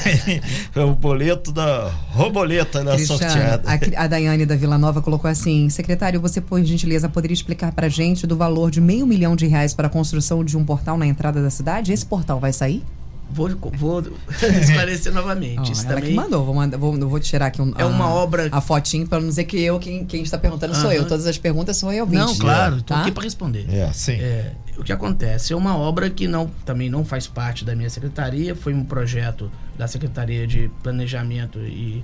É 0.76 0.80
o 0.82 0.94
boleto 0.94 1.52
da 1.52 1.90
roboleta 2.12 2.84
da 2.84 2.96
Cristiano, 2.96 3.22
sorteada. 3.22 3.64
a, 3.98 4.04
a 4.04 4.08
Daiane 4.08 4.46
da 4.46 4.56
Vila 4.56 4.78
Nova 4.78 5.02
colocou 5.02 5.30
assim: 5.30 5.70
secretário, 5.70 6.20
você, 6.22 6.40
por 6.40 6.64
gentileza, 6.64 7.10
poderia 7.10 7.34
explicar 7.34 7.72
pra 7.72 7.90
gente 7.90 8.28
do 8.28 8.36
valor 8.36 8.70
de 8.70 8.80
meio 8.80 9.06
milhão 9.08 9.36
de 9.36 9.48
reais 9.48 9.74
para 9.74 9.88
a 9.88 9.90
construção 9.90 10.44
de 10.44 10.58
um 10.58 10.64
portal 10.64 10.98
na 10.98 11.08
entrada 11.08 11.42
da 11.42 11.50
cidade? 11.50 11.92
Esse 11.92 12.06
portal 12.06 12.40
vai 12.40 12.54
sair? 12.54 12.84
Vou, 13.30 13.50
vou 13.78 14.02
esclarecer 14.62 15.14
novamente. 15.14 15.60
Ó, 15.60 15.64
Isso 15.72 15.86
ela 15.86 15.96
também 15.96 16.10
que 16.12 16.16
mandou, 16.16 16.46
vou, 16.46 16.56
mandar, 16.56 16.78
vou, 16.78 16.98
vou 17.10 17.20
tirar 17.20 17.48
aqui 17.48 17.62
um, 17.62 17.74
É 17.78 17.84
uma 17.86 18.06
a- 18.06 18.14
obra- 18.16 18.48
a 18.52 18.62
fotinho 18.62 19.06
para 19.08 19.20
não 19.20 19.28
dizer 19.28 19.44
que 19.44 19.60
eu, 19.62 19.78
quem, 19.80 20.06
quem 20.06 20.24
está 20.24 20.38
perguntando 20.38 20.74
sou 20.76 20.86
Aham. 20.86 20.94
eu. 20.94 21.08
Todas 21.08 21.28
as 21.28 21.38
perguntas 21.38 21.78
sou 21.78 21.92
eu, 21.92 22.06
Não, 22.06 22.36
claro, 22.38 22.78
estou 22.78 22.96
Tá? 22.96 23.02
aqui 23.04 23.12
para 23.12 23.24
responder. 23.24 23.66
É, 23.70 23.92
sim. 23.94 24.14
É, 24.14 24.54
o 24.78 24.84
que 24.84 24.92
acontece? 24.94 25.54
É 25.54 25.56
uma 25.56 25.78
obra 25.78 26.10
que 26.10 26.28
não, 26.28 26.48
também 26.66 26.90
não 26.90 27.04
faz 27.06 27.28
parte 27.28 27.64
da 27.66 27.76
minha 27.76 27.90
secretaria, 27.90 28.56
foi 28.56 28.74
um 28.74 28.84
projeto 28.84 29.52
da 29.78 29.88
Secretaria 29.88 30.48
de 30.48 30.70
Planejamento 30.82 31.60
e 31.60 32.04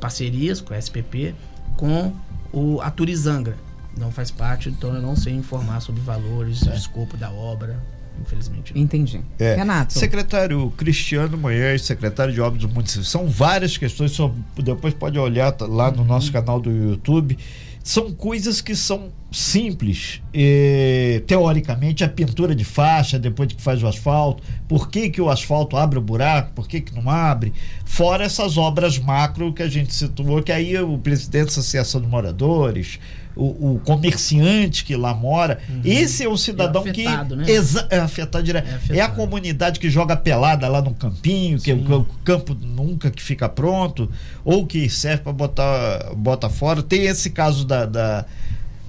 Parcerias, 0.00 0.60
com 0.60 0.74
a 0.74 0.78
SPP, 0.78 1.34
com 1.76 2.12
o, 2.52 2.80
a 2.80 2.90
Turizangra. 2.90 3.56
Não 3.96 4.12
faz 4.12 4.30
parte, 4.30 4.68
então 4.68 4.94
eu 4.94 5.02
não 5.02 5.16
sei 5.16 5.32
informar 5.34 5.80
sobre 5.80 6.00
valores, 6.02 6.64
É. 6.66 6.74
escopo 6.76 7.16
da 7.16 7.30
obra, 7.32 7.82
infelizmente. 8.20 8.74
não. 8.74 8.80
Entendi. 8.82 9.20
É. 9.38 9.54
Renato. 9.56 9.92
Secretário 9.92 10.72
Cristiano 10.76 11.36
Moisés, 11.38 11.82
secretário 11.82 12.32
de 12.32 12.40
Obras 12.40 12.62
do 12.62 12.68
Município. 12.68 13.04
São 13.04 13.26
várias 13.28 13.76
questões, 13.76 14.12
só 14.12 14.32
depois 14.62 14.94
pode 14.94 15.18
olhar 15.18 15.54
lá 15.60 15.90
no 15.90 15.98
Uhum. 16.00 16.04
nosso 16.04 16.30
canal 16.32 16.60
do 16.60 16.70
YouTube. 16.70 17.38
são 17.82 18.12
coisas 18.12 18.60
que 18.60 18.74
são 18.76 19.08
simples. 19.32 20.20
Eh, 20.34 21.22
teoricamente, 21.26 22.04
a 22.04 22.08
pintura 22.08 22.54
de 22.54 22.62
faixa 22.62 23.18
depois 23.18 23.50
que 23.50 23.62
faz 23.62 23.82
o 23.82 23.86
asfalto, 23.86 24.42
por 24.68 24.90
que, 24.90 25.08
que 25.08 25.22
o 25.22 25.30
asfalto 25.30 25.74
abre 25.74 25.98
o 25.98 26.02
buraco, 26.02 26.52
por 26.54 26.68
que, 26.68 26.82
que 26.82 26.94
não 26.94 27.08
abre, 27.08 27.50
fora 27.86 28.24
essas 28.24 28.58
obras 28.58 28.98
macro 28.98 29.54
que 29.54 29.62
a 29.62 29.68
gente 29.68 29.94
situou, 29.94 30.42
que 30.42 30.52
aí 30.52 30.76
o 30.78 30.98
presidente 30.98 31.46
da 31.46 31.50
Associação 31.52 31.98
de 32.02 32.06
Moradores, 32.06 32.98
o, 33.38 33.74
o, 33.74 33.80
comerciante 33.84 34.84
que 34.84 34.96
lá 34.96 35.14
mora. 35.14 35.60
Uhum. 35.68 35.80
Esse 35.84 36.24
é 36.24 36.28
o 36.28 36.36
cidadão 36.36 36.84
é 36.84 36.90
afetado, 36.90 37.36
que. 37.36 37.42
Né? 37.42 37.86
É 37.88 37.98
afetado 37.98 38.44
direto. 38.44 38.68
É, 38.68 38.74
afetado. 38.74 38.98
é, 38.98 39.00
a 39.00 39.08
comunidade 39.08 39.78
que 39.78 39.88
joga 39.88 40.16
pelada 40.16 40.66
lá 40.68 40.82
no 40.82 40.92
campinho, 40.92 41.58
que, 41.58 41.74
que, 41.74 41.92
o 41.92 42.04
campo 42.24 42.54
nunca 42.54 43.10
que 43.10 43.22
fica 43.22 43.48
pronto, 43.48 44.10
ou 44.44 44.66
que 44.66 44.90
serve 44.90 45.22
para 45.22 45.32
botar 45.32 46.12
bota 46.16 46.50
fora. 46.50 46.82
Tem 46.82 47.06
esse 47.06 47.30
caso 47.30 47.64
da, 47.64 47.86
da 47.86 48.24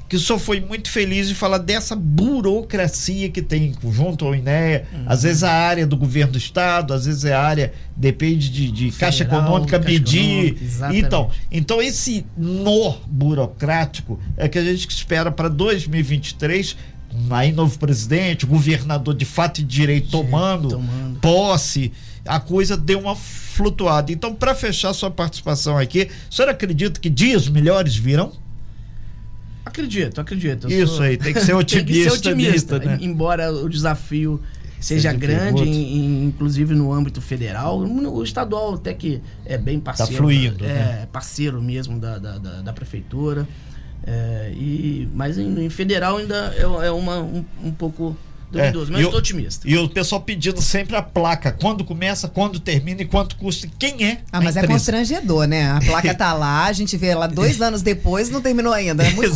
que 0.09 0.17
só 0.17 0.39
foi 0.39 0.59
muito 0.59 0.89
feliz 0.89 1.29
em 1.29 1.35
falar 1.35 1.59
dessa 1.59 1.95
burocracia 1.95 3.29
que 3.29 3.43
tem 3.43 3.75
junto 3.91 4.25
ao 4.25 4.33
INEA. 4.33 4.87
Uhum. 4.91 5.03
Às 5.05 5.21
vezes 5.21 5.43
a 5.43 5.51
área 5.51 5.85
do 5.85 5.95
governo 5.95 6.31
do 6.31 6.37
estado, 6.39 6.95
às 6.95 7.05
vezes 7.05 7.25
é 7.25 7.33
a 7.35 7.41
área, 7.41 7.71
depende 7.95 8.49
de, 8.49 8.71
de 8.71 8.91
Federal, 8.91 8.99
caixa 8.99 9.23
econômica. 9.23 9.75
Econômica, 9.75 10.97
então, 10.97 11.29
então, 11.51 11.79
esse 11.79 12.25
nó 12.35 12.95
burocrático 13.05 14.19
é 14.35 14.49
que 14.49 14.57
a 14.57 14.63
gente 14.63 14.89
espera 14.89 15.31
para 15.31 15.47
2023 15.47 16.75
aí 17.29 17.51
novo 17.51 17.77
presidente, 17.77 18.45
governador 18.45 19.13
de 19.13 19.25
fato 19.25 19.61
e 19.61 19.63
direito 19.63 20.09
tomando, 20.09 20.69
tomando, 20.69 21.19
posse, 21.19 21.91
a 22.25 22.39
coisa 22.39 22.75
deu 22.75 22.99
uma 22.99 23.15
flutuada. 23.15 24.11
Então, 24.11 24.33
para 24.33 24.55
fechar 24.55 24.91
sua 24.93 25.11
participação 25.11 25.77
aqui, 25.77 26.09
o 26.29 26.33
senhor 26.33 26.49
acredita 26.49 26.99
que 26.99 27.09
dias 27.09 27.47
melhores 27.47 27.95
virão? 27.95 28.31
Acredito, 29.65 30.21
acredito. 30.21 30.71
Isso 30.71 30.95
sou... 30.95 31.03
aí, 31.03 31.17
tem 31.17 31.33
que 31.33 31.41
ser 31.41 31.53
otimista. 31.55 31.85
tem 31.85 32.03
que 32.03 32.09
ser 32.09 32.29
otimista, 32.29 32.79
né? 32.79 32.97
Embora 33.01 33.51
o 33.51 33.69
desafio 33.69 34.41
seja 34.79 35.11
grande, 35.11 35.63
em, 35.63 36.25
inclusive 36.25 36.73
no 36.73 36.93
âmbito 36.93 37.21
federal, 37.21 37.79
o 37.79 38.23
estadual 38.23 38.75
até 38.75 38.93
que 38.93 39.21
é 39.45 39.57
bem 39.57 39.79
tá 39.79 39.85
parceiro. 39.85 40.11
Tá 40.11 40.17
fluindo. 40.17 40.65
É 40.65 40.67
né? 40.67 41.07
parceiro 41.11 41.61
mesmo 41.61 41.99
da, 41.99 42.17
da, 42.17 42.37
da, 42.37 42.61
da 42.61 42.73
prefeitura. 42.73 43.47
É, 44.07 44.51
e, 44.55 45.09
mas 45.13 45.37
em, 45.37 45.65
em, 45.65 45.69
federal 45.69 46.17
ainda 46.17 46.55
é, 46.57 46.87
é 46.87 46.91
uma, 46.91 47.19
um, 47.19 47.45
um 47.63 47.71
pouco 47.71 48.15
duvidoso, 48.51 48.91
é, 48.91 48.93
mas 48.93 49.01
estou 49.01 49.19
otimista. 49.19 49.67
E 49.67 49.77
o 49.77 49.89
pessoal 49.89 50.21
pedindo 50.21 50.61
sempre 50.61 50.95
a 50.95 51.01
placa, 51.01 51.51
quando 51.51 51.83
começa, 51.83 52.27
quando 52.27 52.59
termina 52.59 53.01
e 53.01 53.05
quanto 53.05 53.35
custa. 53.35 53.67
Quem 53.77 54.03
é? 54.05 54.21
Ah, 54.31 54.41
mas 54.41 54.55
é 54.57 54.65
constrangedor, 54.65 55.47
né? 55.47 55.71
A 55.71 55.79
placa 55.79 56.13
tá 56.13 56.33
lá, 56.33 56.65
a 56.65 56.73
gente 56.73 56.95
vê 56.97 57.13
lá 57.13 57.27
dois 57.27 57.61
anos 57.61 57.81
depois 57.81 58.29
não 58.29 58.41
terminou 58.41 58.73
ainda. 58.73 59.03
É 59.03 59.11
muito 59.11 59.35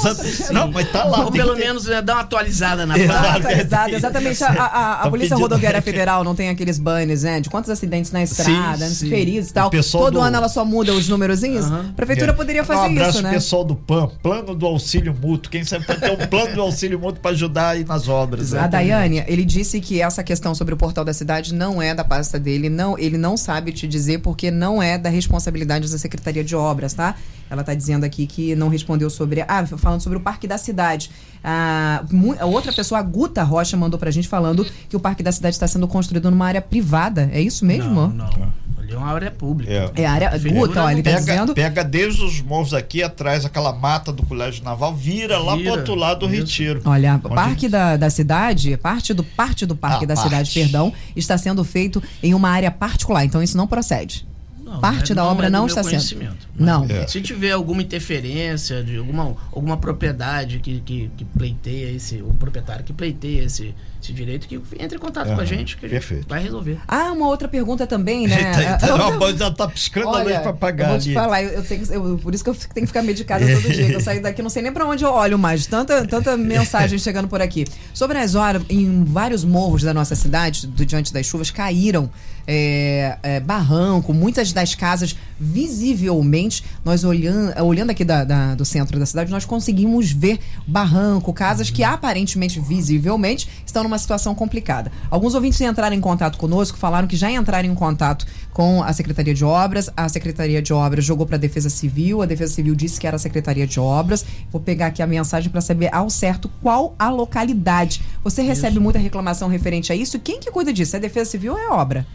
Não, 0.51 0.72
mas 0.72 0.91
tá 0.91 1.03
lá. 1.03 1.26
Ou 1.26 1.32
pelo 1.32 1.55
menos 1.55 1.86
né, 1.86 2.01
dá 2.01 2.14
uma 2.14 2.22
atualizada 2.22 2.86
na 2.86 2.95
placa. 2.95 3.38
Atualizada, 3.38 3.91
exatamente. 3.91 4.43
A, 4.43 4.49
a, 4.49 5.01
a 5.03 5.09
Polícia 5.09 5.36
Rodoviária 5.36 5.82
Federal 5.84 6.24
não 6.24 6.36
tem 6.36 6.49
aqueles 6.49 6.80
banners, 6.80 7.24
né? 7.24 7.39
De 7.39 7.49
quantos 7.49 7.70
acidentes 7.70 8.11
na 8.11 8.24
estrada, 8.24 8.88
sim, 8.88 8.95
sim. 8.95 9.09
feridos 9.09 9.49
e 9.49 9.53
tal. 9.53 9.70
Todo 9.70 10.14
do... 10.14 10.22
ano 10.22 10.38
ela 10.38 10.49
só 10.49 10.66
muda 10.66 10.93
os 10.93 11.07
numerozinhos. 11.07 11.66
Uhum. 11.66 11.89
A 11.89 11.93
prefeitura 11.93 12.32
é. 12.32 12.36
poderia 12.36 12.64
fazer 12.64 12.82
um 12.82 12.91
abraço 12.91 13.09
isso, 13.09 13.22
né? 13.22 13.32
pessoal 13.32 13.64
do 13.64 13.76
PAN, 13.76 14.09
plano 14.22 14.55
do 14.55 14.66
auxílio 14.66 15.14
mútuo. 15.14 15.51
Quem 15.51 15.64
sabe 15.64 15.86
pode 15.86 15.99
ter 16.01 16.11
um 16.11 16.28
plano 16.28 16.55
do 16.55 16.61
auxílio 16.61 16.99
mútuo 16.99 17.22
para 17.22 17.32
ajudar 17.32 17.70
aí 17.70 17.84
nas 17.84 18.07
obras. 18.07 18.51
Né? 18.51 18.59
A 18.59 18.68
Daiane, 18.68 19.03
ele 19.06 19.45
disse 19.45 19.80
que 19.80 20.01
essa 20.01 20.24
questão 20.24 20.54
sobre 20.54 20.74
o 20.74 20.78
portal 20.78 21.04
da 21.04 21.14
cidade 21.14 21.54
não 21.54 21.82
é 21.82 21.93
da 21.93 22.04
pasta 22.04 22.39
dele, 22.39 22.70
não, 22.70 22.97
ele 22.97 23.18
não 23.18 23.36
sabe 23.36 23.72
te 23.72 23.88
dizer 23.88 24.20
porque 24.20 24.49
não 24.49 24.82
é 24.82 24.97
da 24.97 25.10
responsabilidade 25.10 25.91
da 25.91 25.97
Secretaria 25.97 26.43
de 26.43 26.56
Obras, 26.56 26.93
tá? 26.93 27.16
Ela 27.49 27.62
está 27.62 27.74
dizendo 27.74 28.04
aqui 28.04 28.26
que 28.26 28.56
não 28.56 28.68
respondeu 28.68 29.10
sobre. 29.10 29.41
Ah, 29.47 29.66
falando 29.66 30.01
sobre 30.01 30.18
o 30.18 30.22
Parque 30.22 30.47
da 30.47 30.58
Cidade. 30.58 31.12
Ah, 31.43 32.04
a 32.39 32.45
outra 32.45 32.72
pessoa, 32.74 32.99
a 32.99 33.04
Guta 33.04 33.43
Rocha, 33.43 33.78
mandou 33.78 33.99
pra 33.99 34.10
gente 34.10 34.28
falando 34.28 34.66
que 34.89 34.95
o 34.95 34.99
Parque 34.99 35.22
da 35.22 35.32
Cidade 35.32 35.56
está 35.56 35.68
sendo 35.68 35.88
construído 35.88 36.32
numa 36.32 36.47
área 36.47 36.62
privada. 36.62 37.30
É 37.32 37.41
isso 37.41 37.66
mesmo? 37.66 38.08
Não, 38.08 38.30
não. 38.30 38.54
É 38.94 38.98
uma 38.98 39.12
área 39.12 39.32
pública. 39.32 39.91
É, 39.96 40.02
é 40.02 40.06
área. 40.06 40.32
Guta, 40.38 40.84
ó, 40.84 40.89
ele 40.89 41.02
tá 41.02 41.12
pega, 41.12 41.20
dizendo. 41.20 41.54
Pega 41.54 41.84
desde 41.84 42.24
os 42.24 42.41
morros 42.41 42.74
aqui 42.74 43.02
atrás, 43.02 43.46
aquela 43.46 43.74
mata 43.74 44.12
do 44.12 44.26
Colégio 44.26 44.64
Naval, 44.64 44.94
vira, 44.94 45.38
vira 45.38 45.39
lá 45.39 45.58
pro 45.58 45.70
outro 45.72 45.96
lado 45.96 46.20
do 46.22 46.28
Retiro. 46.28 46.82
Olha, 46.86 47.20
o 47.24 47.30
Parque 47.30 47.68
da, 47.68 47.98
da 47.98 48.10
cidade, 48.10 48.78
parte 48.78 49.14
do, 49.14 49.24
parte 49.24 49.66
do 49.66 49.76
Parque 49.76 50.06
a 50.06 50.08
da 50.08 50.16
parte. 50.16 50.30
cidade, 50.30 50.54
perdão, 50.54 50.94
está 51.16 51.38
sendo 51.38 51.64
feito 51.64 52.02
em 52.22 52.34
uma 52.34 52.50
área 52.50 52.72
particular. 52.72 53.26
Então 53.26 53.41
isso 53.41 53.58
não 53.58 53.68
procede. 53.68 54.26
Não, 54.74 54.80
Parte 54.80 55.12
é, 55.12 55.16
da 55.16 55.26
obra 55.26 55.48
é 55.48 55.50
não 55.50 55.68
está 55.68 55.84
sendo. 55.84 56.36
Não. 56.56 56.86
É. 56.86 57.06
Se 57.06 57.22
tiver 57.22 57.52
alguma 57.52 57.82
interferência 57.82 58.84
de 58.84 58.98
alguma, 58.98 59.36
alguma 59.52 59.78
propriedade 59.78 60.60
que, 60.60 60.80
que, 60.82 61.12
que 61.16 61.26
pleiteia 61.26 61.91
esse, 61.91 62.22
o 62.22 62.34
proprietário 62.34 62.84
que 62.84 62.94
pleiteia 62.94 63.44
esse, 63.44 63.76
esse 64.04 64.14
direito, 64.14 64.47
que 64.47 64.60
entre 64.80 64.97
em 64.97 64.99
contato 64.99 65.30
uhum. 65.30 65.36
com 65.36 65.41
a 65.41 65.45
gente, 65.45 65.78
que 65.78 65.86
a 65.86 65.89
gente 65.89 65.99
Perfeito. 65.99 66.28
vai 66.28 66.43
resolver. 66.43 66.80
Ah, 66.88 67.12
uma 67.12 67.28
outra 67.28 67.47
pergunta 67.47 67.88
também, 67.88 68.28
né? 68.28 68.78
Tá, 68.78 68.88
já 69.38 69.51
tá 69.51 69.68
piscando 69.68 70.10
Olha, 70.10 70.22
a 70.22 70.24
luz 70.24 70.38
para 70.39 70.54
pagar. 70.54 70.86
Eu 70.86 70.89
vou 70.91 70.99
te 70.99 71.10
ali. 71.10 71.14
falar, 71.14 71.43
eu, 71.43 71.49
eu, 71.51 71.64
tenho, 71.64 71.86
eu, 71.91 72.18
por 72.18 72.34
isso 72.34 72.43
que 72.43 72.49
eu 72.49 72.56
tenho 72.56 72.86
que 72.86 72.88
ficar 72.88 73.01
medicada 73.01 73.45
todo 73.45 73.74
dia. 73.74 73.89
Eu 73.89 74.01
saio 74.01 74.22
daqui, 74.22 74.41
não 74.41 74.49
sei 74.49 74.62
nem 74.62 74.72
para 74.72 74.86
onde 74.86 75.04
eu 75.04 75.12
olho 75.12 75.39
mais. 75.39 75.66
Tanta, 75.66 76.06
tanta 76.06 76.36
mensagem 76.38 76.99
chegando 76.99 77.28
por 77.28 77.41
aqui. 77.41 77.66
Sobre 77.93 78.18
as 78.18 78.36
horas, 78.36 78.62
em 78.70 79.04
vários 79.06 79.43
morros 79.43 79.84
da 79.84 79.93
nossa 79.93 80.16
cidade, 80.16 80.68
do, 80.68 80.86
diante 80.86 81.14
das 81.14 81.26
chuvas, 81.26 81.49
caíram 81.49 82.10
é, 82.47 83.18
é, 83.24 83.39
barranco, 83.39 84.14
muitas 84.14 84.51
das 84.51 84.76
casas 84.76 85.16
visivelmente, 85.39 86.64
nós 86.84 87.04
olhando, 87.04 87.62
olhando 87.64 87.89
aqui 87.89 88.04
da, 88.04 88.24
da, 88.24 88.56
do 88.56 88.66
centro 88.66 88.99
da 88.99 89.06
cidade, 89.06 89.32
nós 89.32 89.45
conseguimos 89.45 90.12
ver 90.12 90.39
barranco, 90.68 91.34
casas 91.34 91.70
que 91.70 91.84
aparentemente, 91.84 92.60
visivelmente, 92.60 93.47
estão 93.66 93.84
numa 93.84 93.93
situação 93.98 94.34
complicada. 94.36 94.91
Alguns 95.10 95.36
ouvintes 95.36 95.60
entraram 95.62 95.96
em 95.96 96.02
contato 96.02 96.38
conosco, 96.38 96.78
falaram 96.78 97.08
que 97.08 97.16
já 97.16 97.32
entraram 97.32 97.70
em 97.70 97.76
contato 97.76 98.26
com 98.52 98.84
a 98.84 98.91
Secretaria 98.94 99.34
de 99.34 99.44
Obras, 99.44 99.89
a 99.96 100.08
Secretaria 100.10 100.62
de 100.62 100.74
Obras 100.74 101.04
jogou 101.04 101.26
para 101.26 101.36
a 101.36 101.39
Defesa 101.39 101.70
Civil, 101.70 102.22
a 102.22 102.26
Defesa 102.26 102.54
Civil 102.54 102.76
disse 102.76 103.00
que 103.00 103.08
era 103.08 103.16
a 103.16 103.20
Secretaria 103.20 103.68
de 103.68 103.80
Obras. 103.80 104.26
Vou 104.52 104.62
pegar 104.62 104.88
aqui 104.88 105.02
a 105.02 105.08
mensagem 105.08 105.50
para 105.50 105.62
saber 105.62 105.94
ao 105.94 106.10
certo 106.10 106.50
qual 106.62 106.96
a 106.98 107.10
localidade. 107.10 108.02
Você 108.24 108.41
recebe 108.41 108.74
isso. 108.74 108.82
muita 108.82 109.00
reclamação 109.00 109.48
referente 109.48 109.91
a 109.91 109.96
isso? 109.96 110.20
Quem 110.20 110.39
que 110.39 110.52
cuida 110.52 110.72
disso? 110.72 110.96
É 110.96 111.00
a 111.00 111.02
Defesa 111.02 111.32
Civil 111.32 111.54
ou 111.54 111.60
é 111.60 111.66
a 111.66 111.74
obra? 111.74 112.06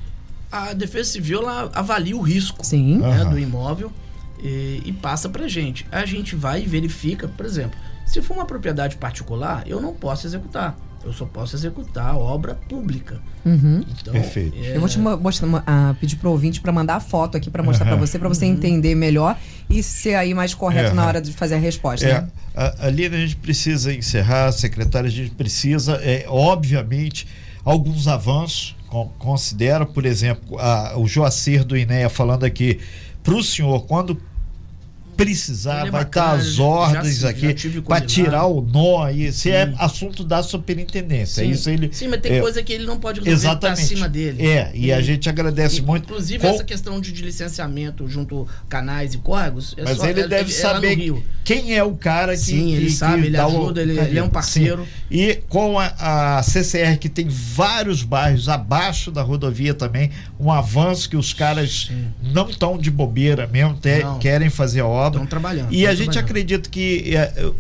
a 0.50 0.72
Defesa 0.72 1.10
Civil 1.10 1.40
ela 1.40 1.70
avalia 1.74 2.16
o 2.16 2.20
risco 2.20 2.64
Sim. 2.64 2.98
Né, 2.98 3.22
uhum. 3.22 3.30
do 3.30 3.38
imóvel 3.38 3.92
e, 4.42 4.82
e 4.84 4.92
passa 4.92 5.28
para 5.28 5.46
gente. 5.48 5.86
A 5.90 6.04
gente 6.04 6.34
vai 6.34 6.62
e 6.62 6.66
verifica, 6.66 7.28
por 7.28 7.44
exemplo, 7.44 7.78
se 8.06 8.22
for 8.22 8.34
uma 8.34 8.46
propriedade 8.46 8.96
particular, 8.96 9.64
eu 9.66 9.80
não 9.80 9.94
posso 9.94 10.26
executar. 10.26 10.76
Eu 11.04 11.12
só 11.12 11.24
posso 11.24 11.54
executar 11.56 12.16
obra 12.16 12.54
pública. 12.54 13.20
Uhum. 13.44 13.84
Então, 14.00 14.12
Perfeito. 14.12 14.56
É... 14.62 14.76
Eu 14.76 14.80
vou 14.80 14.88
te 14.88 14.98
mostrar, 14.98 15.48
uh, 15.48 15.94
pedir 16.00 16.16
para 16.16 16.28
o 16.28 16.32
ouvinte 16.32 16.60
para 16.60 16.72
mandar 16.72 16.96
a 16.96 17.00
foto 17.00 17.36
aqui 17.36 17.50
para 17.50 17.62
mostrar 17.62 17.86
uhum. 17.86 17.92
para 17.92 18.06
você, 18.06 18.18
para 18.18 18.28
você 18.28 18.44
uhum. 18.44 18.52
entender 18.52 18.94
melhor 18.94 19.38
e 19.70 19.82
ser 19.82 20.14
aí 20.14 20.34
mais 20.34 20.54
correto 20.54 20.94
na 20.94 21.06
hora 21.06 21.20
de 21.20 21.32
fazer 21.32 21.54
a 21.54 21.58
resposta. 21.58 22.06
É. 22.06 22.20
Né? 22.20 22.28
ali 22.80 23.06
a 23.06 23.10
gente 23.10 23.36
precisa 23.36 23.94
encerrar, 23.94 24.50
secretária, 24.50 25.06
a 25.06 25.12
gente 25.12 25.30
precisa, 25.30 25.94
é, 26.02 26.24
obviamente, 26.28 27.26
alguns 27.64 28.08
avanços 28.08 28.76
considero, 29.18 29.86
por 29.86 30.06
exemplo, 30.06 30.58
a, 30.58 30.98
o 30.98 31.06
Joacir 31.06 31.64
do 31.64 31.76
INEA 31.76 32.08
falando 32.08 32.44
aqui 32.44 32.80
para 33.22 33.34
o 33.34 33.42
senhor, 33.42 33.84
quando 33.86 34.18
precisar, 35.18 35.88
é 35.88 35.90
vai 35.90 36.02
estar 36.02 36.30
as 36.30 36.60
ordens 36.60 37.18
já, 37.18 37.30
aqui 37.30 37.52
para 37.82 38.00
tirar 38.00 38.46
o 38.46 38.62
nó 38.62 39.02
aí. 39.02 39.32
Se 39.32 39.50
é 39.50 39.74
assunto 39.76 40.22
da 40.22 40.44
superintendência. 40.44 41.44
Sim. 41.44 41.50
Isso 41.50 41.68
ele, 41.68 41.90
Sim, 41.92 42.06
mas 42.06 42.20
tem 42.20 42.36
é, 42.36 42.40
coisa 42.40 42.62
que 42.62 42.72
ele 42.72 42.86
não 42.86 43.00
pode 43.00 43.20
resolver 43.20 43.42
tá 43.42 43.50
exatamente. 43.50 43.76
tá 43.78 43.82
acima 43.82 44.08
dele. 44.08 44.46
É, 44.46 44.70
e, 44.72 44.86
e 44.86 44.92
a 44.92 45.02
gente 45.02 45.28
agradece 45.28 45.78
e, 45.78 45.82
muito. 45.82 46.04
Inclusive, 46.04 46.38
com... 46.38 46.46
essa 46.46 46.62
questão 46.62 47.00
de, 47.00 47.10
de, 47.10 47.24
licenciamento 47.24 48.06
junto 48.06 48.46
canais 48.68 49.12
e 49.12 49.18
córregos. 49.18 49.74
É 49.76 49.82
mas 49.82 49.96
só, 49.96 50.06
ele 50.06 50.20
é, 50.20 50.28
deve 50.28 50.50
é 50.50 50.54
saber 50.54 51.22
quem 51.42 51.74
é 51.74 51.82
o 51.82 51.96
cara 51.96 52.32
que. 52.34 52.38
Sim, 52.38 52.74
ele 52.74 52.86
que, 52.86 52.92
sabe, 52.92 53.22
que 53.22 53.26
ele 53.28 53.36
ajuda, 53.36 53.80
o... 53.80 53.82
ele, 53.82 53.98
ele, 53.98 54.18
é 54.20 54.22
um 54.22 54.28
parceiro. 54.28 54.84
Sim. 54.84 54.88
E 55.10 55.34
com 55.48 55.80
a, 55.80 56.38
a 56.38 56.42
CCR, 56.44 56.96
que 56.96 57.08
tem 57.08 57.26
vários 57.28 58.04
bairros 58.04 58.48
abaixo 58.48 59.10
da 59.10 59.22
rodovia 59.22 59.74
também, 59.74 60.12
um 60.38 60.52
avanço 60.52 61.10
que 61.10 61.16
os 61.16 61.32
caras 61.32 61.88
Sim. 61.88 62.06
não 62.22 62.48
estão 62.48 62.78
de 62.78 62.88
bobeira 62.88 63.48
mesmo, 63.48 63.74
te, 63.74 64.04
querem 64.20 64.48
fazer 64.48 64.80
a 64.80 64.86
obra 65.08 65.18
Estão 65.18 65.26
trabalhando. 65.26 65.72
E 65.72 65.86
a 65.86 65.94
gente 65.94 66.18
acredita 66.18 66.68
que 66.70 67.16
é, 67.16 67.50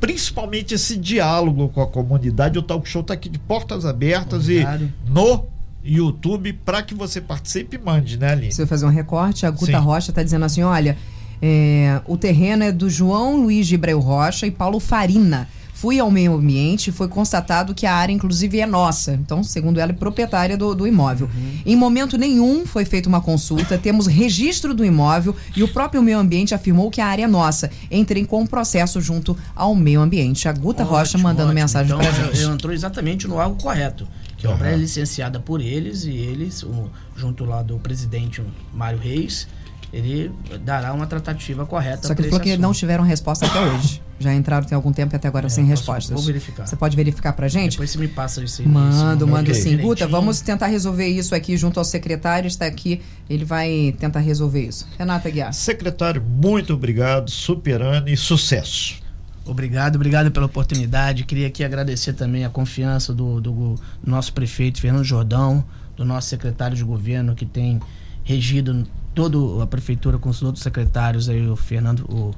principalmente 0.00 0.74
esse 0.74 0.96
diálogo 0.96 1.68
com 1.68 1.82
a 1.82 1.86
comunidade, 1.86 2.58
o 2.58 2.62
Talk 2.62 2.88
Show 2.88 3.02
está 3.02 3.14
aqui 3.14 3.28
de 3.28 3.38
portas 3.38 3.84
abertas 3.84 4.44
Obrigado. 4.44 4.84
e 4.84 5.10
no 5.10 5.46
YouTube 5.82 6.52
para 6.64 6.82
que 6.82 6.94
você 6.94 7.20
participe 7.20 7.76
e 7.76 7.78
mande, 7.78 8.18
né, 8.18 8.32
Aline? 8.32 8.52
Se 8.52 8.62
eu 8.62 8.66
fazer 8.66 8.86
um 8.86 8.90
recorte, 8.90 9.44
a 9.46 9.50
Guta 9.50 9.66
Sim. 9.66 9.72
Rocha 9.74 10.10
está 10.10 10.22
dizendo 10.22 10.44
assim: 10.44 10.62
olha, 10.62 10.96
é, 11.40 12.00
o 12.06 12.16
terreno 12.16 12.64
é 12.64 12.72
do 12.72 12.88
João 12.88 13.42
Luiz 13.42 13.66
de 13.66 13.74
Ibreu 13.74 14.00
Rocha 14.00 14.46
e 14.46 14.50
Paulo 14.50 14.80
Farina 14.80 15.48
fui 15.84 16.00
ao 16.00 16.10
meio 16.10 16.32
ambiente 16.32 16.88
e 16.88 16.92
foi 16.94 17.08
constatado 17.08 17.74
que 17.74 17.84
a 17.84 17.94
área, 17.94 18.10
inclusive, 18.10 18.58
é 18.58 18.64
nossa. 18.64 19.12
Então, 19.12 19.44
segundo 19.44 19.78
ela, 19.78 19.92
é 19.92 19.94
proprietária 19.94 20.56
do, 20.56 20.74
do 20.74 20.86
imóvel. 20.86 21.26
Uhum. 21.26 21.58
Em 21.66 21.76
momento 21.76 22.16
nenhum 22.16 22.64
foi 22.64 22.86
feita 22.86 23.06
uma 23.06 23.20
consulta, 23.20 23.76
temos 23.76 24.06
registro 24.06 24.72
do 24.72 24.82
imóvel 24.82 25.36
e 25.54 25.62
o 25.62 25.68
próprio 25.68 26.02
meio 26.02 26.18
ambiente 26.18 26.54
afirmou 26.54 26.90
que 26.90 27.02
a 27.02 27.06
área 27.06 27.24
é 27.24 27.26
nossa. 27.26 27.70
Entrem 27.90 28.24
com 28.24 28.42
o 28.42 28.48
processo 28.48 28.98
junto 28.98 29.36
ao 29.54 29.74
meio 29.74 30.00
ambiente. 30.00 30.48
A 30.48 30.54
Guta 30.54 30.84
ótimo, 30.84 30.96
Rocha 30.96 31.18
mandando 31.18 31.50
ótimo. 31.50 31.60
mensagem 31.60 31.94
então, 31.94 31.98
pra 31.98 32.24
gente. 32.24 32.40
Eu 32.40 32.54
entrou 32.54 32.72
exatamente 32.72 33.28
no 33.28 33.38
algo 33.38 33.62
correto. 33.62 34.08
Que 34.38 34.46
a 34.46 34.52
obra 34.52 34.70
é 34.70 34.76
licenciada 34.76 35.38
por 35.38 35.60
eles 35.60 36.04
e 36.04 36.12
eles, 36.12 36.62
o, 36.62 36.90
junto 37.14 37.44
lá 37.44 37.62
do 37.62 37.78
presidente 37.78 38.42
Mário 38.72 38.98
Reis, 38.98 39.46
ele 39.94 40.32
dará 40.64 40.92
uma 40.92 41.06
tratativa 41.06 41.64
correta. 41.64 42.08
Só 42.08 42.14
que 42.14 42.22
ele 42.22 42.28
falou 42.28 42.42
que 42.42 42.56
não 42.56 42.72
tiveram 42.72 43.04
resposta 43.04 43.46
até 43.46 43.60
hoje. 43.60 44.02
Já 44.18 44.34
entraram 44.34 44.66
tem 44.66 44.74
algum 44.74 44.92
tempo 44.92 45.14
e 45.14 45.16
até 45.16 45.28
agora 45.28 45.46
é, 45.46 45.48
sem 45.48 45.64
respostas. 45.64 46.14
Vou 46.14 46.22
verificar. 46.22 46.66
Você 46.66 46.76
pode 46.76 46.96
verificar 46.96 47.32
pra 47.32 47.46
gente? 47.46 47.72
Depois 47.72 47.90
você 47.90 47.98
me 47.98 48.08
passa 48.08 48.42
isso 48.42 48.62
aí. 48.62 48.68
Mando, 48.68 49.26
mando 49.26 49.50
okay. 49.50 49.62
sim. 49.62 49.76
Guta, 49.76 50.06
vamos 50.06 50.40
tentar 50.40 50.66
resolver 50.66 51.06
isso 51.06 51.34
aqui 51.34 51.56
junto 51.56 51.78
ao 51.78 51.84
secretário. 51.84 52.48
Está 52.48 52.66
aqui, 52.66 53.02
ele 53.30 53.44
vai 53.44 53.94
tentar 53.98 54.20
resolver 54.20 54.66
isso. 54.66 54.86
Renata 54.98 55.30
Guiar. 55.30 55.52
Secretário, 55.52 56.22
muito 56.22 56.74
obrigado, 56.74 57.30
superando 57.30 58.08
e 58.08 58.16
sucesso. 58.16 58.96
Obrigado, 59.44 59.96
obrigado 59.96 60.30
pela 60.30 60.46
oportunidade. 60.46 61.24
Queria 61.24 61.48
aqui 61.48 61.62
agradecer 61.62 62.14
também 62.14 62.44
a 62.44 62.48
confiança 62.48 63.12
do, 63.12 63.40
do 63.40 63.74
nosso 64.04 64.32
prefeito 64.32 64.80
Fernando 64.80 65.04
Jordão, 65.04 65.64
do 65.96 66.04
nosso 66.04 66.28
secretário 66.28 66.76
de 66.76 66.82
governo 66.82 67.34
que 67.34 67.44
tem 67.44 67.80
regido 68.24 68.84
toda 69.14 69.62
a 69.62 69.66
prefeitura 69.66 70.18
com 70.18 70.28
os 70.28 70.42
outros 70.42 70.62
secretários 70.62 71.28
aí, 71.28 71.46
o 71.48 71.56
Fernando, 71.56 72.00
o 72.00 72.34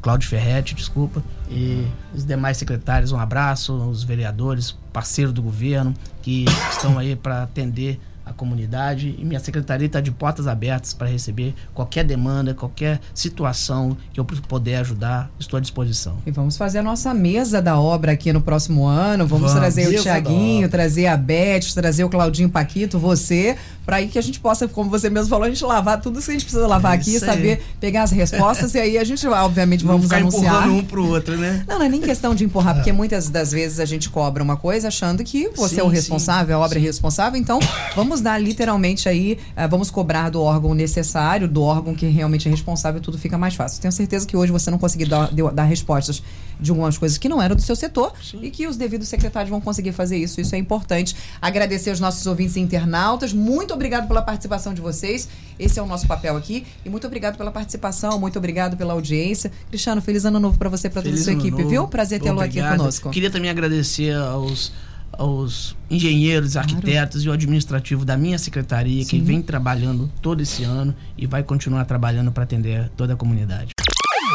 Cláudio 0.00 0.28
Ferretti, 0.28 0.74
desculpa, 0.74 1.22
e 1.50 1.86
os 2.14 2.24
demais 2.24 2.56
secretários, 2.56 3.12
um 3.12 3.18
abraço, 3.18 3.72
os 3.72 4.02
vereadores, 4.02 4.76
parceiros 4.92 5.32
do 5.32 5.42
governo, 5.42 5.94
que 6.22 6.44
estão 6.70 6.98
aí 6.98 7.14
para 7.14 7.42
atender 7.42 8.00
a 8.24 8.32
comunidade 8.32 9.14
e 9.18 9.24
minha 9.24 9.40
secretaria 9.40 9.86
está 9.86 10.00
de 10.00 10.10
portas 10.10 10.46
abertas 10.46 10.94
para 10.94 11.08
receber 11.08 11.54
qualquer 11.74 12.04
demanda, 12.04 12.54
qualquer 12.54 13.00
situação 13.14 13.96
que 14.12 14.20
eu 14.20 14.24
puder 14.24 14.78
ajudar, 14.78 15.30
estou 15.38 15.56
à 15.56 15.60
disposição. 15.60 16.16
E 16.26 16.30
vamos 16.30 16.56
fazer 16.56 16.78
a 16.78 16.82
nossa 16.82 17.12
mesa 17.12 17.60
da 17.60 17.78
obra 17.78 18.12
aqui 18.12 18.32
no 18.32 18.40
próximo 18.40 18.86
ano. 18.86 19.26
Vamos, 19.26 19.52
vamos 19.52 19.52
trazer 19.52 19.88
o 19.88 20.02
Tiaguinho, 20.02 20.68
trazer 20.68 21.06
a 21.06 21.16
Beth, 21.16 21.72
trazer 21.74 22.04
o 22.04 22.08
Claudinho 22.08 22.48
Paquito, 22.48 22.98
você, 22.98 23.56
para 23.84 23.96
aí 23.96 24.08
que 24.08 24.18
a 24.18 24.22
gente 24.22 24.38
possa, 24.38 24.68
como 24.68 24.88
você 24.88 25.10
mesmo 25.10 25.28
falou, 25.28 25.46
a 25.46 25.48
gente 25.48 25.64
lavar 25.64 26.00
tudo 26.00 26.20
que 26.20 26.30
a 26.30 26.32
gente 26.32 26.44
precisa 26.44 26.66
lavar 26.66 26.92
é 26.92 26.96
aqui, 26.96 27.18
saber 27.18 27.62
pegar 27.80 28.04
as 28.04 28.10
respostas 28.12 28.74
e 28.74 28.78
aí 28.78 28.98
a 28.98 29.04
gente, 29.04 29.26
obviamente, 29.26 29.84
vamos 29.84 30.08
Não 30.08 30.16
anunciar. 30.18 30.44
empurrando 30.44 30.74
um 30.74 30.84
pro 30.84 31.06
outro, 31.06 31.36
né? 31.36 31.64
Não, 31.66 31.78
não 31.78 31.86
é 31.86 31.88
nem 31.88 32.00
questão 32.00 32.34
de 32.34 32.44
empurrar, 32.44 32.74
porque 32.74 32.92
muitas 32.92 33.28
das 33.28 33.50
vezes 33.50 33.80
a 33.80 33.84
gente 33.84 34.08
cobra 34.08 34.42
uma 34.42 34.56
coisa 34.56 34.88
achando 34.88 35.24
que 35.24 35.48
você 35.56 35.76
sim, 35.76 35.80
é 35.80 35.84
o 35.84 35.88
responsável, 35.88 36.56
sim, 36.56 36.62
a 36.62 36.64
obra 36.64 36.78
é 36.78 36.80
sim. 36.80 36.86
é 36.86 36.88
responsável, 36.88 37.40
então 37.40 37.58
vamos 37.94 38.11
dar 38.20 38.38
literalmente 38.38 39.08
aí, 39.08 39.38
uh, 39.56 39.68
vamos 39.68 39.90
cobrar 39.90 40.30
do 40.30 40.40
órgão 40.40 40.74
necessário, 40.74 41.48
do 41.48 41.62
órgão 41.62 41.94
que 41.94 42.06
realmente 42.06 42.48
é 42.48 42.50
responsável, 42.50 43.00
tudo 43.00 43.18
fica 43.18 43.38
mais 43.38 43.54
fácil. 43.54 43.80
Tenho 43.80 43.92
certeza 43.92 44.26
que 44.26 44.36
hoje 44.36 44.52
você 44.52 44.70
não 44.70 44.78
conseguiu 44.78 45.08
dar, 45.08 45.30
dar 45.30 45.64
respostas 45.64 46.22
de 46.60 46.70
algumas 46.70 46.96
coisas 46.96 47.18
que 47.18 47.28
não 47.28 47.42
eram 47.42 47.56
do 47.56 47.62
seu 47.62 47.74
setor 47.74 48.12
Sim. 48.22 48.38
e 48.42 48.50
que 48.50 48.66
os 48.66 48.76
devidos 48.76 49.08
secretários 49.08 49.50
vão 49.50 49.60
conseguir 49.60 49.92
fazer 49.92 50.16
isso. 50.16 50.40
Isso 50.40 50.54
é 50.54 50.58
importante. 50.58 51.16
Agradecer 51.40 51.90
aos 51.90 52.00
nossos 52.00 52.26
ouvintes 52.26 52.56
e 52.56 52.60
internautas. 52.60 53.32
Muito 53.32 53.74
obrigado 53.74 54.06
pela 54.06 54.22
participação 54.22 54.72
de 54.72 54.80
vocês. 54.80 55.28
Esse 55.58 55.78
é 55.78 55.82
o 55.82 55.86
nosso 55.86 56.06
papel 56.06 56.36
aqui. 56.36 56.64
E 56.84 56.90
muito 56.90 57.06
obrigado 57.06 57.36
pela 57.36 57.50
participação, 57.50 58.18
muito 58.18 58.38
obrigado 58.38 58.76
pela 58.76 58.92
audiência. 58.92 59.50
Cristiano, 59.68 60.00
feliz 60.00 60.24
ano 60.24 60.38
novo 60.38 60.58
para 60.58 60.68
você 60.68 60.86
e 60.86 60.90
para 60.90 61.02
toda 61.02 61.14
a 61.14 61.18
sua 61.18 61.32
equipe, 61.32 61.50
novo. 61.50 61.68
viu? 61.68 61.88
Prazer 61.88 62.20
tê-lo 62.20 62.40
aqui 62.40 62.62
conosco. 62.62 63.10
Queria 63.10 63.30
também 63.30 63.50
agradecer 63.50 64.14
aos 64.14 64.72
aos 65.12 65.76
engenheiros, 65.90 66.56
arquitetos 66.56 67.22
claro. 67.22 67.26
e 67.26 67.28
o 67.28 67.32
administrativo 67.32 68.04
da 68.04 68.16
minha 68.16 68.38
secretaria 68.38 69.02
Sim. 69.04 69.10
que 69.10 69.20
vem 69.20 69.42
trabalhando 69.42 70.10
todo 70.20 70.40
esse 70.40 70.64
ano 70.64 70.94
e 71.16 71.26
vai 71.26 71.42
continuar 71.42 71.84
trabalhando 71.84 72.32
para 72.32 72.44
atender 72.44 72.90
toda 72.96 73.14
a 73.14 73.16
comunidade. 73.16 73.72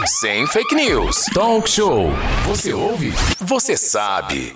Sem 0.06 0.46
fake 0.48 0.76
news. 0.76 1.26
Talk 1.34 1.70
show. 1.70 2.12
Você 2.46 2.74
ouve? 2.74 3.12
Você 3.40 3.76
sabe. 3.76 4.56